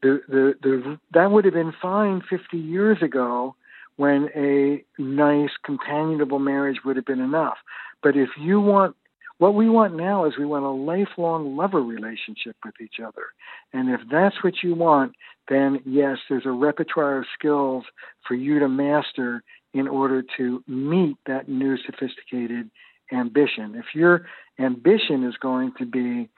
The, 0.03 0.21
the, 0.29 0.55
the, 0.63 0.99
that 1.13 1.31
would 1.31 1.45
have 1.45 1.55
been 1.55 1.75
fine 1.81 2.23
50 2.29 2.57
years 2.57 2.99
ago 3.03 3.55
when 3.97 4.29
a 4.35 4.85
nice, 4.99 5.51
companionable 5.65 6.39
marriage 6.39 6.79
would 6.85 6.97
have 6.97 7.05
been 7.05 7.21
enough. 7.21 7.59
But 8.03 8.17
if 8.17 8.31
you 8.41 8.61
want, 8.61 8.97
what 9.39 9.55
we 9.55 9.69
want 9.69 9.97
now 9.97 10.27
is 10.27 10.35
we 10.39 10.47
want 10.47 10.65
a 10.65 10.71
lifelong 10.71 11.57
lover 11.57 11.83
relationship 11.83 12.57
with 12.65 12.75
each 12.81 13.01
other. 13.05 13.27
And 13.73 13.91
if 13.91 14.01
that's 14.11 14.43
what 14.45 14.63
you 14.63 14.75
want, 14.75 15.15
then 15.49 15.81
yes, 15.85 16.19
there's 16.29 16.47
a 16.47 16.53
repertoire 16.53 17.19
of 17.19 17.27
skills 17.37 17.85
for 18.27 18.35
you 18.35 18.61
to 18.61 18.69
master 18.69 19.43
in 19.73 19.89
order 19.89 20.23
to 20.37 20.63
meet 20.69 21.17
that 21.27 21.49
new 21.49 21.77
sophisticated 21.79 22.71
ambition. 23.13 23.75
If 23.75 23.87
your 23.95 24.27
ambition 24.59 25.25
is 25.25 25.37
going 25.37 25.73
to 25.79 25.87
be 25.87 26.31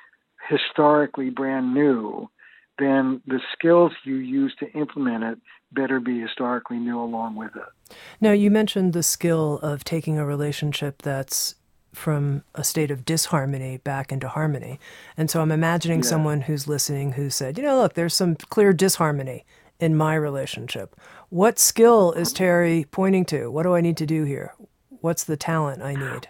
historically 0.48 1.30
brand 1.30 1.74
new, 1.74 2.30
then 2.78 3.20
the 3.26 3.40
skills 3.52 3.92
you 4.04 4.16
use 4.16 4.54
to 4.60 4.70
implement 4.72 5.24
it 5.24 5.38
better 5.72 6.00
be 6.00 6.20
historically 6.20 6.78
new 6.78 7.00
along 7.00 7.36
with 7.36 7.54
it. 7.56 7.96
Now, 8.20 8.32
you 8.32 8.50
mentioned 8.50 8.92
the 8.92 9.02
skill 9.02 9.58
of 9.62 9.84
taking 9.84 10.18
a 10.18 10.26
relationship 10.26 11.02
that's 11.02 11.54
from 11.96 12.44
a 12.54 12.62
state 12.62 12.90
of 12.90 13.04
disharmony 13.04 13.78
back 13.78 14.12
into 14.12 14.28
harmony. 14.28 14.78
And 15.16 15.30
so 15.30 15.40
I'm 15.40 15.52
imagining 15.52 16.00
yeah. 16.00 16.08
someone 16.08 16.42
who's 16.42 16.68
listening 16.68 17.12
who 17.12 17.30
said, 17.30 17.56
you 17.56 17.64
know, 17.64 17.76
look, 17.76 17.94
there's 17.94 18.14
some 18.14 18.36
clear 18.36 18.72
disharmony 18.72 19.44
in 19.80 19.96
my 19.96 20.14
relationship. 20.14 20.94
What 21.28 21.58
skill 21.58 22.12
is 22.12 22.32
Terry 22.32 22.86
pointing 22.90 23.24
to? 23.26 23.50
What 23.50 23.64
do 23.64 23.74
I 23.74 23.80
need 23.80 23.96
to 23.98 24.06
do 24.06 24.24
here? 24.24 24.54
What's 25.00 25.24
the 25.24 25.36
talent 25.36 25.82
I 25.82 25.94
need? 25.94 26.28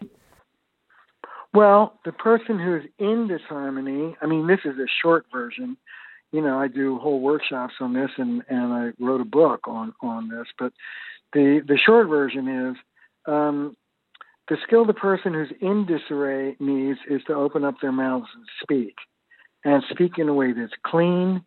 Well, 1.53 1.99
the 2.05 2.13
person 2.13 2.59
who's 2.59 2.83
in 2.99 3.29
disharmony, 3.29 4.17
I 4.21 4.27
mean, 4.27 4.47
this 4.47 4.61
is 4.65 4.79
a 4.79 4.87
short 5.03 5.27
version 5.33 5.77
you 6.33 6.43
know, 6.43 6.59
I 6.59 6.69
do 6.69 6.99
whole 6.99 7.21
workshops 7.21 7.75
on 7.81 7.93
this, 7.93 8.11
and 8.17 8.43
and 8.49 8.73
I 8.73 8.91
wrote 8.99 9.21
a 9.21 9.25
book 9.25 9.69
on 9.69 9.95
on 10.03 10.29
this. 10.29 10.47
But 10.59 10.73
the 11.33 11.63
the 11.67 11.79
short 11.79 12.09
version 12.09 12.49
is 12.49 12.77
um, 13.27 13.77
the 14.49 14.57
skill 14.67 14.85
the 14.85 14.95
person 14.95 15.35
who's 15.35 15.53
in 15.61 15.87
disarray 15.87 16.57
needs 16.61 16.99
is 17.09 17.23
to 17.27 17.35
open 17.35 17.65
up 17.65 17.77
their 17.81 17.93
mouths 17.93 18.29
and 18.35 18.45
speak, 18.63 18.95
and 19.65 19.83
speak 19.91 20.19
in 20.19 20.29
a 20.29 20.35
way 20.35 20.53
that's 20.53 20.73
clean 20.85 21.45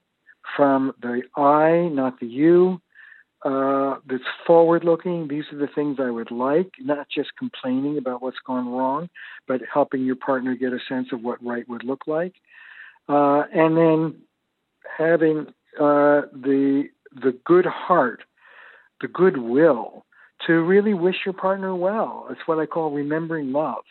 from 0.55 0.93
the 1.01 1.21
I, 1.35 1.89
not 1.93 2.19
the 2.19 2.27
you. 2.27 2.81
Uh, 3.43 3.95
that's 4.05 4.23
forward 4.45 4.83
looking. 4.83 5.29
These 5.29 5.45
are 5.53 5.57
the 5.57 5.69
things 5.73 5.97
I 6.01 6.09
would 6.09 6.29
like, 6.29 6.73
not 6.81 7.07
just 7.09 7.29
complaining 7.37 7.97
about 7.97 8.21
what's 8.21 8.39
gone 8.45 8.67
wrong, 8.67 9.09
but 9.47 9.61
helping 9.73 10.03
your 10.03 10.17
partner 10.17 10.55
get 10.55 10.73
a 10.73 10.79
sense 10.89 11.07
of 11.13 11.21
what 11.21 11.41
right 11.41 11.67
would 11.69 11.85
look 11.85 12.01
like. 12.05 12.33
Uh, 13.07 13.43
and 13.53 13.77
then 13.77 14.15
having 14.97 15.47
uh, 15.79 16.27
the 16.33 16.89
the 17.15 17.33
good 17.45 17.65
heart, 17.65 18.23
the 18.99 19.07
goodwill 19.07 20.05
to 20.47 20.53
really 20.61 20.93
wish 20.93 21.17
your 21.25 21.33
partner 21.33 21.75
well. 21.75 22.27
It's 22.29 22.41
what 22.45 22.59
I 22.59 22.65
call 22.65 22.91
remembering 22.91 23.51
love. 23.51 23.83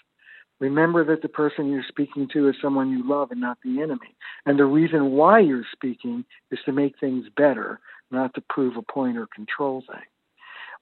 Remember 0.60 1.04
that 1.04 1.22
the 1.22 1.28
person 1.28 1.70
you're 1.70 1.84
speaking 1.88 2.28
to 2.32 2.48
is 2.48 2.56
someone 2.60 2.90
you 2.90 3.08
love 3.08 3.30
and 3.30 3.40
not 3.40 3.58
the 3.62 3.80
enemy. 3.80 4.16
And 4.44 4.58
the 4.58 4.64
reason 4.64 5.12
why 5.12 5.38
you're 5.38 5.66
speaking 5.72 6.24
is 6.50 6.58
to 6.64 6.72
make 6.72 6.98
things 6.98 7.26
better, 7.36 7.80
not 8.10 8.34
to 8.34 8.42
prove 8.48 8.76
a 8.76 8.82
point 8.82 9.16
or 9.16 9.28
control 9.32 9.84
thing. 9.86 10.02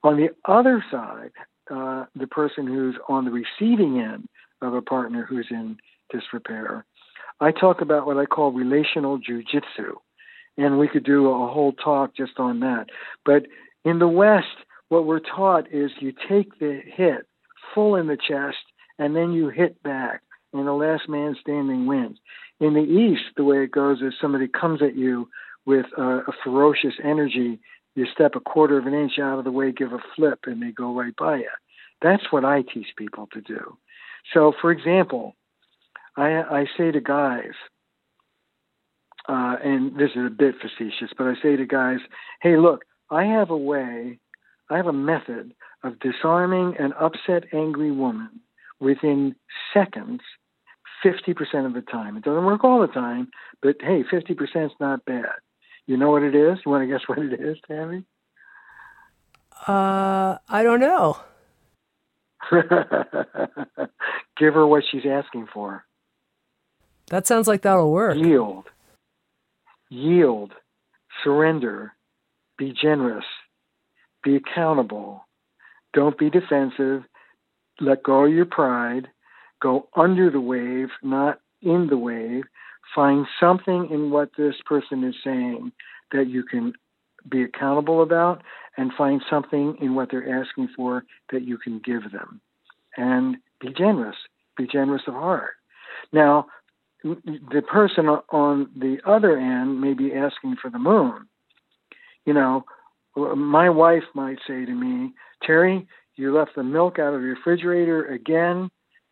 On 0.03 0.17
the 0.17 0.31
other 0.51 0.85
side, 0.91 1.33
uh, 1.71 2.05
the 2.15 2.27
person 2.27 2.67
who's 2.67 2.97
on 3.09 3.25
the 3.25 3.31
receiving 3.31 4.01
end 4.01 4.29
of 4.63 4.73
a 4.73 4.83
partner 4.83 5.27
who's 5.29 5.49
in 5.51 5.77
disrepair, 6.11 6.87
I 7.41 7.53
talk 7.53 7.81
about 7.81 8.07
what 8.07 8.17
I 8.17 8.25
call 8.25 8.53
relational 8.53 9.19
jujitsu. 9.19 9.97
And 10.57 10.79
we 10.79 10.89
could 10.89 11.05
do 11.05 11.29
a 11.29 11.53
whole 11.53 11.73
talk 11.73 12.17
just 12.17 12.39
on 12.39 12.61
that. 12.61 12.87
But 13.27 13.47
in 13.85 13.99
the 13.99 14.09
West, 14.09 14.47
what 14.89 15.07
we're 15.07 15.21
taught 15.21 15.73
is 15.73 15.91
you 16.01 16.13
take 16.29 16.59
the 16.59 16.81
hit 16.85 17.27
full 17.75 17.97
in 17.97 18.07
the 18.07 18.17
chest 18.17 18.59
and 18.99 19.15
then 19.15 19.33
you 19.33 19.49
hit 19.49 19.83
back, 19.83 20.23
and 20.53 20.67
the 20.67 20.73
last 20.73 21.09
man 21.09 21.37
standing 21.41 21.87
wins. 21.87 22.19
In 22.61 22.73
the 22.73 22.81
East, 22.81 23.25
the 23.37 23.45
way 23.45 23.59
it 23.59 23.71
goes 23.71 24.01
is 24.01 24.15
somebody 24.21 24.49
comes 24.49 24.81
at 24.81 24.97
you 24.97 25.29
with 25.67 25.87
a, 25.99 26.03
a 26.03 26.33
ferocious 26.43 26.95
energy. 27.05 27.59
You 27.95 28.07
step 28.13 28.35
a 28.35 28.41
quarter 28.41 28.79
of 28.79 28.87
an 28.87 28.95
inch 28.95 29.19
out 29.19 29.39
of 29.39 29.45
the 29.45 29.51
way, 29.51 29.73
give 29.73 29.93
a 29.93 29.99
flip, 30.15 30.41
and 30.47 30.63
they 30.63 30.71
go 30.71 30.95
right 30.95 31.15
by 31.17 31.39
you. 31.39 31.51
That's 32.01 32.31
what 32.31 32.45
I 32.45 32.63
teach 32.63 32.89
people 32.97 33.29
to 33.33 33.41
do. 33.43 33.77
So, 34.33 34.53
for 34.61 34.71
example, 34.71 35.35
I, 36.17 36.43
I 36.43 36.67
say 36.77 36.91
to 36.91 37.01
guys, 37.01 37.53
uh, 39.29 39.57
and 39.63 39.97
this 39.97 40.11
is 40.15 40.27
a 40.27 40.31
bit 40.31 40.55
facetious, 40.61 41.11
but 41.17 41.27
I 41.27 41.35
say 41.43 41.57
to 41.57 41.67
guys, 41.67 41.99
hey, 42.41 42.57
look, 42.57 42.85
I 43.11 43.25
have 43.25 43.51
a 43.51 43.57
way, 43.57 44.19
I 44.71 44.77
have 44.77 44.87
a 44.87 44.93
method 44.93 45.55
of 45.83 46.01
disarming 46.01 46.77
an 46.79 46.93
upset, 47.01 47.45
angry 47.53 47.91
woman 47.91 48.41
within 48.81 49.37
seconds 49.73 50.21
50% 51.05 51.67
of 51.67 51.75
the 51.75 51.83
time. 51.83 52.17
It 52.17 52.25
doesn't 52.25 52.45
work 52.45 52.65
all 52.65 52.81
the 52.81 52.89
time, 52.89 53.29
but 53.63 53.77
hey, 53.81 54.03
50% 54.03 54.67
is 54.67 54.73
not 54.81 55.05
bad. 55.05 55.27
You 55.87 55.97
know 55.97 56.11
what 56.11 56.23
it 56.23 56.35
is? 56.35 56.59
You 56.65 56.73
want 56.73 56.83
to 56.83 56.93
guess 56.93 57.07
what 57.07 57.19
it 57.19 57.41
is, 57.41 57.59
Tami? 57.71 58.05
Uh, 59.67 60.39
I 60.49 60.63
don't 60.63 60.81
know. 60.81 61.19
Give 64.39 64.55
her 64.55 64.67
what 64.67 64.85
she's 64.91 65.07
asking 65.09 65.49
for. 65.53 65.85
That 67.09 67.27
sounds 67.27 67.47
like 67.47 67.63
that'll 67.63 67.93
work. 67.93 68.17
Yield. 68.17 68.65
Yield. 69.89 70.53
Surrender. 71.23 71.93
Be 72.59 72.73
generous. 72.73 73.25
Be 74.27 74.35
accountable. 74.35 75.25
Don't 75.95 76.19
be 76.19 76.31
defensive. 76.31 77.05
Let 77.81 78.03
go 78.03 78.25
of 78.25 78.33
your 78.33 78.45
pride. 78.45 79.07
Go 79.63 79.89
under 79.95 80.31
the 80.31 80.41
wave, 80.41 80.89
not 81.01 81.41
in 81.63 81.87
the 81.89 81.97
wave. 81.97 82.43
Find 82.93 83.27
something 83.39 83.89
in 83.89 84.11
what 84.11 84.31
this 84.37 84.57
person 84.67 85.05
is 85.05 85.15
saying 85.23 85.71
that 86.11 86.27
you 86.27 86.43
can 86.43 86.73
be 87.31 87.45
accountable 87.45 88.03
about 88.03 88.43
and 88.77 88.93
find 88.99 89.23
something 89.31 89.77
in 89.81 89.95
what 89.95 90.11
they're 90.11 90.43
asking 90.43 90.71
for 90.75 91.05
that 91.31 91.43
you 91.43 91.57
can 91.57 91.81
give 91.85 92.11
them. 92.11 92.41
And 92.97 93.37
be 93.61 93.69
generous. 93.73 94.17
Be 94.57 94.67
generous 94.67 95.03
of 95.07 95.15
heart. 95.15 95.53
Now, 96.13 96.47
the 97.05 97.63
person 97.63 98.09
on 98.09 98.71
the 98.77 98.99
other 99.07 99.39
end 99.39 99.81
may 99.81 99.95
be 99.95 100.13
asking 100.13 100.57
for 100.61 100.69
the 100.69 100.81
moon. 100.81 101.29
You 102.25 102.35
know, 102.35 102.65
my 103.17 103.71
wife 103.71 104.05
might 104.15 104.39
say 104.47 104.65
to 104.65 104.73
me, 104.73 105.13
Terry, 105.43 105.87
you 106.17 106.37
left 106.37 106.55
the 106.57 106.63
milk 106.63 106.99
out 106.99 107.15
of 107.15 107.21
the 107.21 107.27
refrigerator 107.27 108.05
again. 108.05 108.71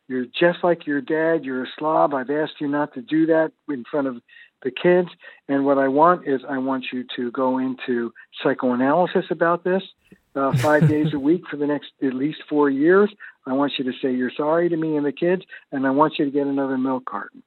You're 0.09 0.27
just 0.27 0.63
like 0.63 0.87
your 0.87 1.01
dad. 1.01 1.45
You're 1.45 1.65
a 1.65 1.69
slob. 1.79 2.13
I've 2.13 2.31
asked 2.31 2.61
you 2.61 2.69
not 2.69 2.93
to 2.95 3.03
do 3.03 3.27
that 3.27 3.53
in 3.69 3.85
front 3.91 4.07
of 4.07 4.21
the 4.63 4.71
kids. 4.71 5.09
And 5.49 5.65
what 5.65 5.79
I 5.79 5.89
want 5.89 6.27
is 6.27 6.41
I 6.49 6.59
want 6.59 6.87
you 6.93 7.05
to 7.17 7.31
go 7.31 7.59
into 7.59 8.13
psychoanalysis 8.43 9.27
about 9.31 9.65
this 9.65 9.83
uh, 10.35 10.53
five 10.59 10.89
days 10.89 11.15
a 11.15 11.19
week 11.19 11.43
for 11.51 11.57
the 11.57 11.67
next 11.67 11.93
at 12.03 12.15
least 12.15 12.43
four 12.49 12.69
years. 12.69 13.11
I 13.47 13.53
want 13.53 13.73
you 13.79 13.85
to 13.85 13.93
say 14.03 14.13
you're 14.13 14.33
sorry 14.37 14.69
to 14.69 14.77
me 14.77 14.97
and 14.97 15.05
the 15.05 15.13
kids, 15.13 15.43
and 15.71 15.87
I 15.87 15.91
want 15.91 16.15
you 16.19 16.25
to 16.25 16.31
get 16.31 16.47
another 16.47 16.79
milk 16.79 17.05
carton. 17.05 17.43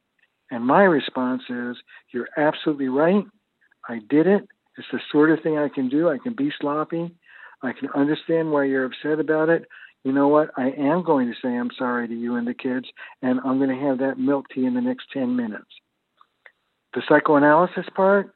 And 0.50 0.66
my 0.66 0.84
response 0.84 1.44
is, 1.50 1.76
You're 2.12 2.30
absolutely 2.38 2.88
right. 2.88 3.26
I 3.88 4.00
did 4.10 4.28
it. 4.28 4.48
It's 4.78 4.88
the 4.92 5.00
sort 5.12 5.32
of 5.32 5.42
thing 5.42 5.58
I 5.58 5.70
can 5.70 5.90
do. 5.90 6.10
I 6.10 6.18
can 6.18 6.34
be 6.34 6.52
sloppy. 6.60 7.12
I 7.64 7.74
can 7.74 7.90
understand 7.96 8.52
why 8.52 8.66
you're 8.66 8.86
upset 8.86 9.20
about 9.20 9.50
it. 9.50 9.66
You 10.04 10.12
know 10.12 10.28
what? 10.28 10.52
I 10.56 10.70
am 10.70 11.04
going 11.04 11.28
to 11.28 11.34
say 11.42 11.50
I'm 11.50 11.72
sorry 11.78 12.08
to 12.08 12.14
you 12.14 12.36
and 12.36 12.48
the 12.48 12.54
kids, 12.54 12.88
and 13.22 13.40
I'm 13.44 13.58
going 13.58 13.76
to 13.76 13.86
have 13.88 13.98
that 14.00 14.20
milk 14.20 14.46
tea 14.54 14.66
in 14.66 14.76
the 14.76 14.82
next 14.82 15.08
10 15.12 15.36
minutes. 15.36 15.66
The 16.94 17.02
psychoanalysis 17.08 17.86
part, 17.96 18.34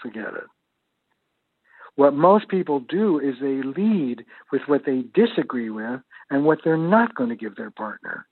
forget 0.00 0.28
it. 0.28 0.44
What 1.96 2.14
most 2.14 2.48
people 2.48 2.80
do 2.80 3.20
is 3.20 3.34
they 3.40 3.62
lead 3.62 4.24
with 4.50 4.62
what 4.66 4.82
they 4.84 5.02
disagree 5.14 5.70
with 5.70 6.00
and 6.30 6.44
what 6.44 6.60
they're 6.64 6.76
not 6.76 7.14
going 7.14 7.30
to 7.30 7.36
give 7.36 7.56
their 7.56 7.70
partner. 7.70 8.26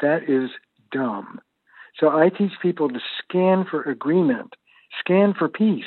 That 0.00 0.28
is 0.28 0.50
dumb. 0.92 1.40
So 1.98 2.08
I 2.08 2.28
teach 2.28 2.52
people 2.60 2.88
to 2.88 3.00
scan 3.22 3.66
for 3.70 3.82
agreement, 3.82 4.54
scan 5.00 5.34
for 5.38 5.48
peace, 5.48 5.84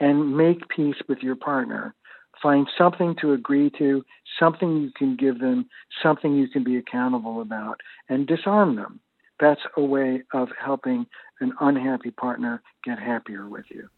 and 0.00 0.36
make 0.36 0.68
peace 0.68 0.96
with 1.08 1.18
your 1.18 1.36
partner. 1.36 1.94
Find 2.42 2.68
something 2.78 3.16
to 3.20 3.32
agree 3.32 3.70
to, 3.78 4.04
something 4.38 4.76
you 4.76 4.92
can 4.96 5.16
give 5.16 5.40
them, 5.40 5.68
something 6.02 6.36
you 6.36 6.48
can 6.48 6.62
be 6.62 6.76
accountable 6.76 7.40
about, 7.40 7.80
and 8.08 8.26
disarm 8.26 8.76
them. 8.76 9.00
That's 9.40 9.60
a 9.76 9.82
way 9.82 10.22
of 10.32 10.48
helping 10.60 11.06
an 11.40 11.52
unhappy 11.60 12.10
partner 12.10 12.62
get 12.84 12.98
happier 12.98 13.48
with 13.48 13.64
you. 13.70 13.88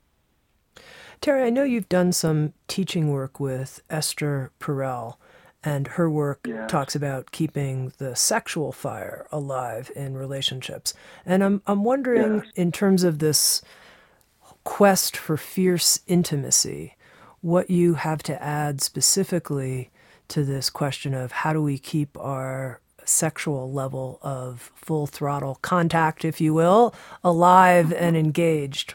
Terry, 1.21 1.43
I 1.43 1.51
know 1.51 1.65
you've 1.65 1.89
done 1.89 2.13
some 2.13 2.55
teaching 2.67 3.11
work 3.11 3.39
with 3.39 3.83
Esther 3.91 4.53
Perel 4.59 5.17
and 5.63 5.87
her 5.89 6.09
work 6.09 6.41
yes. 6.47 6.71
talks 6.71 6.95
about 6.97 7.31
keeping 7.31 7.93
the 7.99 8.17
sexual 8.17 8.73
fire 8.73 9.27
alive 9.31 9.91
in 9.95 10.17
relationships. 10.17 10.95
And 11.27 11.45
I'm 11.45 11.63
I'm 11.67 11.85
wondering 11.85 12.37
yes. 12.37 12.47
in 12.55 12.73
terms 12.73 13.05
of 13.05 13.19
this 13.19 13.61
quest 14.65 15.17
for 15.17 15.37
fierce 15.37 16.01
intimacy, 16.07 16.97
what 17.41 17.71
you 17.71 17.95
have 17.95 18.23
to 18.25 18.43
add 18.43 18.81
specifically 18.81 19.91
to 20.29 20.45
this 20.45 20.71
question 20.71 21.13
of 21.15 21.33
how 21.33 21.53
do 21.53 21.63
we 21.63 21.79
keep 21.79 22.17
our 22.19 22.81
sexual 23.05 23.73
level 23.73 24.19
of 24.23 24.71
full 24.75 25.07
throttle 25.07 25.57
contact, 25.63 26.25
if 26.25 26.41
you 26.41 26.55
will, 26.55 26.95
alive 27.25 27.93
and 27.93 28.17
engaged? 28.17 28.95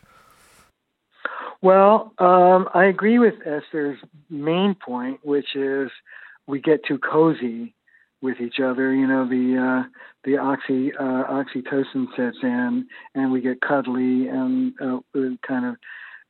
Well, 1.61 2.13
um, 2.20 2.70
I 2.74 2.86
agree 2.86 3.20
with 3.20 3.36
Esther's 3.45 3.99
main 4.30 4.76
point, 4.76 5.20
which 5.24 5.55
is 5.55 5.89
we 6.47 6.59
get 6.59 6.86
too 6.86 6.97
cozy 6.99 7.74
with 8.26 8.41
each 8.41 8.59
other. 8.59 8.93
You 8.93 9.07
know, 9.07 9.28
the 9.28 9.86
uh, 9.86 9.89
the 10.26 10.38
oxy 10.38 10.91
uh, 10.93 11.23
oxytocin 11.32 12.07
sets 12.17 12.38
in, 12.43 12.88
and 13.13 13.32
we 13.32 13.39
get 13.39 13.61
cuddly 13.61 14.28
and 14.28 14.73
uh, 14.82 14.99
kind 15.47 15.65
of 15.65 15.76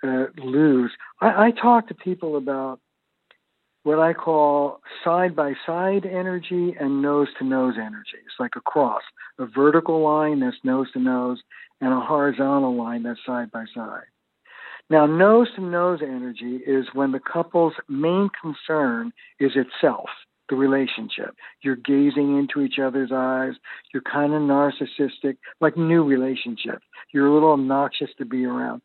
uh, 0.03 0.25
lose. 0.37 0.91
I, 1.21 1.47
I 1.47 1.51
talk 1.51 1.87
to 1.87 1.95
people 1.95 2.37
about 2.37 2.79
what 3.83 3.99
I 3.99 4.13
call 4.13 4.81
side 5.03 5.35
by 5.35 5.53
side 5.65 6.05
energy 6.05 6.75
and 6.79 7.01
nose 7.01 7.27
to 7.39 7.45
nose 7.45 7.75
energy. 7.77 8.17
It's 8.25 8.39
like 8.39 8.55
a 8.55 8.61
cross, 8.61 9.03
a 9.39 9.45
vertical 9.45 10.01
line 10.03 10.39
that's 10.39 10.57
nose 10.63 10.91
to 10.93 10.99
nose, 10.99 11.39
and 11.81 11.93
a 11.93 11.99
horizontal 11.99 12.75
line 12.75 13.03
that's 13.03 13.19
side 13.25 13.51
by 13.51 13.65
side. 13.73 14.09
Now, 14.89 15.05
nose 15.07 15.47
to 15.55 15.61
nose 15.61 15.99
energy 16.03 16.57
is 16.65 16.85
when 16.93 17.11
the 17.11 17.19
couple's 17.19 17.73
main 17.87 18.29
concern 18.39 19.13
is 19.39 19.51
itself, 19.55 20.09
the 20.49 20.55
relationship. 20.55 21.35
You're 21.61 21.75
gazing 21.75 22.37
into 22.37 22.61
each 22.61 22.79
other's 22.79 23.11
eyes. 23.13 23.53
You're 23.93 24.03
kind 24.03 24.33
of 24.33 24.41
narcissistic, 24.41 25.37
like 25.61 25.77
new 25.77 26.03
relationships. 26.03 26.85
You're 27.13 27.27
a 27.27 27.33
little 27.33 27.53
obnoxious 27.53 28.09
to 28.17 28.25
be 28.25 28.45
around. 28.45 28.81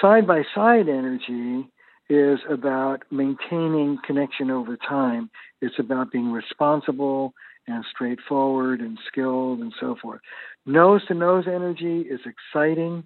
Side 0.00 0.26
by 0.26 0.42
side 0.54 0.88
energy 0.88 1.68
is 2.08 2.40
about 2.50 3.04
maintaining 3.10 3.98
connection 4.04 4.50
over 4.50 4.76
time. 4.76 5.30
It's 5.60 5.78
about 5.78 6.10
being 6.10 6.32
responsible 6.32 7.32
and 7.68 7.84
straightforward 7.94 8.80
and 8.80 8.98
skilled 9.06 9.60
and 9.60 9.72
so 9.78 9.96
forth. 10.02 10.20
Nose 10.66 11.04
to 11.06 11.14
nose 11.14 11.44
energy 11.46 12.00
is 12.00 12.20
exciting 12.26 13.04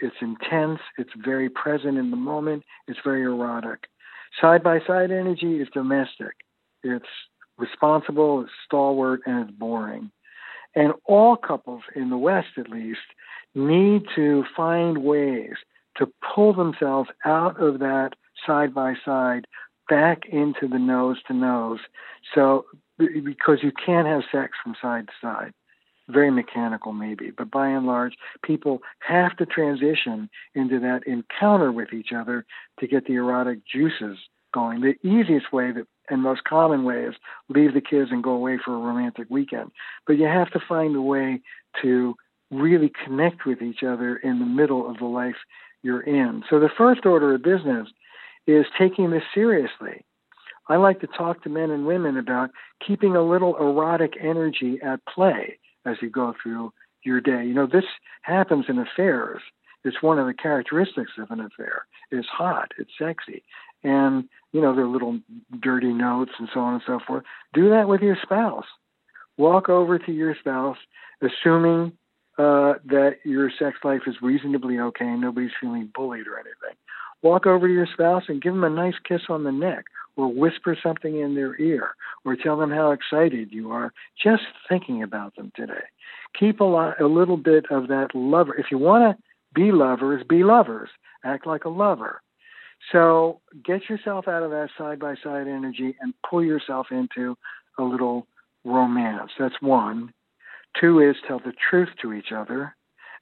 it's 0.00 0.16
intense, 0.20 0.80
it's 0.96 1.10
very 1.24 1.48
present 1.48 1.98
in 1.98 2.10
the 2.10 2.16
moment, 2.16 2.62
it's 2.86 3.00
very 3.04 3.22
erotic. 3.22 3.88
Side 4.40 4.62
by 4.62 4.80
side 4.86 5.10
energy 5.10 5.60
is 5.60 5.68
domestic. 5.72 6.32
It's 6.82 7.06
responsible, 7.56 8.42
it's 8.42 8.50
stalwart, 8.64 9.20
and 9.26 9.48
it's 9.48 9.58
boring. 9.58 10.10
And 10.74 10.92
all 11.04 11.36
couples 11.36 11.82
in 11.94 12.10
the 12.10 12.18
West, 12.18 12.48
at 12.56 12.68
least, 12.68 13.00
need 13.54 14.02
to 14.14 14.44
find 14.56 14.98
ways 14.98 15.54
to 15.96 16.08
pull 16.34 16.52
themselves 16.52 17.10
out 17.24 17.60
of 17.60 17.80
that 17.80 18.10
side 18.46 18.72
by 18.74 18.94
side 19.04 19.46
back 19.88 20.26
into 20.30 20.68
the 20.68 20.78
nose 20.78 21.16
to 21.26 21.34
nose. 21.34 21.80
So, 22.34 22.66
because 22.98 23.58
you 23.62 23.72
can't 23.72 24.06
have 24.06 24.22
sex 24.30 24.52
from 24.62 24.76
side 24.80 25.08
to 25.08 25.12
side 25.20 25.52
very 26.08 26.30
mechanical 26.30 26.92
maybe, 26.92 27.30
but 27.30 27.50
by 27.50 27.68
and 27.68 27.86
large, 27.86 28.14
people 28.42 28.80
have 29.00 29.36
to 29.36 29.46
transition 29.46 30.28
into 30.54 30.80
that 30.80 31.00
encounter 31.06 31.70
with 31.70 31.92
each 31.92 32.12
other 32.16 32.44
to 32.80 32.86
get 32.86 33.06
the 33.06 33.14
erotic 33.14 33.60
juices 33.66 34.18
going. 34.52 34.80
The 34.80 34.94
easiest 35.06 35.52
way 35.52 35.72
that 35.72 35.86
and 36.10 36.22
most 36.22 36.44
common 36.44 36.84
way 36.84 37.04
is 37.04 37.14
leave 37.48 37.74
the 37.74 37.80
kids 37.80 38.10
and 38.10 38.22
go 38.22 38.30
away 38.30 38.58
for 38.62 38.74
a 38.74 38.78
romantic 38.78 39.28
weekend. 39.28 39.70
But 40.06 40.14
you 40.14 40.24
have 40.24 40.50
to 40.52 40.60
find 40.66 40.96
a 40.96 41.02
way 41.02 41.40
to 41.82 42.14
really 42.50 42.90
connect 43.04 43.44
with 43.44 43.60
each 43.60 43.82
other 43.82 44.16
in 44.16 44.38
the 44.38 44.46
middle 44.46 44.88
of 44.88 44.98
the 44.98 45.04
life 45.04 45.36
you're 45.82 46.00
in. 46.00 46.42
So 46.48 46.58
the 46.58 46.70
first 46.76 47.04
order 47.04 47.34
of 47.34 47.42
business 47.42 47.88
is 48.46 48.64
taking 48.78 49.10
this 49.10 49.22
seriously. 49.34 50.04
I 50.68 50.76
like 50.76 51.00
to 51.00 51.06
talk 51.06 51.42
to 51.42 51.50
men 51.50 51.70
and 51.70 51.86
women 51.86 52.16
about 52.16 52.50
keeping 52.86 53.16
a 53.16 53.22
little 53.22 53.56
erotic 53.56 54.14
energy 54.20 54.78
at 54.82 55.00
play 55.06 55.58
as 55.84 55.96
you 56.00 56.10
go 56.10 56.34
through 56.42 56.72
your 57.04 57.20
day. 57.20 57.44
You 57.44 57.54
know, 57.54 57.66
this 57.66 57.84
happens 58.22 58.66
in 58.68 58.78
affairs. 58.78 59.40
It's 59.84 60.02
one 60.02 60.18
of 60.18 60.26
the 60.26 60.34
characteristics 60.34 61.12
of 61.18 61.30
an 61.30 61.40
affair. 61.40 61.86
It's 62.10 62.28
hot, 62.28 62.72
it's 62.78 62.90
sexy. 62.98 63.44
And, 63.84 64.28
you 64.52 64.60
know, 64.60 64.74
there 64.74 64.84
are 64.84 64.88
little 64.88 65.20
dirty 65.60 65.92
notes 65.92 66.32
and 66.38 66.48
so 66.52 66.60
on 66.60 66.74
and 66.74 66.82
so 66.86 66.98
forth. 67.06 67.24
Do 67.54 67.70
that 67.70 67.88
with 67.88 68.00
your 68.00 68.16
spouse. 68.20 68.66
Walk 69.36 69.68
over 69.68 69.98
to 69.98 70.12
your 70.12 70.34
spouse, 70.40 70.78
assuming 71.22 71.92
uh, 72.38 72.74
that 72.86 73.18
your 73.24 73.50
sex 73.56 73.78
life 73.84 74.02
is 74.06 74.16
reasonably 74.20 74.78
okay 74.80 75.06
and 75.06 75.20
nobody's 75.20 75.50
feeling 75.60 75.90
bullied 75.94 76.26
or 76.26 76.36
anything. 76.38 76.76
Walk 77.22 77.46
over 77.46 77.66
to 77.66 77.72
your 77.72 77.88
spouse 77.92 78.24
and 78.28 78.42
give 78.42 78.52
them 78.52 78.64
a 78.64 78.70
nice 78.70 78.94
kiss 79.06 79.22
on 79.28 79.44
the 79.44 79.52
neck 79.52 79.84
or 80.18 80.28
whisper 80.28 80.76
something 80.82 81.20
in 81.20 81.36
their 81.36 81.58
ear 81.60 81.94
or 82.24 82.36
tell 82.36 82.58
them 82.58 82.72
how 82.72 82.90
excited 82.90 83.52
you 83.52 83.70
are 83.70 83.92
just 84.20 84.42
thinking 84.68 85.02
about 85.02 85.34
them 85.36 85.52
today. 85.54 85.84
Keep 86.38 86.60
a, 86.60 86.64
lot, 86.64 87.00
a 87.00 87.06
little 87.06 87.36
bit 87.36 87.64
of 87.70 87.86
that 87.86 88.08
lover. 88.14 88.54
If 88.54 88.66
you 88.72 88.78
want 88.78 89.16
to 89.16 89.22
be 89.54 89.70
lovers, 89.70 90.24
be 90.28 90.42
lovers. 90.42 90.90
Act 91.24 91.46
like 91.46 91.64
a 91.64 91.68
lover. 91.68 92.20
So 92.92 93.40
get 93.64 93.88
yourself 93.88 94.26
out 94.28 94.42
of 94.42 94.50
that 94.50 94.70
side 94.76 94.98
by 94.98 95.14
side 95.22 95.46
energy 95.46 95.96
and 96.00 96.12
pull 96.28 96.44
yourself 96.44 96.88
into 96.90 97.36
a 97.78 97.82
little 97.82 98.26
romance. 98.64 99.30
That's 99.38 99.60
one. 99.60 100.12
Two 100.80 101.00
is 101.00 101.16
tell 101.26 101.38
the 101.38 101.52
truth 101.70 101.88
to 102.02 102.12
each 102.12 102.32
other. 102.34 102.74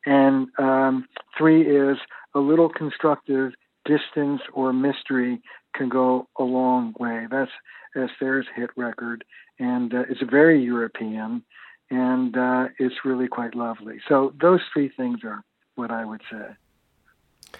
And 0.07 0.49
um, 0.59 1.07
three 1.37 1.63
is 1.63 1.99
a 2.35 2.39
little 2.39 2.71
constructive 2.71 3.53
distance 3.85 4.41
or 4.53 4.73
mystery 4.73 5.41
can 5.77 5.89
go 5.89 6.29
a 6.37 6.45
long 6.45 6.95
way. 6.99 7.27
That's 7.31 7.51
Esther's 7.95 8.47
hit 8.55 8.71
record, 8.77 9.25
and 9.59 9.93
uh, 9.95 10.05
it's 10.09 10.21
very 10.23 10.63
European, 10.63 11.43
and 11.91 12.37
uh, 12.37 12.69
it's 12.79 13.05
really 13.05 13.29
quite 13.29 13.55
lovely. 13.55 14.01
So 14.09 14.35
those 14.41 14.61
three 14.73 14.89
things 14.89 15.21
are 15.25 15.43
what 15.77 15.91
I 15.91 16.05
would 16.05 16.23
say. 16.31 17.59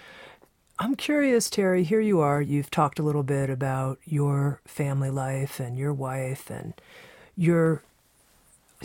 I'm 0.79 0.95
curious, 0.95 1.49
Terry. 1.49 1.83
Here 1.83 1.99
you 1.99 2.19
are. 2.19 2.39
You've 2.39 2.69
talked 2.69 2.99
a 2.99 3.03
little 3.03 3.23
bit 3.23 3.49
about 3.49 3.99
your 4.05 4.61
family 4.65 5.09
life 5.09 5.59
and 5.59 5.75
your 5.75 5.93
wife, 5.93 6.51
and 6.51 6.73
you're, 7.35 7.81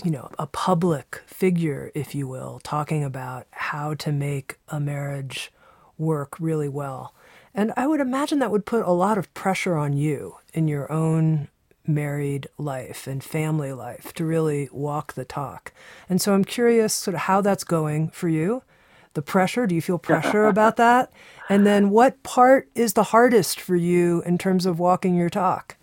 you 0.03 0.11
know, 0.11 0.31
a 0.39 0.47
public 0.47 1.21
figure, 1.27 1.93
if 1.95 2.15
you 2.15 2.27
will, 2.27 2.61
talking 2.63 3.05
about 3.05 3.47
how 3.51 3.93
to 3.95 4.11
make 4.11 4.59
a 4.69 4.81
marriage 4.81 5.53
work 5.99 6.35
really 6.41 6.69
well. 6.69 7.15
And 7.55 7.73
I 7.77 7.87
would 7.87 8.01
imagine 8.01 8.39
that 8.39 8.51
would 8.51 8.67
put 8.67 8.85
a 8.87 8.93
lot 8.93 9.19
of 9.19 9.33
pressure 9.35 9.77
on 9.77 9.93
you 9.93 10.37
in 10.55 10.69
your 10.69 10.91
own 10.91 11.49
married 11.87 12.47
life 12.59 13.07
and 13.07 13.23
family 13.23 13.73
life 13.73 14.13
to 14.15 14.25
really 14.25 14.69
walk 14.73 15.15
the 15.15 15.25
talk. 15.25 15.73
And 16.09 16.21
so 16.21 16.33
I'm 16.33 16.45
curious 16.45 16.95
sort 16.95 17.15
of 17.15 17.23
how 17.23 17.41
that's 17.41 17.65
going 17.65 18.09
for 18.11 18.29
you. 18.29 18.63
The 19.15 19.23
pressure, 19.23 19.67
do 19.67 19.75
you 19.75 19.83
feel 19.83 19.99
pressure 19.99 20.47
about 20.49 20.77
that? 20.77 21.13
And 21.49 21.67
then 21.67 21.91
what 21.91 22.23
part 22.23 22.69
is 22.75 22.95
the 22.95 23.03
hardest 23.05 23.61
for 23.61 23.77
you 23.77 24.23
in 24.25 24.39
terms 24.39 24.65
of 24.65 24.79
walking 24.79 25.15
your 25.15 25.29
talk? 25.29 25.77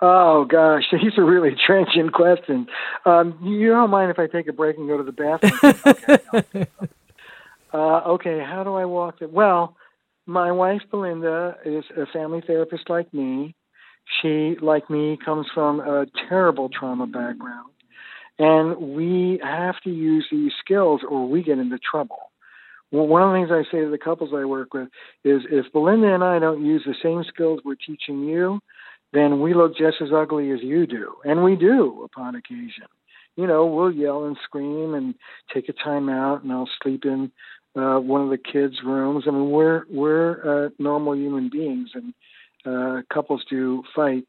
Oh 0.00 0.44
gosh, 0.44 0.82
these 0.92 1.16
are 1.16 1.24
really 1.24 1.54
trenchant 1.64 2.12
questions. 2.12 2.66
Um, 3.06 3.38
you 3.44 3.68
don't 3.68 3.90
mind 3.90 4.10
if 4.10 4.18
I 4.18 4.26
take 4.26 4.48
a 4.48 4.52
break 4.52 4.76
and 4.76 4.88
go 4.88 4.96
to 4.96 5.04
the 5.04 5.12
bathroom? 5.12 6.18
okay. 6.34 6.66
uh, 7.72 8.00
okay, 8.14 8.40
how 8.40 8.64
do 8.64 8.74
I 8.74 8.84
walk 8.84 9.22
it? 9.22 9.32
Well, 9.32 9.76
my 10.26 10.52
wife 10.52 10.82
Belinda 10.90 11.56
is 11.64 11.84
a 11.96 12.06
family 12.12 12.42
therapist 12.46 12.88
like 12.88 13.12
me. 13.12 13.54
She, 14.20 14.56
like 14.60 14.90
me, 14.90 15.18
comes 15.24 15.46
from 15.54 15.80
a 15.80 16.06
terrible 16.28 16.68
trauma 16.68 17.06
background. 17.06 17.70
And 18.38 18.94
we 18.94 19.40
have 19.42 19.80
to 19.84 19.90
use 19.90 20.26
these 20.30 20.52
skills 20.64 21.00
or 21.08 21.28
we 21.28 21.42
get 21.42 21.58
into 21.58 21.78
trouble. 21.78 22.18
Well, 22.90 23.06
one 23.06 23.22
of 23.22 23.30
the 23.30 23.38
things 23.38 23.50
I 23.50 23.70
say 23.70 23.84
to 23.84 23.90
the 23.90 23.98
couples 23.98 24.30
I 24.34 24.44
work 24.44 24.74
with 24.74 24.88
is 25.24 25.42
if 25.50 25.72
Belinda 25.72 26.14
and 26.14 26.24
I 26.24 26.38
don't 26.38 26.64
use 26.64 26.82
the 26.84 26.94
same 27.02 27.24
skills 27.32 27.60
we're 27.64 27.74
teaching 27.74 28.24
you, 28.24 28.60
then 29.12 29.40
we 29.40 29.54
look 29.54 29.76
just 29.76 29.96
as 30.02 30.08
ugly 30.14 30.50
as 30.50 30.60
you 30.62 30.86
do. 30.86 31.14
And 31.24 31.42
we 31.42 31.56
do 31.56 32.02
upon 32.04 32.34
occasion. 32.34 32.86
You 33.36 33.46
know, 33.46 33.64
we'll 33.66 33.92
yell 33.92 34.24
and 34.24 34.36
scream 34.44 34.94
and 34.94 35.14
take 35.54 35.68
a 35.68 35.72
time 35.72 36.08
out 36.08 36.42
and 36.42 36.52
I'll 36.52 36.68
sleep 36.82 37.04
in 37.04 37.32
uh, 37.76 37.98
one 37.98 38.22
of 38.22 38.30
the 38.30 38.38
kids' 38.38 38.76
rooms. 38.84 39.24
I 39.26 39.30
mean, 39.30 39.50
we're 39.50 39.84
we're 39.90 40.66
uh, 40.66 40.68
normal 40.78 41.16
human 41.16 41.48
beings, 41.48 41.90
and 41.94 42.14
uh, 42.66 43.02
couples 43.12 43.44
do 43.48 43.82
fight. 43.94 44.24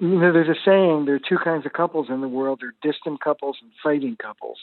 You 0.00 0.08
know, 0.08 0.32
there's 0.32 0.48
a 0.48 0.60
saying: 0.64 1.04
there 1.06 1.14
are 1.14 1.20
two 1.28 1.38
kinds 1.42 1.66
of 1.66 1.72
couples 1.72 2.08
in 2.10 2.20
the 2.20 2.28
world. 2.28 2.58
There 2.60 2.70
are 2.70 2.92
distant 2.92 3.20
couples 3.20 3.56
and 3.62 3.70
fighting 3.82 4.16
couples. 4.20 4.58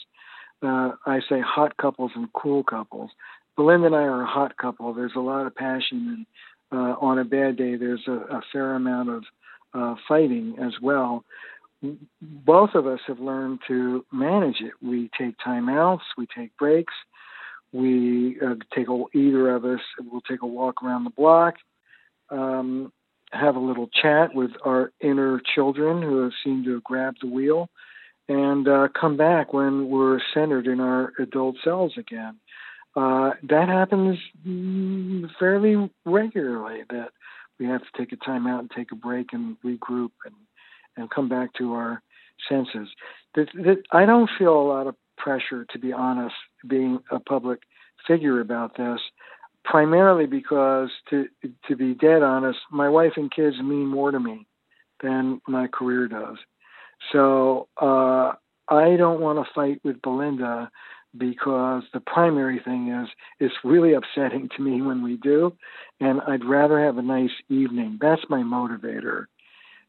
Uh, 0.62 0.92
I 1.06 1.20
say 1.28 1.40
hot 1.40 1.76
couples 1.76 2.12
and 2.14 2.32
cool 2.32 2.62
couples. 2.62 3.10
Belinda 3.56 3.86
and 3.86 3.94
I 3.94 4.02
are 4.02 4.22
a 4.22 4.26
hot 4.26 4.56
couple. 4.56 4.92
There's 4.94 5.12
a 5.16 5.20
lot 5.20 5.46
of 5.46 5.54
passion, 5.54 6.26
and 6.72 6.78
uh, 6.78 6.96
on 7.00 7.18
a 7.18 7.24
bad 7.24 7.56
day, 7.56 7.76
there's 7.76 8.06
a, 8.06 8.12
a 8.36 8.42
fair 8.52 8.74
amount 8.74 9.10
of 9.10 9.24
uh, 9.74 9.94
fighting 10.08 10.56
as 10.60 10.72
well. 10.82 11.24
Both 12.22 12.70
of 12.74 12.86
us 12.86 13.00
have 13.06 13.20
learned 13.20 13.60
to 13.68 14.04
manage 14.12 14.60
it. 14.60 14.72
We 14.82 15.10
take 15.18 15.34
time 15.44 15.68
outs, 15.68 16.04
we 16.16 16.26
take 16.34 16.56
breaks, 16.56 16.94
we 17.74 18.38
uh, 18.40 18.54
take 18.72 18.88
a, 18.88 19.04
either 19.12 19.50
of 19.50 19.64
us 19.64 19.80
will 20.10 20.20
take 20.20 20.42
a 20.42 20.46
walk 20.46 20.82
around 20.82 21.02
the 21.02 21.10
block, 21.10 21.56
um, 22.30 22.92
have 23.32 23.56
a 23.56 23.60
little 23.60 23.88
chat 23.88 24.32
with 24.32 24.52
our 24.64 24.92
inner 25.00 25.40
children 25.54 26.00
who 26.00 26.22
have 26.22 26.32
seemed 26.44 26.64
to 26.66 26.74
have 26.74 26.84
grabbed 26.84 27.18
the 27.20 27.26
wheel, 27.26 27.68
and 28.28 28.68
uh, 28.68 28.86
come 28.98 29.16
back 29.16 29.52
when 29.52 29.88
we're 29.88 30.20
centered 30.32 30.68
in 30.68 30.78
our 30.78 31.12
adult 31.18 31.56
selves 31.64 31.94
again. 31.98 32.38
Uh, 32.94 33.32
that 33.42 33.68
happens 33.68 34.18
mm, 34.46 35.28
fairly 35.40 35.90
regularly. 36.04 36.82
That 36.90 37.08
we 37.58 37.66
have 37.66 37.80
to 37.80 37.98
take 37.98 38.12
a 38.12 38.24
time 38.24 38.46
out 38.46 38.60
and 38.60 38.70
take 38.70 38.92
a 38.92 38.96
break 38.96 39.32
and 39.32 39.56
regroup 39.64 40.12
and 40.24 40.34
and 40.96 41.10
come 41.10 41.28
back 41.28 41.52
to 41.54 41.72
our 41.72 42.00
senses. 42.48 42.88
I 43.90 44.06
don't 44.06 44.30
feel 44.38 44.54
a 44.54 44.62
lot 44.62 44.86
of 44.86 44.94
pressure, 45.18 45.66
to 45.70 45.78
be 45.80 45.92
honest, 45.92 46.36
being 46.66 47.00
a 47.10 47.20
public 47.20 47.60
figure 48.06 48.40
about 48.40 48.76
this, 48.76 49.00
primarily 49.64 50.26
because, 50.26 50.90
to 51.10 51.26
to 51.68 51.76
be 51.76 51.94
dead 51.94 52.22
honest, 52.22 52.58
my 52.70 52.88
wife 52.88 53.12
and 53.16 53.32
kids 53.32 53.56
mean 53.58 53.86
more 53.86 54.10
to 54.10 54.20
me 54.20 54.46
than 55.02 55.40
my 55.46 55.66
career 55.66 56.08
does. 56.08 56.36
So 57.12 57.68
uh, 57.80 58.32
I 58.68 58.96
don't 58.96 59.20
want 59.20 59.44
to 59.44 59.52
fight 59.54 59.80
with 59.84 60.00
Belinda 60.02 60.70
because 61.16 61.84
the 61.92 62.00
primary 62.00 62.60
thing 62.64 62.88
is 62.88 63.08
it's 63.38 63.54
really 63.62 63.94
upsetting 63.94 64.48
to 64.56 64.62
me 64.62 64.82
when 64.82 65.02
we 65.02 65.16
do, 65.16 65.52
and 66.00 66.20
I'd 66.26 66.44
rather 66.44 66.84
have 66.84 66.98
a 66.98 67.02
nice 67.02 67.30
evening. 67.48 67.98
That's 68.00 68.22
my 68.28 68.40
motivator. 68.40 69.26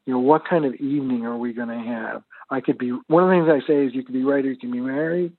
You 0.05 0.13
know, 0.13 0.19
what 0.19 0.47
kind 0.47 0.65
of 0.65 0.75
evening 0.75 1.25
are 1.25 1.37
we 1.37 1.53
going 1.53 1.69
to 1.69 1.89
have? 1.89 2.21
I 2.49 2.61
could 2.61 2.77
be 2.77 2.91
one 3.07 3.23
of 3.23 3.29
the 3.29 3.35
things 3.35 3.63
I 3.63 3.67
say 3.67 3.85
is 3.85 3.95
you 3.95 4.03
could 4.03 4.13
be 4.13 4.23
right 4.23 4.45
or 4.45 4.51
you 4.51 4.57
can 4.57 4.71
be 4.71 4.79
married. 4.79 5.33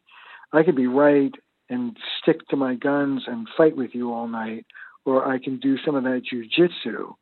I 0.52 0.62
could 0.62 0.76
be 0.76 0.86
right 0.86 1.32
and 1.68 1.96
stick 2.22 2.46
to 2.48 2.56
my 2.56 2.74
guns 2.74 3.24
and 3.26 3.48
fight 3.56 3.76
with 3.76 3.94
you 3.94 4.12
all 4.12 4.28
night, 4.28 4.66
or 5.04 5.26
I 5.26 5.38
can 5.38 5.58
do 5.58 5.76
some 5.84 5.94
of 5.94 6.04
that 6.04 6.22
jujitsu 6.32 7.14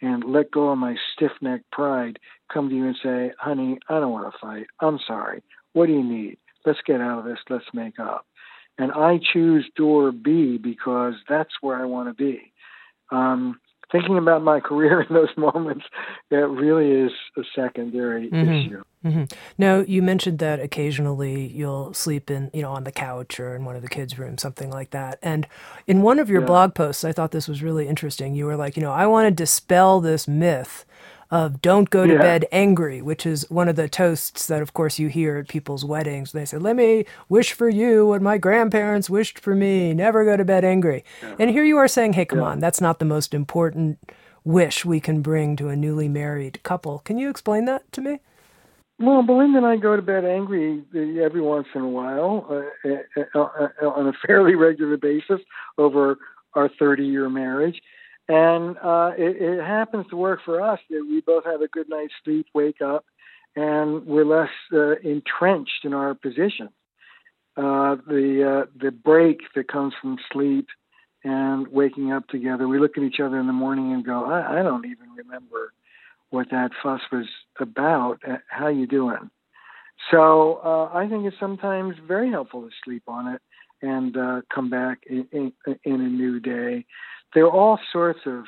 and 0.00 0.24
let 0.24 0.50
go 0.50 0.70
of 0.70 0.78
my 0.78 0.96
stiff 1.12 1.32
necked 1.40 1.70
pride, 1.72 2.18
come 2.52 2.68
to 2.68 2.74
you 2.74 2.86
and 2.86 2.96
say, 3.02 3.32
honey, 3.38 3.78
I 3.88 3.98
don't 3.98 4.12
want 4.12 4.32
to 4.32 4.38
fight. 4.38 4.66
I'm 4.80 4.98
sorry. 5.06 5.42
What 5.72 5.86
do 5.86 5.92
you 5.92 6.04
need? 6.04 6.38
Let's 6.64 6.78
get 6.86 7.00
out 7.00 7.20
of 7.20 7.24
this. 7.24 7.38
Let's 7.50 7.64
make 7.72 7.98
up. 7.98 8.26
And 8.78 8.92
I 8.92 9.18
choose 9.32 9.68
door 9.74 10.12
B 10.12 10.56
because 10.56 11.14
that's 11.28 11.50
where 11.60 11.76
I 11.76 11.84
want 11.84 12.08
to 12.08 12.14
be. 12.14 12.52
Um, 13.10 13.58
thinking 13.90 14.18
about 14.18 14.42
my 14.42 14.60
career 14.60 15.00
in 15.08 15.14
those 15.14 15.34
moments, 15.36 15.84
it 16.30 16.36
really 16.36 16.90
is 16.90 17.12
a 17.36 17.42
secondary 17.54 18.30
mm-hmm. 18.30 18.52
issue. 18.52 18.82
Mm-hmm. 19.04 19.24
Now, 19.58 19.78
you 19.78 20.02
mentioned 20.02 20.40
that 20.40 20.58
occasionally 20.58 21.46
you'll 21.46 21.94
sleep 21.94 22.30
in, 22.30 22.50
you 22.52 22.62
know, 22.62 22.72
on 22.72 22.84
the 22.84 22.92
couch 22.92 23.38
or 23.38 23.54
in 23.54 23.64
one 23.64 23.76
of 23.76 23.82
the 23.82 23.88
kids' 23.88 24.18
rooms, 24.18 24.42
something 24.42 24.70
like 24.70 24.90
that. 24.90 25.18
And 25.22 25.46
in 25.86 26.02
one 26.02 26.18
of 26.18 26.28
your 26.28 26.40
yeah. 26.40 26.46
blog 26.46 26.74
posts, 26.74 27.04
I 27.04 27.12
thought 27.12 27.30
this 27.30 27.48
was 27.48 27.62
really 27.62 27.86
interesting. 27.86 28.34
You 28.34 28.46
were 28.46 28.56
like, 28.56 28.76
you 28.76 28.82
know, 28.82 28.92
I 28.92 29.06
want 29.06 29.26
to 29.26 29.30
dispel 29.30 30.00
this 30.00 30.26
myth 30.26 30.84
of 31.30 31.60
don't 31.60 31.90
go 31.90 32.06
to 32.06 32.14
yeah. 32.14 32.20
bed 32.20 32.46
angry, 32.50 33.02
which 33.02 33.26
is 33.26 33.48
one 33.50 33.68
of 33.68 33.76
the 33.76 33.88
toasts 33.88 34.46
that, 34.46 34.62
of 34.62 34.72
course, 34.72 34.98
you 34.98 35.08
hear 35.08 35.36
at 35.36 35.48
people's 35.48 35.84
weddings. 35.84 36.32
They 36.32 36.44
say, 36.44 36.58
let 36.58 36.76
me 36.76 37.04
wish 37.28 37.52
for 37.52 37.68
you 37.68 38.06
what 38.06 38.22
my 38.22 38.38
grandparents 38.38 39.10
wished 39.10 39.38
for 39.38 39.54
me, 39.54 39.92
never 39.92 40.24
go 40.24 40.36
to 40.36 40.44
bed 40.44 40.64
angry. 40.64 41.04
Yeah. 41.22 41.36
And 41.38 41.50
here 41.50 41.64
you 41.64 41.76
are 41.76 41.88
saying, 41.88 42.14
hey, 42.14 42.24
come 42.24 42.38
yeah. 42.38 42.46
on, 42.46 42.60
that's 42.60 42.80
not 42.80 42.98
the 42.98 43.04
most 43.04 43.34
important 43.34 43.98
wish 44.44 44.84
we 44.84 45.00
can 45.00 45.20
bring 45.20 45.56
to 45.56 45.68
a 45.68 45.76
newly 45.76 46.08
married 46.08 46.62
couple. 46.62 47.00
Can 47.00 47.18
you 47.18 47.28
explain 47.28 47.66
that 47.66 47.90
to 47.92 48.00
me? 48.00 48.20
Well, 49.00 49.22
Belinda 49.22 49.58
and 49.58 49.66
I 49.66 49.76
go 49.76 49.94
to 49.94 50.02
bed 50.02 50.24
angry 50.24 50.82
uh, 50.94 51.22
every 51.22 51.40
once 51.40 51.68
in 51.74 51.82
a 51.82 51.88
while 51.88 52.46
uh, 52.50 52.90
uh, 53.14 53.38
uh, 53.38 53.86
on 53.86 54.08
a 54.08 54.12
fairly 54.26 54.56
regular 54.56 54.96
basis 54.96 55.40
over 55.76 56.18
our 56.54 56.68
30 56.78 57.04
year 57.04 57.28
marriage. 57.28 57.80
And 58.28 58.76
uh, 58.82 59.12
it, 59.16 59.40
it 59.40 59.64
happens 59.64 60.06
to 60.10 60.16
work 60.16 60.40
for 60.44 60.60
us 60.60 60.80
that 60.90 61.06
we 61.08 61.20
both 61.22 61.44
have 61.44 61.62
a 61.62 61.68
good 61.68 61.88
night's 61.88 62.12
sleep, 62.24 62.46
wake 62.54 62.82
up, 62.82 63.06
and 63.56 64.06
we're 64.06 64.24
less 64.24 64.50
uh, 64.72 64.96
entrenched 64.98 65.84
in 65.84 65.94
our 65.94 66.14
position. 66.14 66.68
Uh, 67.56 67.96
the 68.06 68.64
uh, 68.66 68.70
the 68.80 68.92
break 68.92 69.40
that 69.56 69.66
comes 69.66 69.92
from 70.00 70.16
sleep 70.32 70.68
and 71.24 71.66
waking 71.68 72.12
up 72.12 72.28
together, 72.28 72.68
we 72.68 72.78
look 72.78 72.96
at 72.96 73.02
each 73.02 73.18
other 73.18 73.40
in 73.40 73.46
the 73.48 73.52
morning 73.52 73.92
and 73.92 74.04
go, 74.04 74.24
I, 74.26 74.60
I 74.60 74.62
don't 74.62 74.84
even 74.86 75.08
remember 75.16 75.72
what 76.30 76.50
that 76.50 76.70
fuss 76.82 77.00
was 77.10 77.26
about. 77.58 78.18
Uh, 78.26 78.36
how 78.48 78.68
you 78.68 78.86
doing? 78.86 79.30
So 80.10 80.60
uh, 80.64 80.96
I 80.96 81.08
think 81.08 81.26
it's 81.26 81.36
sometimes 81.40 81.96
very 82.06 82.30
helpful 82.30 82.62
to 82.62 82.70
sleep 82.84 83.02
on 83.08 83.26
it 83.28 83.42
and 83.82 84.16
uh, 84.16 84.40
come 84.54 84.70
back 84.70 85.00
in, 85.08 85.26
in, 85.32 85.52
in 85.84 86.00
a 86.00 86.08
new 86.08 86.40
day. 86.40 86.84
There 87.34 87.44
are 87.44 87.50
all 87.50 87.78
sorts 87.92 88.20
of, 88.26 88.44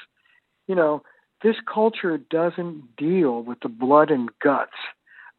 you 0.67 0.75
know, 0.75 1.03
this 1.43 1.57
culture 1.73 2.19
doesn't 2.19 2.97
deal 2.97 3.43
with 3.43 3.61
the 3.61 3.69
blood 3.69 4.11
and 4.11 4.31
guts 4.43 4.73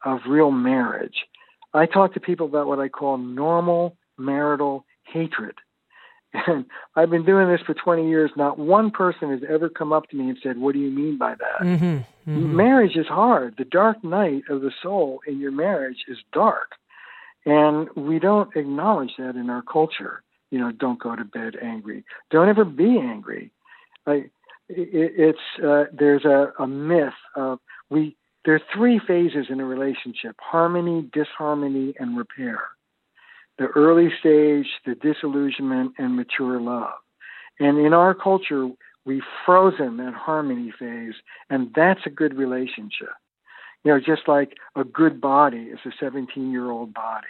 of 0.04 0.20
real 0.28 0.52
marriage. 0.52 1.26
I 1.74 1.86
talk 1.86 2.14
to 2.14 2.20
people 2.20 2.48
about 2.48 2.68
what 2.68 2.80
I 2.80 2.90
call 2.90 3.18
normal 3.18 3.96
marital 4.18 4.86
hatred. 5.04 5.56
And 6.34 6.66
I've 6.96 7.10
been 7.10 7.26
doing 7.26 7.50
this 7.50 7.60
for 7.66 7.74
20 7.74 8.08
years. 8.08 8.32
Not 8.38 8.58
one 8.58 8.90
person 8.90 9.32
has 9.32 9.42
ever 9.50 9.68
come 9.68 9.92
up 9.92 10.10
to 10.10 10.16
me 10.16 10.30
and 10.30 10.38
said, 10.42 10.58
What 10.58 10.74
do 10.74 10.80
you 10.80 10.90
mean 10.90 11.18
by 11.18 11.36
that? 11.36 11.62
Mm-hmm, 11.62 11.86
mm-hmm. 11.86 12.56
Marriage 12.56 12.96
is 12.96 13.08
hard. 13.08 13.56
The 13.58 13.66
dark 13.66 14.02
night 14.02 14.44
of 14.50 14.62
the 14.62 14.72
soul 14.82 15.20
in 15.28 15.42
your 15.42 15.52
marriage 15.52 16.06
is 16.08 16.18
dark. 16.32 16.72
And 17.46 17.90
we 17.98 18.18
don't 18.18 18.56
acknowledge 18.56 19.12
that 19.18 19.36
in 19.36 19.50
our 19.50 19.62
culture. 19.62 20.24
You 20.52 20.60
know, 20.60 20.72
don't 20.72 21.00
go 21.00 21.16
to 21.16 21.24
bed 21.24 21.56
angry. 21.62 22.04
Don't 22.30 22.50
ever 22.50 22.66
be 22.66 23.00
angry. 23.00 23.52
Like 24.06 24.32
it, 24.70 25.14
it's 25.18 25.64
uh, 25.64 25.86
there's 25.94 26.26
a, 26.26 26.54
a 26.60 26.68
myth 26.68 27.14
of 27.36 27.60
we 27.90 28.16
there 28.46 28.56
are 28.56 28.62
three 28.74 29.00
phases 29.00 29.48
in 29.50 29.60
a 29.60 29.66
relationship 29.66 30.36
harmony, 30.40 31.10
disharmony, 31.14 31.94
and 32.00 32.18
repair. 32.18 32.62
The 33.58 33.68
early 33.68 34.10
stage, 34.20 34.68
the 34.86 34.96
disillusionment, 34.96 35.94
and 35.98 36.16
mature 36.16 36.60
love. 36.60 36.94
And 37.60 37.78
in 37.78 37.94
our 37.94 38.16
culture, 38.16 38.70
we've 39.06 39.22
frozen 39.46 39.98
that 39.98 40.14
harmony 40.14 40.74
phase, 40.78 41.14
and 41.50 41.72
that's 41.76 42.02
a 42.06 42.10
good 42.10 42.36
relationship. 42.36 43.14
You 43.84 43.92
know, 43.92 44.00
just 44.00 44.28
like 44.28 44.58
a 44.76 44.84
good 44.84 45.22
body 45.22 45.70
is 45.72 45.80
a 45.86 45.92
17 46.00 46.52
year 46.52 46.70
old 46.70 46.94
body, 46.94 47.28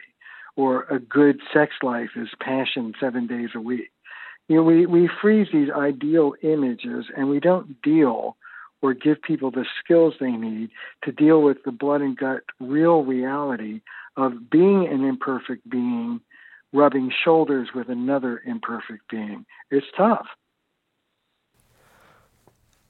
or 0.55 0.83
a 0.83 0.99
good 0.99 1.39
sex 1.53 1.73
life 1.81 2.11
is 2.15 2.29
passion 2.39 2.93
seven 2.99 3.27
days 3.27 3.49
a 3.55 3.59
week. 3.59 3.91
You 4.47 4.57
know, 4.57 4.63
we, 4.63 4.85
we 4.85 5.09
freeze 5.21 5.47
these 5.53 5.69
ideal 5.69 6.33
images 6.41 7.05
and 7.15 7.29
we 7.29 7.39
don't 7.39 7.81
deal 7.81 8.35
or 8.81 8.93
give 8.93 9.21
people 9.21 9.51
the 9.51 9.65
skills 9.83 10.15
they 10.19 10.31
need 10.31 10.71
to 11.03 11.11
deal 11.11 11.41
with 11.41 11.63
the 11.63 11.71
blood 11.71 12.01
and 12.01 12.17
gut 12.17 12.41
real 12.59 13.03
reality 13.03 13.81
of 14.17 14.49
being 14.49 14.87
an 14.87 15.03
imperfect 15.05 15.69
being, 15.69 16.19
rubbing 16.73 17.11
shoulders 17.23 17.69
with 17.73 17.89
another 17.89 18.41
imperfect 18.45 19.09
being. 19.09 19.45
It's 19.69 19.85
tough. 19.95 20.25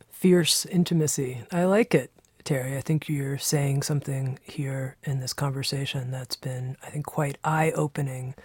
Fierce 0.09 0.66
intimacy. 0.66 1.41
I 1.51 1.66
like 1.66 1.93
it, 1.93 2.12
Terry. 2.42 2.78
I 2.78 2.82
think 2.82 3.08
you're 3.08 3.38
saying 3.38 3.84
something 3.84 4.39
here 4.44 4.98
in 5.04 5.20
this 5.20 5.34
conversation 5.34 6.12
that's 6.12 6.36
been, 6.36 6.78
I 6.84 6.89
think, 6.89 7.06
quite 7.06 7.38
eye 7.44 7.72
opening 7.72 8.36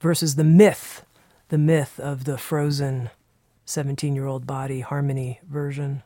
versus 0.00 0.36
the 0.36 0.44
myth, 0.44 1.04
the 1.48 1.58
myth 1.58 1.98
of 1.98 2.24
the 2.24 2.38
frozen 2.38 3.10
17 3.66 4.14
year 4.14 4.26
old 4.26 4.46
body 4.46 4.80
harmony 4.80 5.40
version 5.48 6.02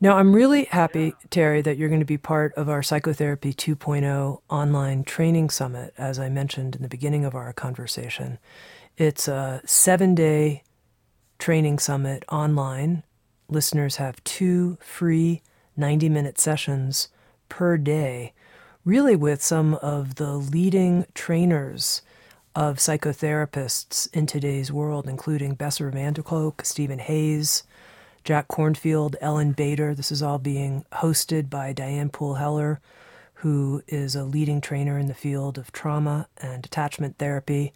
now, 0.00 0.16
I'm 0.16 0.34
really 0.34 0.64
happy, 0.64 1.14
Terry, 1.30 1.62
that 1.62 1.76
you're 1.76 1.88
going 1.88 2.00
to 2.00 2.06
be 2.06 2.18
part 2.18 2.52
of 2.54 2.68
our 2.68 2.82
Psychotherapy 2.82 3.52
2.0 3.52 4.40
online 4.48 5.04
training 5.04 5.50
summit, 5.50 5.94
as 5.98 6.18
I 6.18 6.28
mentioned 6.28 6.76
in 6.76 6.82
the 6.82 6.88
beginning 6.88 7.24
of 7.24 7.34
our 7.34 7.52
conversation. 7.52 8.38
It's 8.96 9.28
a 9.28 9.60
seven 9.64 10.14
day 10.14 10.62
training 11.38 11.78
summit 11.78 12.24
online. 12.30 13.02
Listeners 13.48 13.96
have 13.96 14.22
two 14.24 14.76
free 14.80 15.42
90 15.76 16.08
minute 16.08 16.38
sessions 16.38 17.08
per 17.48 17.76
day, 17.76 18.32
really 18.84 19.14
with 19.14 19.42
some 19.42 19.74
of 19.74 20.16
the 20.16 20.32
leading 20.32 21.06
trainers 21.14 22.02
of 22.56 22.78
psychotherapists 22.78 24.12
in 24.14 24.26
today's 24.26 24.72
world, 24.72 25.06
including 25.06 25.54
der 25.54 26.22
Kolk, 26.22 26.64
Steven 26.64 26.98
Hayes, 26.98 27.62
Jack 28.24 28.48
Kornfield, 28.48 29.14
Ellyn 29.20 29.54
Bader. 29.54 29.94
This 29.94 30.10
is 30.10 30.22
all 30.22 30.38
being 30.38 30.84
hosted 30.94 31.48
by 31.48 31.72
Diane 31.72 32.08
Poole 32.08 32.34
Heller, 32.34 32.80
who 33.34 33.82
is 33.86 34.16
a 34.16 34.24
leading 34.24 34.60
trainer 34.60 34.98
in 34.98 35.06
the 35.06 35.14
field 35.14 35.58
of 35.58 35.70
trauma 35.70 36.26
and 36.38 36.64
attachment 36.64 37.18
therapy. 37.18 37.72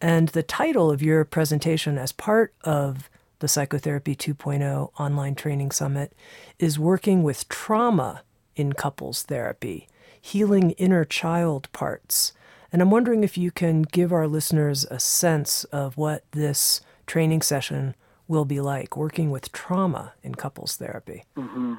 And 0.00 0.28
the 0.28 0.44
title 0.44 0.90
of 0.90 1.02
your 1.02 1.24
presentation, 1.24 1.98
as 1.98 2.12
part 2.12 2.54
of 2.62 3.10
the 3.40 3.48
Psychotherapy 3.48 4.14
2.0 4.14 4.90
online 4.98 5.34
training 5.34 5.72
summit, 5.72 6.14
is 6.58 6.78
Working 6.78 7.22
with 7.22 7.48
Trauma 7.48 8.22
in 8.54 8.72
Couples 8.74 9.22
Therapy 9.24 9.88
Healing 10.20 10.72
Inner 10.72 11.04
Child 11.04 11.70
Parts. 11.72 12.32
And 12.72 12.80
I'm 12.80 12.90
wondering 12.90 13.24
if 13.24 13.36
you 13.36 13.50
can 13.50 13.82
give 13.82 14.12
our 14.12 14.28
listeners 14.28 14.86
a 14.90 15.00
sense 15.00 15.64
of 15.64 15.96
what 15.96 16.24
this 16.32 16.80
training 17.06 17.42
session 17.42 17.94
will 18.28 18.44
be 18.44 18.60
like 18.60 18.96
working 18.96 19.30
with 19.30 19.50
trauma 19.50 20.12
in 20.22 20.34
couples 20.36 20.76
therapy? 20.76 21.24
Mm-hmm. 21.36 21.74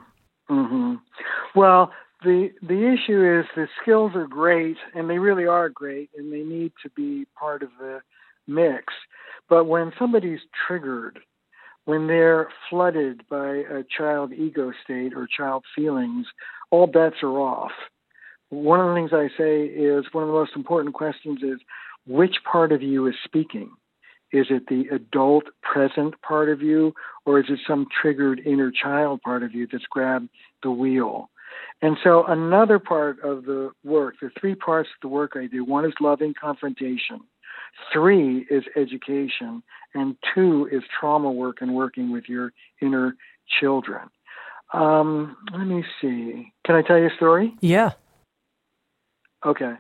Mm-hmm. 0.50 0.96
Well, 1.56 1.92
the 2.24 2.50
the 2.62 2.94
issue 2.94 3.40
is 3.40 3.46
the 3.56 3.68
skills 3.82 4.12
are 4.16 4.28
great, 4.28 4.78
and 4.94 5.10
they 5.10 5.18
really 5.18 5.46
are 5.46 5.70
great, 5.70 6.10
and 6.18 6.32
they 6.32 6.42
need 6.42 6.74
to 6.84 6.90
be 6.90 7.26
part 7.40 7.64
of 7.64 7.70
the 7.80 8.02
mix. 8.48 8.94
But 9.50 9.66
when 9.66 9.94
somebody's 9.98 10.42
triggered, 10.68 11.20
when 11.86 12.08
they're 12.08 12.50
flooded 12.70 13.28
by 13.30 13.48
a 13.48 13.84
child 13.98 14.34
ego 14.34 14.72
state 14.84 15.14
or 15.16 15.28
child 15.28 15.64
feelings, 15.76 16.28
all 16.70 16.88
bets 16.88 17.18
are 17.24 17.40
off. 17.40 17.72
One 18.50 18.80
of 18.80 18.88
the 18.88 18.96
things 18.96 19.12
I 19.14 19.30
say 19.38 19.66
is 19.66 20.06
one 20.12 20.24
of 20.24 20.28
the 20.28 20.34
most 20.34 20.56
important 20.56 20.94
questions 20.94 21.40
is 21.42 21.60
which 22.06 22.36
part 22.50 22.72
of 22.72 22.82
you 22.82 23.08
is 23.08 23.16
speaking? 23.24 23.72
Is 24.32 24.48
it 24.50 24.68
the 24.68 24.86
adult 24.94 25.46
present 25.62 26.22
part 26.22 26.50
of 26.50 26.62
you, 26.62 26.94
or 27.26 27.40
is 27.40 27.46
it 27.50 27.60
some 27.68 27.88
triggered 28.02 28.42
inner 28.46 28.72
child 28.72 29.22
part 29.22 29.44
of 29.44 29.54
you 29.54 29.68
that's 29.70 29.86
grabbed 29.90 30.30
the 30.64 30.72
wheel? 30.72 31.30
And 31.82 31.98
so, 32.04 32.24
another 32.26 32.80
part 32.80 33.20
of 33.24 33.46
the 33.46 33.72
work, 33.84 34.16
the 34.22 34.30
three 34.40 34.56
parts 34.56 34.90
of 34.90 35.02
the 35.02 35.14
work 35.14 35.34
I 35.36 35.48
do 35.48 35.66
one 35.66 35.84
is 35.86 35.94
loving 36.00 36.34
confrontation, 36.40 37.22
three 37.92 38.46
is 38.50 38.64
education, 38.76 39.64
and 39.94 40.16
two 40.34 40.68
is 40.72 40.84
trauma 41.00 41.32
work 41.32 41.58
and 41.62 41.74
working 41.74 42.12
with 42.12 42.28
your 42.28 42.54
inner 42.82 43.16
children. 43.60 44.10
Um, 44.74 45.36
let 45.54 45.66
me 45.66 45.84
see. 46.00 46.54
Can 46.66 46.76
I 46.76 46.82
tell 46.82 46.98
you 46.98 47.08
a 47.08 47.16
story? 47.16 47.54
Yeah. 47.62 47.92
Okay. 49.46 49.74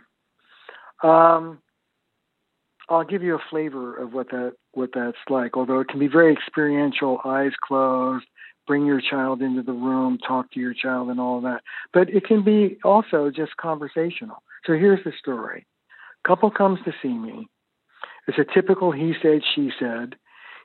Um, 1.03 1.59
I'll 2.89 3.05
give 3.05 3.23
you 3.23 3.35
a 3.35 3.43
flavor 3.49 3.95
of 3.95 4.13
what 4.13 4.29
that 4.31 4.53
what 4.73 4.89
that's 4.93 5.17
like. 5.29 5.55
Although 5.55 5.79
it 5.79 5.87
can 5.87 5.99
be 5.99 6.07
very 6.07 6.33
experiential, 6.33 7.21
eyes 7.23 7.53
closed, 7.61 8.25
bring 8.67 8.85
your 8.85 9.01
child 9.01 9.41
into 9.41 9.63
the 9.63 9.71
room, 9.71 10.17
talk 10.17 10.51
to 10.51 10.59
your 10.59 10.73
child, 10.73 11.09
and 11.09 11.19
all 11.19 11.41
that. 11.41 11.61
But 11.93 12.09
it 12.09 12.25
can 12.25 12.43
be 12.43 12.77
also 12.83 13.31
just 13.33 13.55
conversational. 13.57 14.43
So 14.65 14.73
here's 14.73 15.03
the 15.05 15.13
story: 15.17 15.65
couple 16.27 16.51
comes 16.51 16.79
to 16.85 16.93
see 17.01 17.13
me. 17.13 17.47
It's 18.31 18.49
a 18.49 18.53
typical 18.53 18.93
he 18.93 19.13
said, 19.21 19.41
she 19.55 19.71
said. 19.77 20.15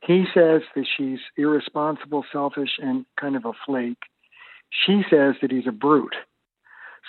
He 0.00 0.24
says 0.32 0.62
that 0.76 0.86
she's 0.96 1.18
irresponsible, 1.36 2.24
selfish, 2.32 2.78
and 2.78 3.04
kind 3.20 3.34
of 3.34 3.44
a 3.44 3.54
flake. 3.66 3.98
She 4.70 5.02
says 5.10 5.34
that 5.42 5.50
he's 5.50 5.66
a 5.66 5.72
brute. 5.72 6.14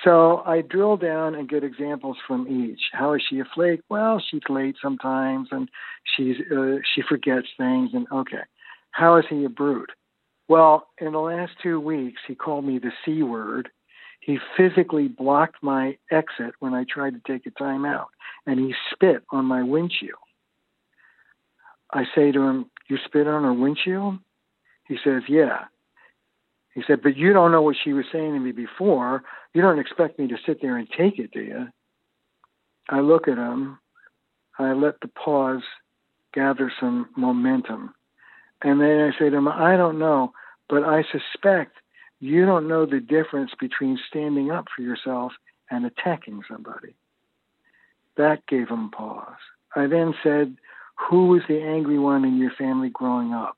So 0.04 0.42
I 0.48 0.62
drill 0.62 0.98
down 0.98 1.36
and 1.36 1.48
get 1.48 1.64
examples 1.64 2.18
from 2.28 2.48
each. 2.48 2.80
How 2.92 3.14
is 3.14 3.22
she 3.30 3.40
a 3.40 3.46
flake? 3.54 3.82
Well, 3.90 4.20
she's 4.20 4.42
late 4.50 4.78
sometimes, 4.82 5.50
and 5.52 5.70
she's 6.04 6.38
uh, 6.52 6.78
she 6.96 7.04
forgets 7.08 7.50
things. 7.56 7.92
And 7.94 8.08
okay, 8.12 8.44
how 8.90 9.18
is 9.18 9.26
he 9.30 9.46
a 9.46 9.50
brute? 9.50 9.92
Well, 10.50 10.88
in 11.00 11.12
the 11.12 11.20
last 11.20 11.52
two 11.62 11.80
weeks, 11.80 12.22
he 12.28 12.34
called 12.34 12.66
me 12.66 12.80
the 12.80 12.92
c 13.06 13.22
word. 13.22 13.70
He 14.22 14.40
physically 14.58 15.08
blocked 15.08 15.62
my 15.62 15.98
exit 16.10 16.56
when 16.60 16.74
I 16.74 16.84
tried 16.90 17.14
to 17.14 17.32
take 17.32 17.46
a 17.46 17.52
time 17.52 17.86
out, 17.86 18.10
and 18.48 18.60
he 18.60 18.74
spit 18.92 19.22
on 19.30 19.46
my 19.46 19.62
windshield. 19.62 20.18
I 21.92 22.06
say 22.16 22.32
to 22.32 22.42
him, 22.42 22.70
"You 22.90 22.98
spit 23.06 23.28
on 23.28 23.44
her 23.44 23.54
windshield?" 23.54 24.20
He 24.88 24.98
says, 25.04 25.24
Yeah. 25.28 25.66
He 26.74 26.84
said, 26.88 27.02
But 27.02 27.18
you 27.18 27.34
don't 27.34 27.52
know 27.52 27.62
what 27.62 27.76
she 27.84 27.94
was 27.94 28.06
saying 28.12 28.34
to 28.34 28.40
me 28.40 28.52
before. 28.52 29.24
You 29.54 29.62
don't 29.62 29.80
expect 29.80 30.20
me 30.20 30.28
to 30.28 30.38
sit 30.46 30.62
there 30.62 30.78
and 30.78 30.88
take 30.90 31.20
it, 31.20 31.32
do 31.32 31.42
you? 31.42 31.68
I 32.90 33.00
look 33.00 33.28
at 33.28 33.38
him. 33.38 33.80
I 34.60 34.74
let 34.74 35.00
the 35.02 35.08
pause 35.08 35.64
gather 36.34 36.72
some 36.80 37.10
momentum. 37.18 37.94
And 38.64 38.80
then 38.82 39.12
I 39.12 39.20
say 39.20 39.30
to 39.30 39.38
him, 39.38 39.48
I 39.48 39.76
don't 39.76 40.00
know, 40.00 40.34
but 40.70 40.84
I 40.84 41.04
suspect 41.12 41.74
you 42.20 42.46
don't 42.46 42.68
know 42.68 42.86
the 42.86 43.00
difference 43.00 43.52
between 43.60 44.00
standing 44.08 44.52
up 44.52 44.66
for 44.76 44.82
yourself 44.82 45.34
and 45.70 45.86
attacking 45.86 46.42
somebody. 46.50 46.96
That 48.18 48.48
gave 48.48 48.70
him 48.70 48.90
pause. 48.90 49.36
I 49.76 49.86
then 49.88 50.16
said, 50.24 50.58
Who 51.10 51.28
was 51.28 51.42
the 51.48 51.62
angry 51.62 52.00
one 52.00 52.26
in 52.26 52.38
your 52.38 52.52
family 52.58 52.90
growing 52.90 53.34
up? 53.34 53.58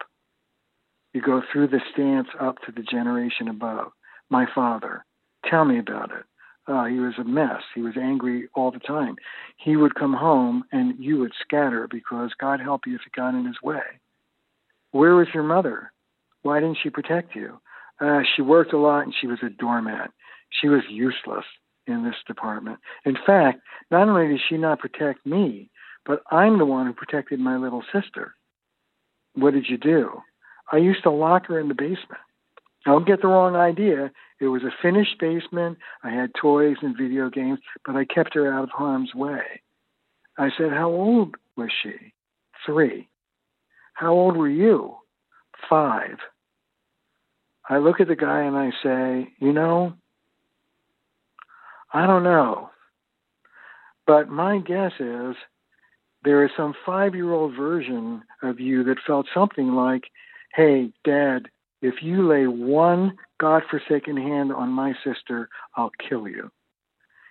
You 1.13 1.21
go 1.21 1.41
through 1.51 1.69
the 1.69 1.81
stance 1.93 2.27
up 2.39 2.57
to 2.65 2.71
the 2.71 2.83
generation 2.83 3.47
above. 3.47 3.91
My 4.29 4.45
father. 4.53 5.05
Tell 5.49 5.65
me 5.65 5.79
about 5.79 6.11
it. 6.11 6.25
Uh, 6.67 6.85
he 6.85 6.99
was 6.99 7.13
a 7.17 7.23
mess. 7.23 7.63
He 7.73 7.81
was 7.81 7.97
angry 7.97 8.47
all 8.53 8.69
the 8.69 8.79
time. 8.79 9.15
He 9.57 9.75
would 9.75 9.95
come 9.95 10.13
home 10.13 10.63
and 10.71 10.93
you 10.99 11.17
would 11.19 11.31
scatter 11.41 11.87
because 11.89 12.31
God 12.39 12.59
help 12.59 12.81
you 12.85 12.95
if 12.95 13.01
it 13.07 13.13
got 13.15 13.33
in 13.33 13.45
his 13.45 13.59
way. 13.63 13.81
Where 14.91 15.15
was 15.15 15.27
your 15.33 15.43
mother? 15.43 15.91
Why 16.43 16.59
didn't 16.59 16.77
she 16.83 16.91
protect 16.91 17.35
you? 17.35 17.59
Uh, 17.99 18.21
she 18.35 18.43
worked 18.43 18.73
a 18.73 18.77
lot 18.77 19.05
and 19.05 19.13
she 19.19 19.25
was 19.25 19.39
a 19.41 19.49
doormat. 19.49 20.11
She 20.61 20.67
was 20.67 20.83
useless 20.89 21.45
in 21.87 22.03
this 22.03 22.15
department. 22.27 22.79
In 23.03 23.17
fact, 23.25 23.61
not 23.89 24.07
only 24.07 24.27
did 24.27 24.41
she 24.47 24.57
not 24.57 24.79
protect 24.79 25.25
me, 25.25 25.71
but 26.05 26.21
I'm 26.31 26.57
the 26.57 26.65
one 26.65 26.87
who 26.87 26.93
protected 26.93 27.39
my 27.39 27.57
little 27.57 27.83
sister. 27.93 28.35
What 29.35 29.53
did 29.53 29.67
you 29.69 29.77
do? 29.77 30.21
I 30.71 30.77
used 30.77 31.03
to 31.03 31.11
lock 31.11 31.47
her 31.47 31.59
in 31.59 31.67
the 31.67 31.73
basement. 31.73 32.21
Don't 32.85 33.07
get 33.07 33.21
the 33.21 33.27
wrong 33.27 33.55
idea. 33.55 34.11
It 34.39 34.47
was 34.47 34.63
a 34.63 34.71
finished 34.81 35.19
basement. 35.19 35.77
I 36.03 36.11
had 36.11 36.31
toys 36.39 36.77
and 36.81 36.95
video 36.97 37.29
games, 37.29 37.59
but 37.85 37.95
I 37.95 38.05
kept 38.05 38.35
her 38.35 38.51
out 38.51 38.63
of 38.63 38.69
harm's 38.69 39.13
way. 39.13 39.61
I 40.37 40.49
said, 40.57 40.71
How 40.71 40.89
old 40.89 41.35
was 41.57 41.69
she? 41.83 42.13
Three. 42.65 43.09
How 43.93 44.13
old 44.13 44.37
were 44.37 44.49
you? 44.49 44.95
Five. 45.69 46.17
I 47.67 47.77
look 47.77 47.99
at 47.99 48.07
the 48.07 48.15
guy 48.15 48.43
and 48.43 48.55
I 48.55 48.71
say, 48.81 49.33
You 49.39 49.51
know, 49.51 49.93
I 51.93 52.07
don't 52.07 52.23
know. 52.23 52.69
But 54.07 54.29
my 54.29 54.59
guess 54.59 54.93
is 54.99 55.35
there 56.23 56.43
is 56.43 56.51
some 56.57 56.73
five 56.85 57.15
year 57.15 57.31
old 57.31 57.55
version 57.55 58.23
of 58.43 58.59
you 58.59 58.83
that 58.85 58.97
felt 59.05 59.27
something 59.33 59.73
like, 59.73 60.03
Hey, 60.53 60.91
dad, 61.05 61.47
if 61.81 61.95
you 62.01 62.27
lay 62.27 62.47
one 62.47 63.17
God-forsaken 63.39 64.17
hand 64.17 64.51
on 64.51 64.69
my 64.69 64.93
sister, 65.03 65.47
I'll 65.77 65.91
kill 66.09 66.27
you. 66.27 66.51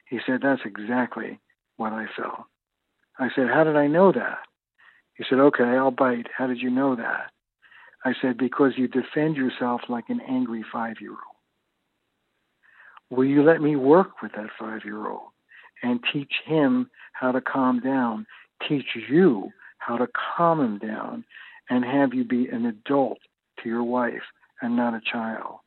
He 0.09 0.18
said, 0.26 0.41
That's 0.43 0.62
exactly 0.64 1.39
what 1.76 1.93
I 1.93 2.07
felt. 2.16 2.45
I 3.18 3.28
said, 3.34 3.49
How 3.49 3.64
did 3.64 3.76
I 3.76 3.86
know 3.86 4.12
that? 4.12 4.39
He 5.14 5.24
said, 5.28 5.39
Okay, 5.39 5.64
I'll 5.64 5.91
bite. 5.91 6.28
How 6.36 6.47
did 6.47 6.61
you 6.61 6.70
know 6.70 6.97
that? 6.97 7.30
I 8.05 8.14
said, 8.22 8.39
Because 8.39 8.72
you 8.76 8.89
defend 8.89 9.36
yourself 9.36 9.82
like 9.89 10.09
an 10.09 10.20
angry 10.26 10.64
five 10.72 10.97
year 11.01 11.11
old. 11.11 11.39
Will 13.11 13.24
you 13.24 13.43
let 13.43 13.61
me 13.61 13.76
work 13.76 14.22
with 14.22 14.32
that 14.32 14.51
five 14.59 14.82
year 14.84 15.09
old 15.09 15.30
and 15.82 16.01
teach 16.12 16.32
him 16.45 16.91
how 17.12 17.32
to 17.32 17.41
calm 17.41 17.80
down, 17.80 18.26
teach 18.66 18.86
you 19.09 19.50
how 19.78 19.96
to 19.96 20.09
calm 20.36 20.61
him 20.61 20.78
down, 20.78 21.24
and 21.70 21.84
have 21.84 22.14
you 22.14 22.24
be 22.24 22.48
an 22.48 22.66
adult 22.66 23.18
to 23.62 23.68
your 23.68 23.82
wife 23.82 24.22
and 24.61 24.76
not 24.76 24.94
a 24.94 25.00
child? 25.00 25.59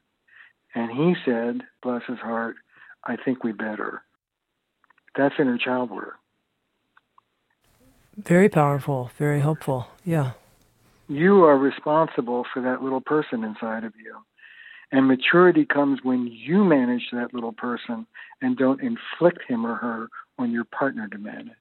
And 0.75 0.91
he 0.91 1.15
said, 1.25 1.61
bless 1.83 2.03
his 2.07 2.19
heart, 2.19 2.55
I 3.03 3.15
think 3.15 3.43
we 3.43 3.51
better. 3.51 4.01
That's 5.15 5.35
inner 5.39 5.57
child 5.57 5.91
work. 5.91 6.15
Very 8.17 8.49
powerful, 8.49 9.11
very 9.17 9.39
hopeful. 9.39 9.87
Yeah. 10.05 10.31
You 11.07 11.43
are 11.43 11.57
responsible 11.57 12.45
for 12.53 12.61
that 12.61 12.81
little 12.81 13.01
person 13.01 13.43
inside 13.43 13.83
of 13.83 13.93
you. 14.01 14.17
And 14.91 15.07
maturity 15.07 15.65
comes 15.65 15.99
when 16.03 16.27
you 16.27 16.63
manage 16.63 17.09
that 17.13 17.33
little 17.33 17.53
person 17.53 18.05
and 18.41 18.57
don't 18.57 18.81
inflict 18.81 19.39
him 19.47 19.65
or 19.65 19.75
her 19.75 20.09
on 20.37 20.51
your 20.51 20.65
partner 20.65 21.07
to 21.07 21.17
manage. 21.17 21.55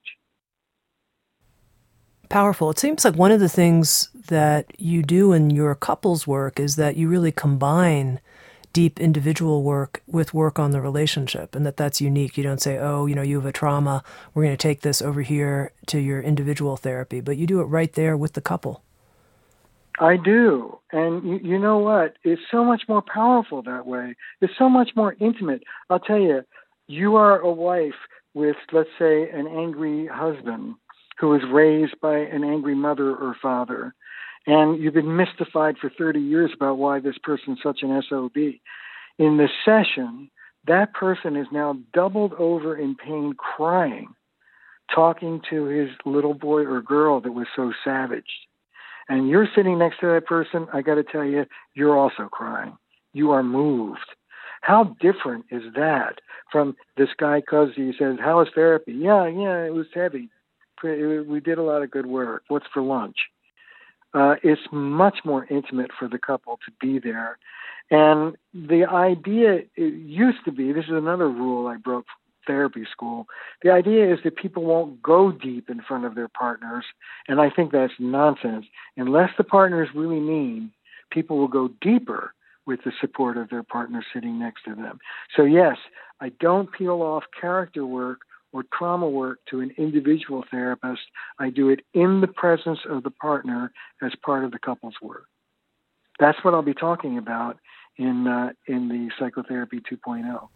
Powerful. 2.31 2.71
It 2.71 2.79
seems 2.79 3.05
like 3.05 3.17
one 3.17 3.33
of 3.33 3.41
the 3.41 3.49
things 3.49 4.09
that 4.29 4.67
you 4.79 5.03
do 5.03 5.33
in 5.33 5.51
your 5.51 5.75
couples 5.75 6.29
work 6.29 6.61
is 6.61 6.77
that 6.77 6.97
you 6.97 7.09
really 7.09 7.33
combine 7.33 8.21
deep 8.73 9.01
individual 9.01 9.65
work 9.65 10.01
with 10.07 10.33
work 10.33 10.57
on 10.57 10.71
the 10.71 10.81
relationship 10.81 11.57
and 11.57 11.67
that 11.67 11.77
that's 11.77 12.01
unique. 12.01 12.39
You 12.39 12.45
don't 12.45 12.63
say, 12.63 12.79
oh, 12.79 13.07
you 13.07 13.17
know, 13.17 13.23
you 13.23 13.35
have 13.35 13.47
a 13.47 13.53
trauma, 13.53 14.05
we're 14.33 14.45
going 14.45 14.57
to 14.57 14.63
take 14.63 14.83
this 14.83 15.03
over 15.03 15.23
here 15.23 15.73
to 15.87 15.99
your 15.99 16.21
individual 16.21 16.77
therapy, 16.77 17.21
but 17.21 17.37
you 17.37 17.49
do 17.49 17.61
it 17.61 17.65
right 17.65 17.93
there 17.95 18.17
with 18.17 18.35
the 18.35 18.41
couple. 18.41 18.85
I 19.99 20.17
do. 20.17 20.79
And 20.93 21.25
you, 21.25 21.41
you 21.43 21.59
know 21.59 21.79
what? 21.79 22.15
It's 22.23 22.43
so 22.49 22.65
much 22.65 22.83
more 22.89 23.03
powerful 23.03 23.61
that 23.63 23.89
way. 23.89 24.15
It's 24.41 24.53
so 24.57 24.69
much 24.69 24.91
more 24.95 25.17
intimate. 25.19 25.65
I'll 25.91 25.99
tell 25.99 26.21
you, 26.21 26.43
you 26.87 27.17
are 27.17 27.41
a 27.41 27.51
wife 27.51 27.99
with, 28.35 28.57
let's 28.71 28.89
say, 29.01 29.29
an 29.31 29.49
angry 29.49 30.07
husband 30.07 30.77
who 31.21 31.29
was 31.29 31.43
raised 31.51 32.01
by 32.01 32.19
an 32.19 32.45
angry 32.45 32.75
mother 32.75 33.15
or 33.15 33.37
father. 33.41 33.95
And 34.47 34.81
you've 34.83 34.95
been 34.95 35.17
mystified 35.17 35.77
for 35.79 35.91
30 35.91 36.21
years 36.21 36.51
about 36.55 36.79
why 36.79 37.01
this 37.01 37.19
person's 37.23 37.59
such 37.63 37.81
an 37.83 38.03
SOB. 38.09 38.37
In 39.19 39.37
the 39.37 39.49
session, 39.65 40.31
that 40.67 40.95
person 40.95 41.37
is 41.37 41.47
now 41.53 41.77
doubled 41.93 42.33
over 42.35 42.77
in 42.77 42.97
pain, 42.97 43.35
crying, 43.37 44.15
talking 44.95 45.43
to 45.51 45.65
his 45.67 45.91
little 46.07 46.35
boy 46.35 46.63
or 46.63 46.81
girl 46.81 47.21
that 47.21 47.33
was 47.33 47.47
so 47.55 47.73
savaged 47.85 48.47
and 49.11 49.29
you're 49.29 49.49
sitting 49.57 49.77
next 49.77 49.99
to 50.01 50.07
that 50.07 50.25
person, 50.25 50.69
I 50.73 50.83
got 50.83 50.95
to 50.95 51.03
tell 51.03 51.25
you, 51.25 51.45
you're 51.75 51.99
also 51.99 52.29
crying. 52.31 52.79
You 53.13 53.33
are 53.33 53.43
moved. 53.43 53.99
How 54.63 54.97
different 55.01 55.47
is 55.51 55.65
that 55.75 56.21
from 56.53 56.77
this 56.97 57.09
guy 57.19 57.41
Cuzzy 57.41 57.75
who 57.77 57.93
says, 57.95 58.19
"How 58.21 58.41
is 58.41 58.49
therapy?" 58.55 58.93
Yeah, 58.93 59.27
yeah, 59.27 59.65
it 59.65 59.75
was 59.75 59.87
heavy. 59.93 60.31
We 60.83 61.41
did 61.41 61.59
a 61.59 61.63
lot 61.63 61.83
of 61.83 61.91
good 61.91 62.07
work. 62.07 62.45
What's 62.49 62.67
for 62.73 62.83
lunch? 62.83 63.17
Uh, 64.13 64.35
it's 64.43 64.63
much 64.73 65.19
more 65.25 65.45
intimate 65.47 65.91
for 65.97 66.09
the 66.09 66.19
couple 66.19 66.59
to 66.67 66.73
be 66.81 66.99
there. 66.99 67.39
And 67.91 68.37
the 68.53 68.85
idea 68.85 69.61
it 69.77 69.95
used 69.95 70.45
to 70.45 70.53
be 70.53 70.73
this 70.73 70.85
is 70.85 70.91
another 70.93 71.29
rule 71.29 71.67
I 71.67 71.77
broke 71.77 72.07
therapy 72.47 72.85
school. 72.91 73.27
The 73.63 73.71
idea 73.71 74.13
is 74.13 74.21
that 74.25 74.37
people 74.37 74.65
won't 74.65 75.03
go 75.03 75.31
deep 75.31 75.71
in 75.71 75.83
front 75.83 76.05
of 76.05 76.15
their 76.15 76.29
partners, 76.29 76.85
and 77.29 77.41
I 77.41 77.51
think 77.51 77.73
that's 77.73 77.93
nonsense. 77.99 78.67
Unless 78.97 79.31
the 79.37 79.45
partner 79.45 79.83
is 79.83 79.91
really 79.95 80.21
mean, 80.21 80.73
people 81.11 81.39
will 81.39 81.49
go 81.49 81.69
deeper 81.81 82.33
with 82.67 82.81
the 82.85 82.93
support 83.01 83.37
of 83.37 83.51
their 83.51 83.63
partner 83.63 84.05
sitting 84.13 84.39
next 84.39 84.63
to 84.65 84.75
them. 84.75 84.99
So, 85.37 85.43
yes, 85.45 85.77
I 86.21 86.31
don't 86.41 86.73
peel 86.73 87.03
off 87.03 87.25
character 87.41 87.85
work 87.85 88.21
or 88.53 88.65
trauma 88.73 89.09
work 89.09 89.39
to 89.51 89.61
an 89.61 89.73
individual 89.77 90.45
therapist. 90.51 91.03
I 91.39 91.51
do 91.51 91.69
it 91.69 91.81
in 91.95 92.21
the 92.21 92.27
presence 92.27 92.81
of 92.89 93.03
the 93.03 93.11
partner 93.11 93.73
as 94.03 94.13
part 94.25 94.45
of 94.45 94.51
the 94.51 94.59
couple's 94.59 94.95
work. 95.03 95.27
That's 96.19 96.43
what 96.45 96.55
I'll 96.55 96.63
be 96.63 96.75
talking 96.75 97.19
about 97.19 97.59
in 97.97 98.27
uh, 98.27 98.51
in 98.67 98.89
the 98.89 99.11
psychotherapy 99.19 99.81
2.0. 99.81 100.49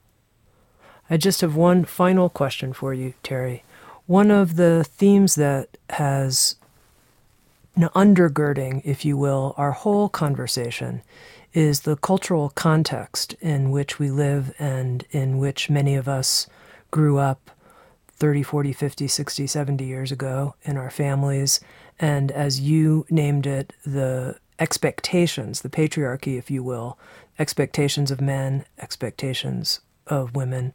I 1.09 1.17
just 1.17 1.41
have 1.43 1.55
one 1.55 1.85
final 1.85 2.29
question 2.29 2.73
for 2.73 2.95
you, 2.95 3.15
Terry. 3.23 3.63
One 4.07 4.31
of 4.31 4.57
the 4.57 4.85
themes 4.85 5.35
that 5.37 5.77
has 5.91 6.57
undergirding, 7.77 8.83
if 8.85 9.05
you 9.05 9.17
will, 9.17 9.55
our 9.57 9.73
whole 9.73 10.09
conversation 10.09 11.03
is 11.53 11.81
the 11.81 11.97
cultural 11.97 12.51
context 12.51 13.35
in 13.41 13.71
which 13.71 13.99
we 13.99 14.11
live 14.11 14.55
and 14.59 15.05
in 15.11 15.39
which 15.39 15.71
many 15.71 15.95
of 15.95 16.09
us 16.09 16.47
grew 16.91 17.19
up 17.19 17.51
30, 18.17 18.43
40, 18.43 18.73
50, 18.73 19.09
60, 19.09 19.47
70 19.47 19.85
years 19.85 20.13
ago 20.13 20.55
in 20.63 20.77
our 20.77 20.91
families. 20.91 21.61
And 21.99 22.31
as 22.31 22.61
you 22.61 23.07
named 23.11 23.47
it, 23.47 23.73
the 23.85 24.37
expectations, 24.59 25.63
the 25.63 25.69
patriarchy, 25.69 26.39
if 26.39 26.51
you 26.51 26.63
will, 26.63 26.99
expectations 27.39 28.11
of 28.11 28.21
men, 28.21 28.65
expectations 28.79 29.81
of 30.07 30.35
women. 30.35 30.73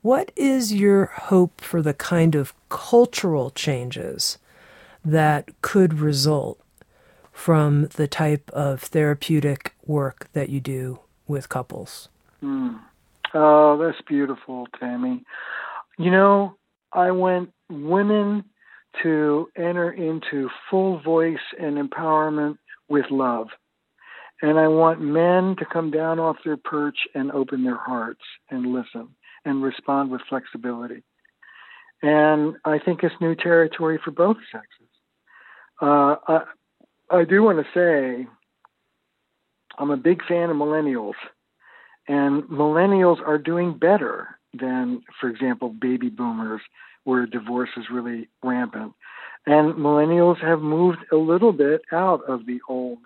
What 0.00 0.30
is 0.36 0.72
your 0.72 1.06
hope 1.06 1.60
for 1.60 1.82
the 1.82 1.94
kind 1.94 2.34
of 2.34 2.54
cultural 2.68 3.50
changes 3.50 4.38
that 5.04 5.50
could 5.60 5.94
result 5.94 6.60
from 7.32 7.86
the 7.96 8.08
type 8.08 8.50
of 8.52 8.80
therapeutic 8.80 9.74
work 9.86 10.28
that 10.32 10.48
you 10.48 10.60
do 10.60 11.00
with 11.26 11.48
couples? 11.48 12.08
Mm. 12.42 12.80
Oh, 13.34 13.76
that's 13.76 14.00
beautiful, 14.02 14.66
Tami. 14.80 15.24
You 15.98 16.10
know, 16.10 16.56
I 16.98 17.12
want 17.12 17.52
women 17.70 18.44
to 19.04 19.48
enter 19.56 19.92
into 19.92 20.50
full 20.68 21.00
voice 21.00 21.38
and 21.56 21.78
empowerment 21.78 22.58
with 22.88 23.04
love. 23.10 23.46
And 24.42 24.58
I 24.58 24.66
want 24.66 25.00
men 25.00 25.54
to 25.60 25.64
come 25.64 25.92
down 25.92 26.18
off 26.18 26.38
their 26.44 26.56
perch 26.56 26.98
and 27.14 27.30
open 27.30 27.62
their 27.62 27.76
hearts 27.76 28.24
and 28.50 28.72
listen 28.72 29.10
and 29.44 29.62
respond 29.62 30.10
with 30.10 30.22
flexibility. 30.28 31.04
And 32.02 32.56
I 32.64 32.80
think 32.80 33.04
it's 33.04 33.14
new 33.20 33.36
territory 33.36 34.00
for 34.04 34.10
both 34.10 34.38
sexes. 34.50 34.88
Uh, 35.80 36.16
I, 36.26 36.40
I 37.10 37.24
do 37.24 37.44
want 37.44 37.58
to 37.58 37.72
say 37.72 38.26
I'm 39.78 39.90
a 39.90 39.96
big 39.96 40.24
fan 40.26 40.50
of 40.50 40.56
millennials, 40.56 41.14
and 42.08 42.42
millennials 42.44 43.20
are 43.24 43.38
doing 43.38 43.78
better 43.78 44.38
than, 44.52 45.02
for 45.20 45.28
example, 45.28 45.68
baby 45.68 46.08
boomers, 46.08 46.62
where 47.08 47.24
divorce 47.24 47.70
is 47.78 47.86
really 47.90 48.28
rampant. 48.42 48.92
And 49.46 49.76
millennials 49.76 50.38
have 50.42 50.60
moved 50.60 50.98
a 51.10 51.16
little 51.16 51.52
bit 51.52 51.80
out 51.90 52.20
of 52.28 52.44
the 52.44 52.60
old 52.68 52.98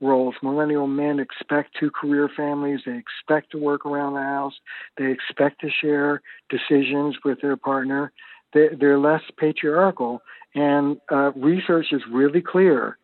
roles. 0.00 0.34
Millennial 0.42 0.86
men 0.86 1.20
expect 1.20 1.76
two 1.78 1.90
career 1.90 2.30
families. 2.34 2.80
They 2.86 2.96
expect 2.96 3.52
to 3.52 3.58
work 3.58 3.84
around 3.84 4.14
the 4.14 4.22
house. 4.22 4.54
They 4.96 5.12
expect 5.12 5.60
to 5.60 5.68
share 5.68 6.22
decisions 6.48 7.16
with 7.26 7.42
their 7.42 7.58
partner. 7.58 8.10
They, 8.54 8.68
are 8.86 8.98
less 8.98 9.20
patriarchal. 9.36 10.22
And 10.54 10.96
uh, 11.10 11.32
research 11.32 11.88
is 11.92 12.00
really 12.10 12.40
clear 12.40 12.96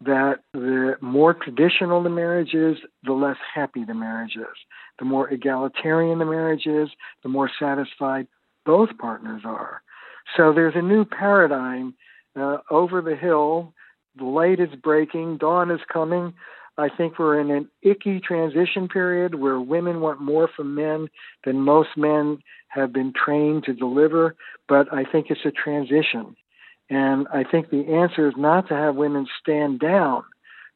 that 0.00 0.40
the 0.54 0.96
more 1.00 1.34
traditional 1.34 2.02
the 2.02 2.10
marriage 2.10 2.52
is, 2.52 2.78
the 3.04 3.12
less 3.12 3.36
happy 3.54 3.84
the 3.84 3.94
marriage 3.94 4.34
is. 4.34 4.56
The 4.98 5.04
more 5.04 5.28
egalitarian 5.28 6.18
the 6.18 6.24
marriage 6.24 6.66
is, 6.66 6.88
the 7.22 7.28
more 7.28 7.48
satisfied 7.60 8.26
both 8.68 8.90
partners 8.98 9.42
are. 9.46 9.80
So 10.36 10.52
there's 10.52 10.74
a 10.76 10.82
new 10.82 11.06
paradigm 11.06 11.94
uh, 12.38 12.58
over 12.70 13.00
the 13.00 13.16
hill. 13.16 13.72
The 14.18 14.26
light 14.26 14.60
is 14.60 14.68
breaking, 14.82 15.38
dawn 15.38 15.70
is 15.70 15.80
coming. 15.90 16.34
I 16.76 16.90
think 16.94 17.18
we're 17.18 17.40
in 17.40 17.50
an 17.50 17.70
icky 17.80 18.20
transition 18.20 18.86
period 18.86 19.36
where 19.36 19.58
women 19.58 20.02
want 20.02 20.20
more 20.20 20.50
from 20.54 20.74
men 20.74 21.08
than 21.46 21.60
most 21.60 21.88
men 21.96 22.40
have 22.68 22.92
been 22.92 23.14
trained 23.14 23.64
to 23.64 23.72
deliver, 23.72 24.36
but 24.68 24.92
I 24.92 25.04
think 25.10 25.28
it's 25.30 25.46
a 25.46 25.50
transition. 25.50 26.36
And 26.90 27.26
I 27.32 27.44
think 27.44 27.70
the 27.70 27.86
answer 27.94 28.28
is 28.28 28.34
not 28.36 28.68
to 28.68 28.74
have 28.74 28.96
women 28.96 29.26
stand 29.40 29.80
down 29.80 30.24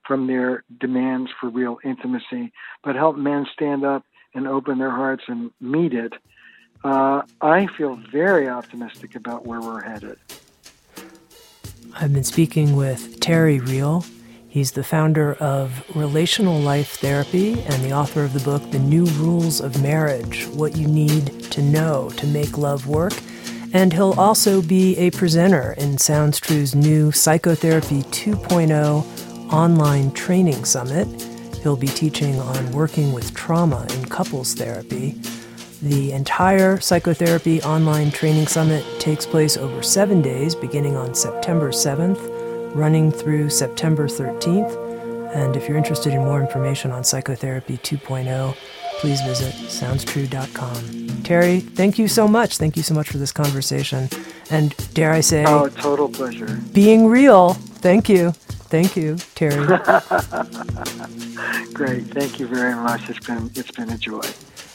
from 0.06 0.26
their 0.28 0.64
demands 0.80 1.30
for 1.38 1.50
real 1.50 1.76
intimacy, 1.84 2.52
but 2.82 2.96
help 2.96 3.18
men 3.18 3.46
stand 3.52 3.84
up 3.84 4.02
and 4.34 4.48
open 4.48 4.78
their 4.78 4.90
hearts 4.90 5.24
and 5.28 5.50
meet 5.60 5.92
it. 5.92 6.14
Uh, 6.84 7.22
I 7.40 7.66
feel 7.66 7.96
very 8.10 8.48
optimistic 8.48 9.14
about 9.14 9.46
where 9.46 9.60
we're 9.60 9.82
headed. 9.82 10.18
I've 11.94 12.12
been 12.12 12.24
speaking 12.24 12.74
with 12.74 13.20
Terry 13.20 13.60
Real. 13.60 14.04
He's 14.48 14.72
the 14.72 14.84
founder 14.84 15.34
of 15.34 15.84
Relational 15.96 16.58
Life 16.58 16.96
Therapy 16.96 17.60
and 17.62 17.82
the 17.82 17.92
author 17.92 18.24
of 18.24 18.32
the 18.34 18.40
book, 18.40 18.70
The 18.70 18.78
New 18.78 19.06
Rules 19.06 19.60
of 19.60 19.80
Marriage 19.82 20.46
What 20.48 20.76
You 20.76 20.88
Need 20.88 21.44
to 21.52 21.62
Know 21.62 22.10
to 22.16 22.26
Make 22.26 22.58
Love 22.58 22.86
Work. 22.86 23.14
And 23.72 23.92
he'll 23.92 24.18
also 24.18 24.60
be 24.60 24.96
a 24.98 25.10
presenter 25.10 25.74
in 25.78 25.96
Sounds 25.96 26.38
True's 26.38 26.74
new 26.74 27.12
Psychotherapy 27.12 28.02
2.0 28.02 29.52
online 29.52 30.12
training 30.12 30.64
summit. 30.64 31.08
He'll 31.62 31.76
be 31.76 31.86
teaching 31.86 32.38
on 32.40 32.72
working 32.72 33.12
with 33.12 33.34
trauma 33.34 33.86
in 33.94 34.04
couples 34.06 34.54
therapy. 34.54 35.18
The 35.82 36.12
entire 36.12 36.78
Psychotherapy 36.78 37.60
Online 37.62 38.12
Training 38.12 38.46
Summit 38.46 38.84
takes 39.00 39.26
place 39.26 39.56
over 39.56 39.82
seven 39.82 40.22
days, 40.22 40.54
beginning 40.54 40.94
on 40.96 41.12
September 41.12 41.72
7th, 41.72 42.20
running 42.76 43.10
through 43.10 43.50
September 43.50 44.06
13th. 44.06 45.34
And 45.34 45.56
if 45.56 45.66
you're 45.66 45.76
interested 45.76 46.12
in 46.12 46.20
more 46.20 46.40
information 46.40 46.92
on 46.92 47.02
Psychotherapy 47.02 47.78
2.0, 47.78 48.54
please 49.00 49.20
visit 49.22 49.54
soundstrue.com. 49.54 51.22
Terry, 51.24 51.58
thank 51.58 51.98
you 51.98 52.06
so 52.06 52.28
much. 52.28 52.58
Thank 52.58 52.76
you 52.76 52.84
so 52.84 52.94
much 52.94 53.08
for 53.08 53.18
this 53.18 53.32
conversation. 53.32 54.08
And 54.50 54.76
dare 54.94 55.10
I 55.10 55.20
say, 55.20 55.44
oh, 55.48 55.68
total 55.68 56.08
pleasure. 56.08 56.60
Being 56.72 57.06
real. 57.08 57.54
Thank 57.54 58.08
you. 58.08 58.30
Thank 58.70 58.96
you, 58.96 59.16
Terry. 59.34 59.66
Great. 61.74 62.04
Thank 62.04 62.38
you 62.38 62.46
very 62.46 62.76
much. 62.76 63.10
It's 63.10 63.26
been 63.26 63.50
it's 63.56 63.72
been 63.72 63.90
a 63.90 63.98
joy. 63.98 64.22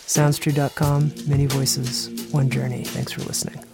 Soundstrue.com, 0.07 1.13
many 1.27 1.45
voices, 1.45 2.09
one 2.31 2.49
journey. 2.49 2.83
Thanks 2.83 3.11
for 3.11 3.21
listening. 3.23 3.66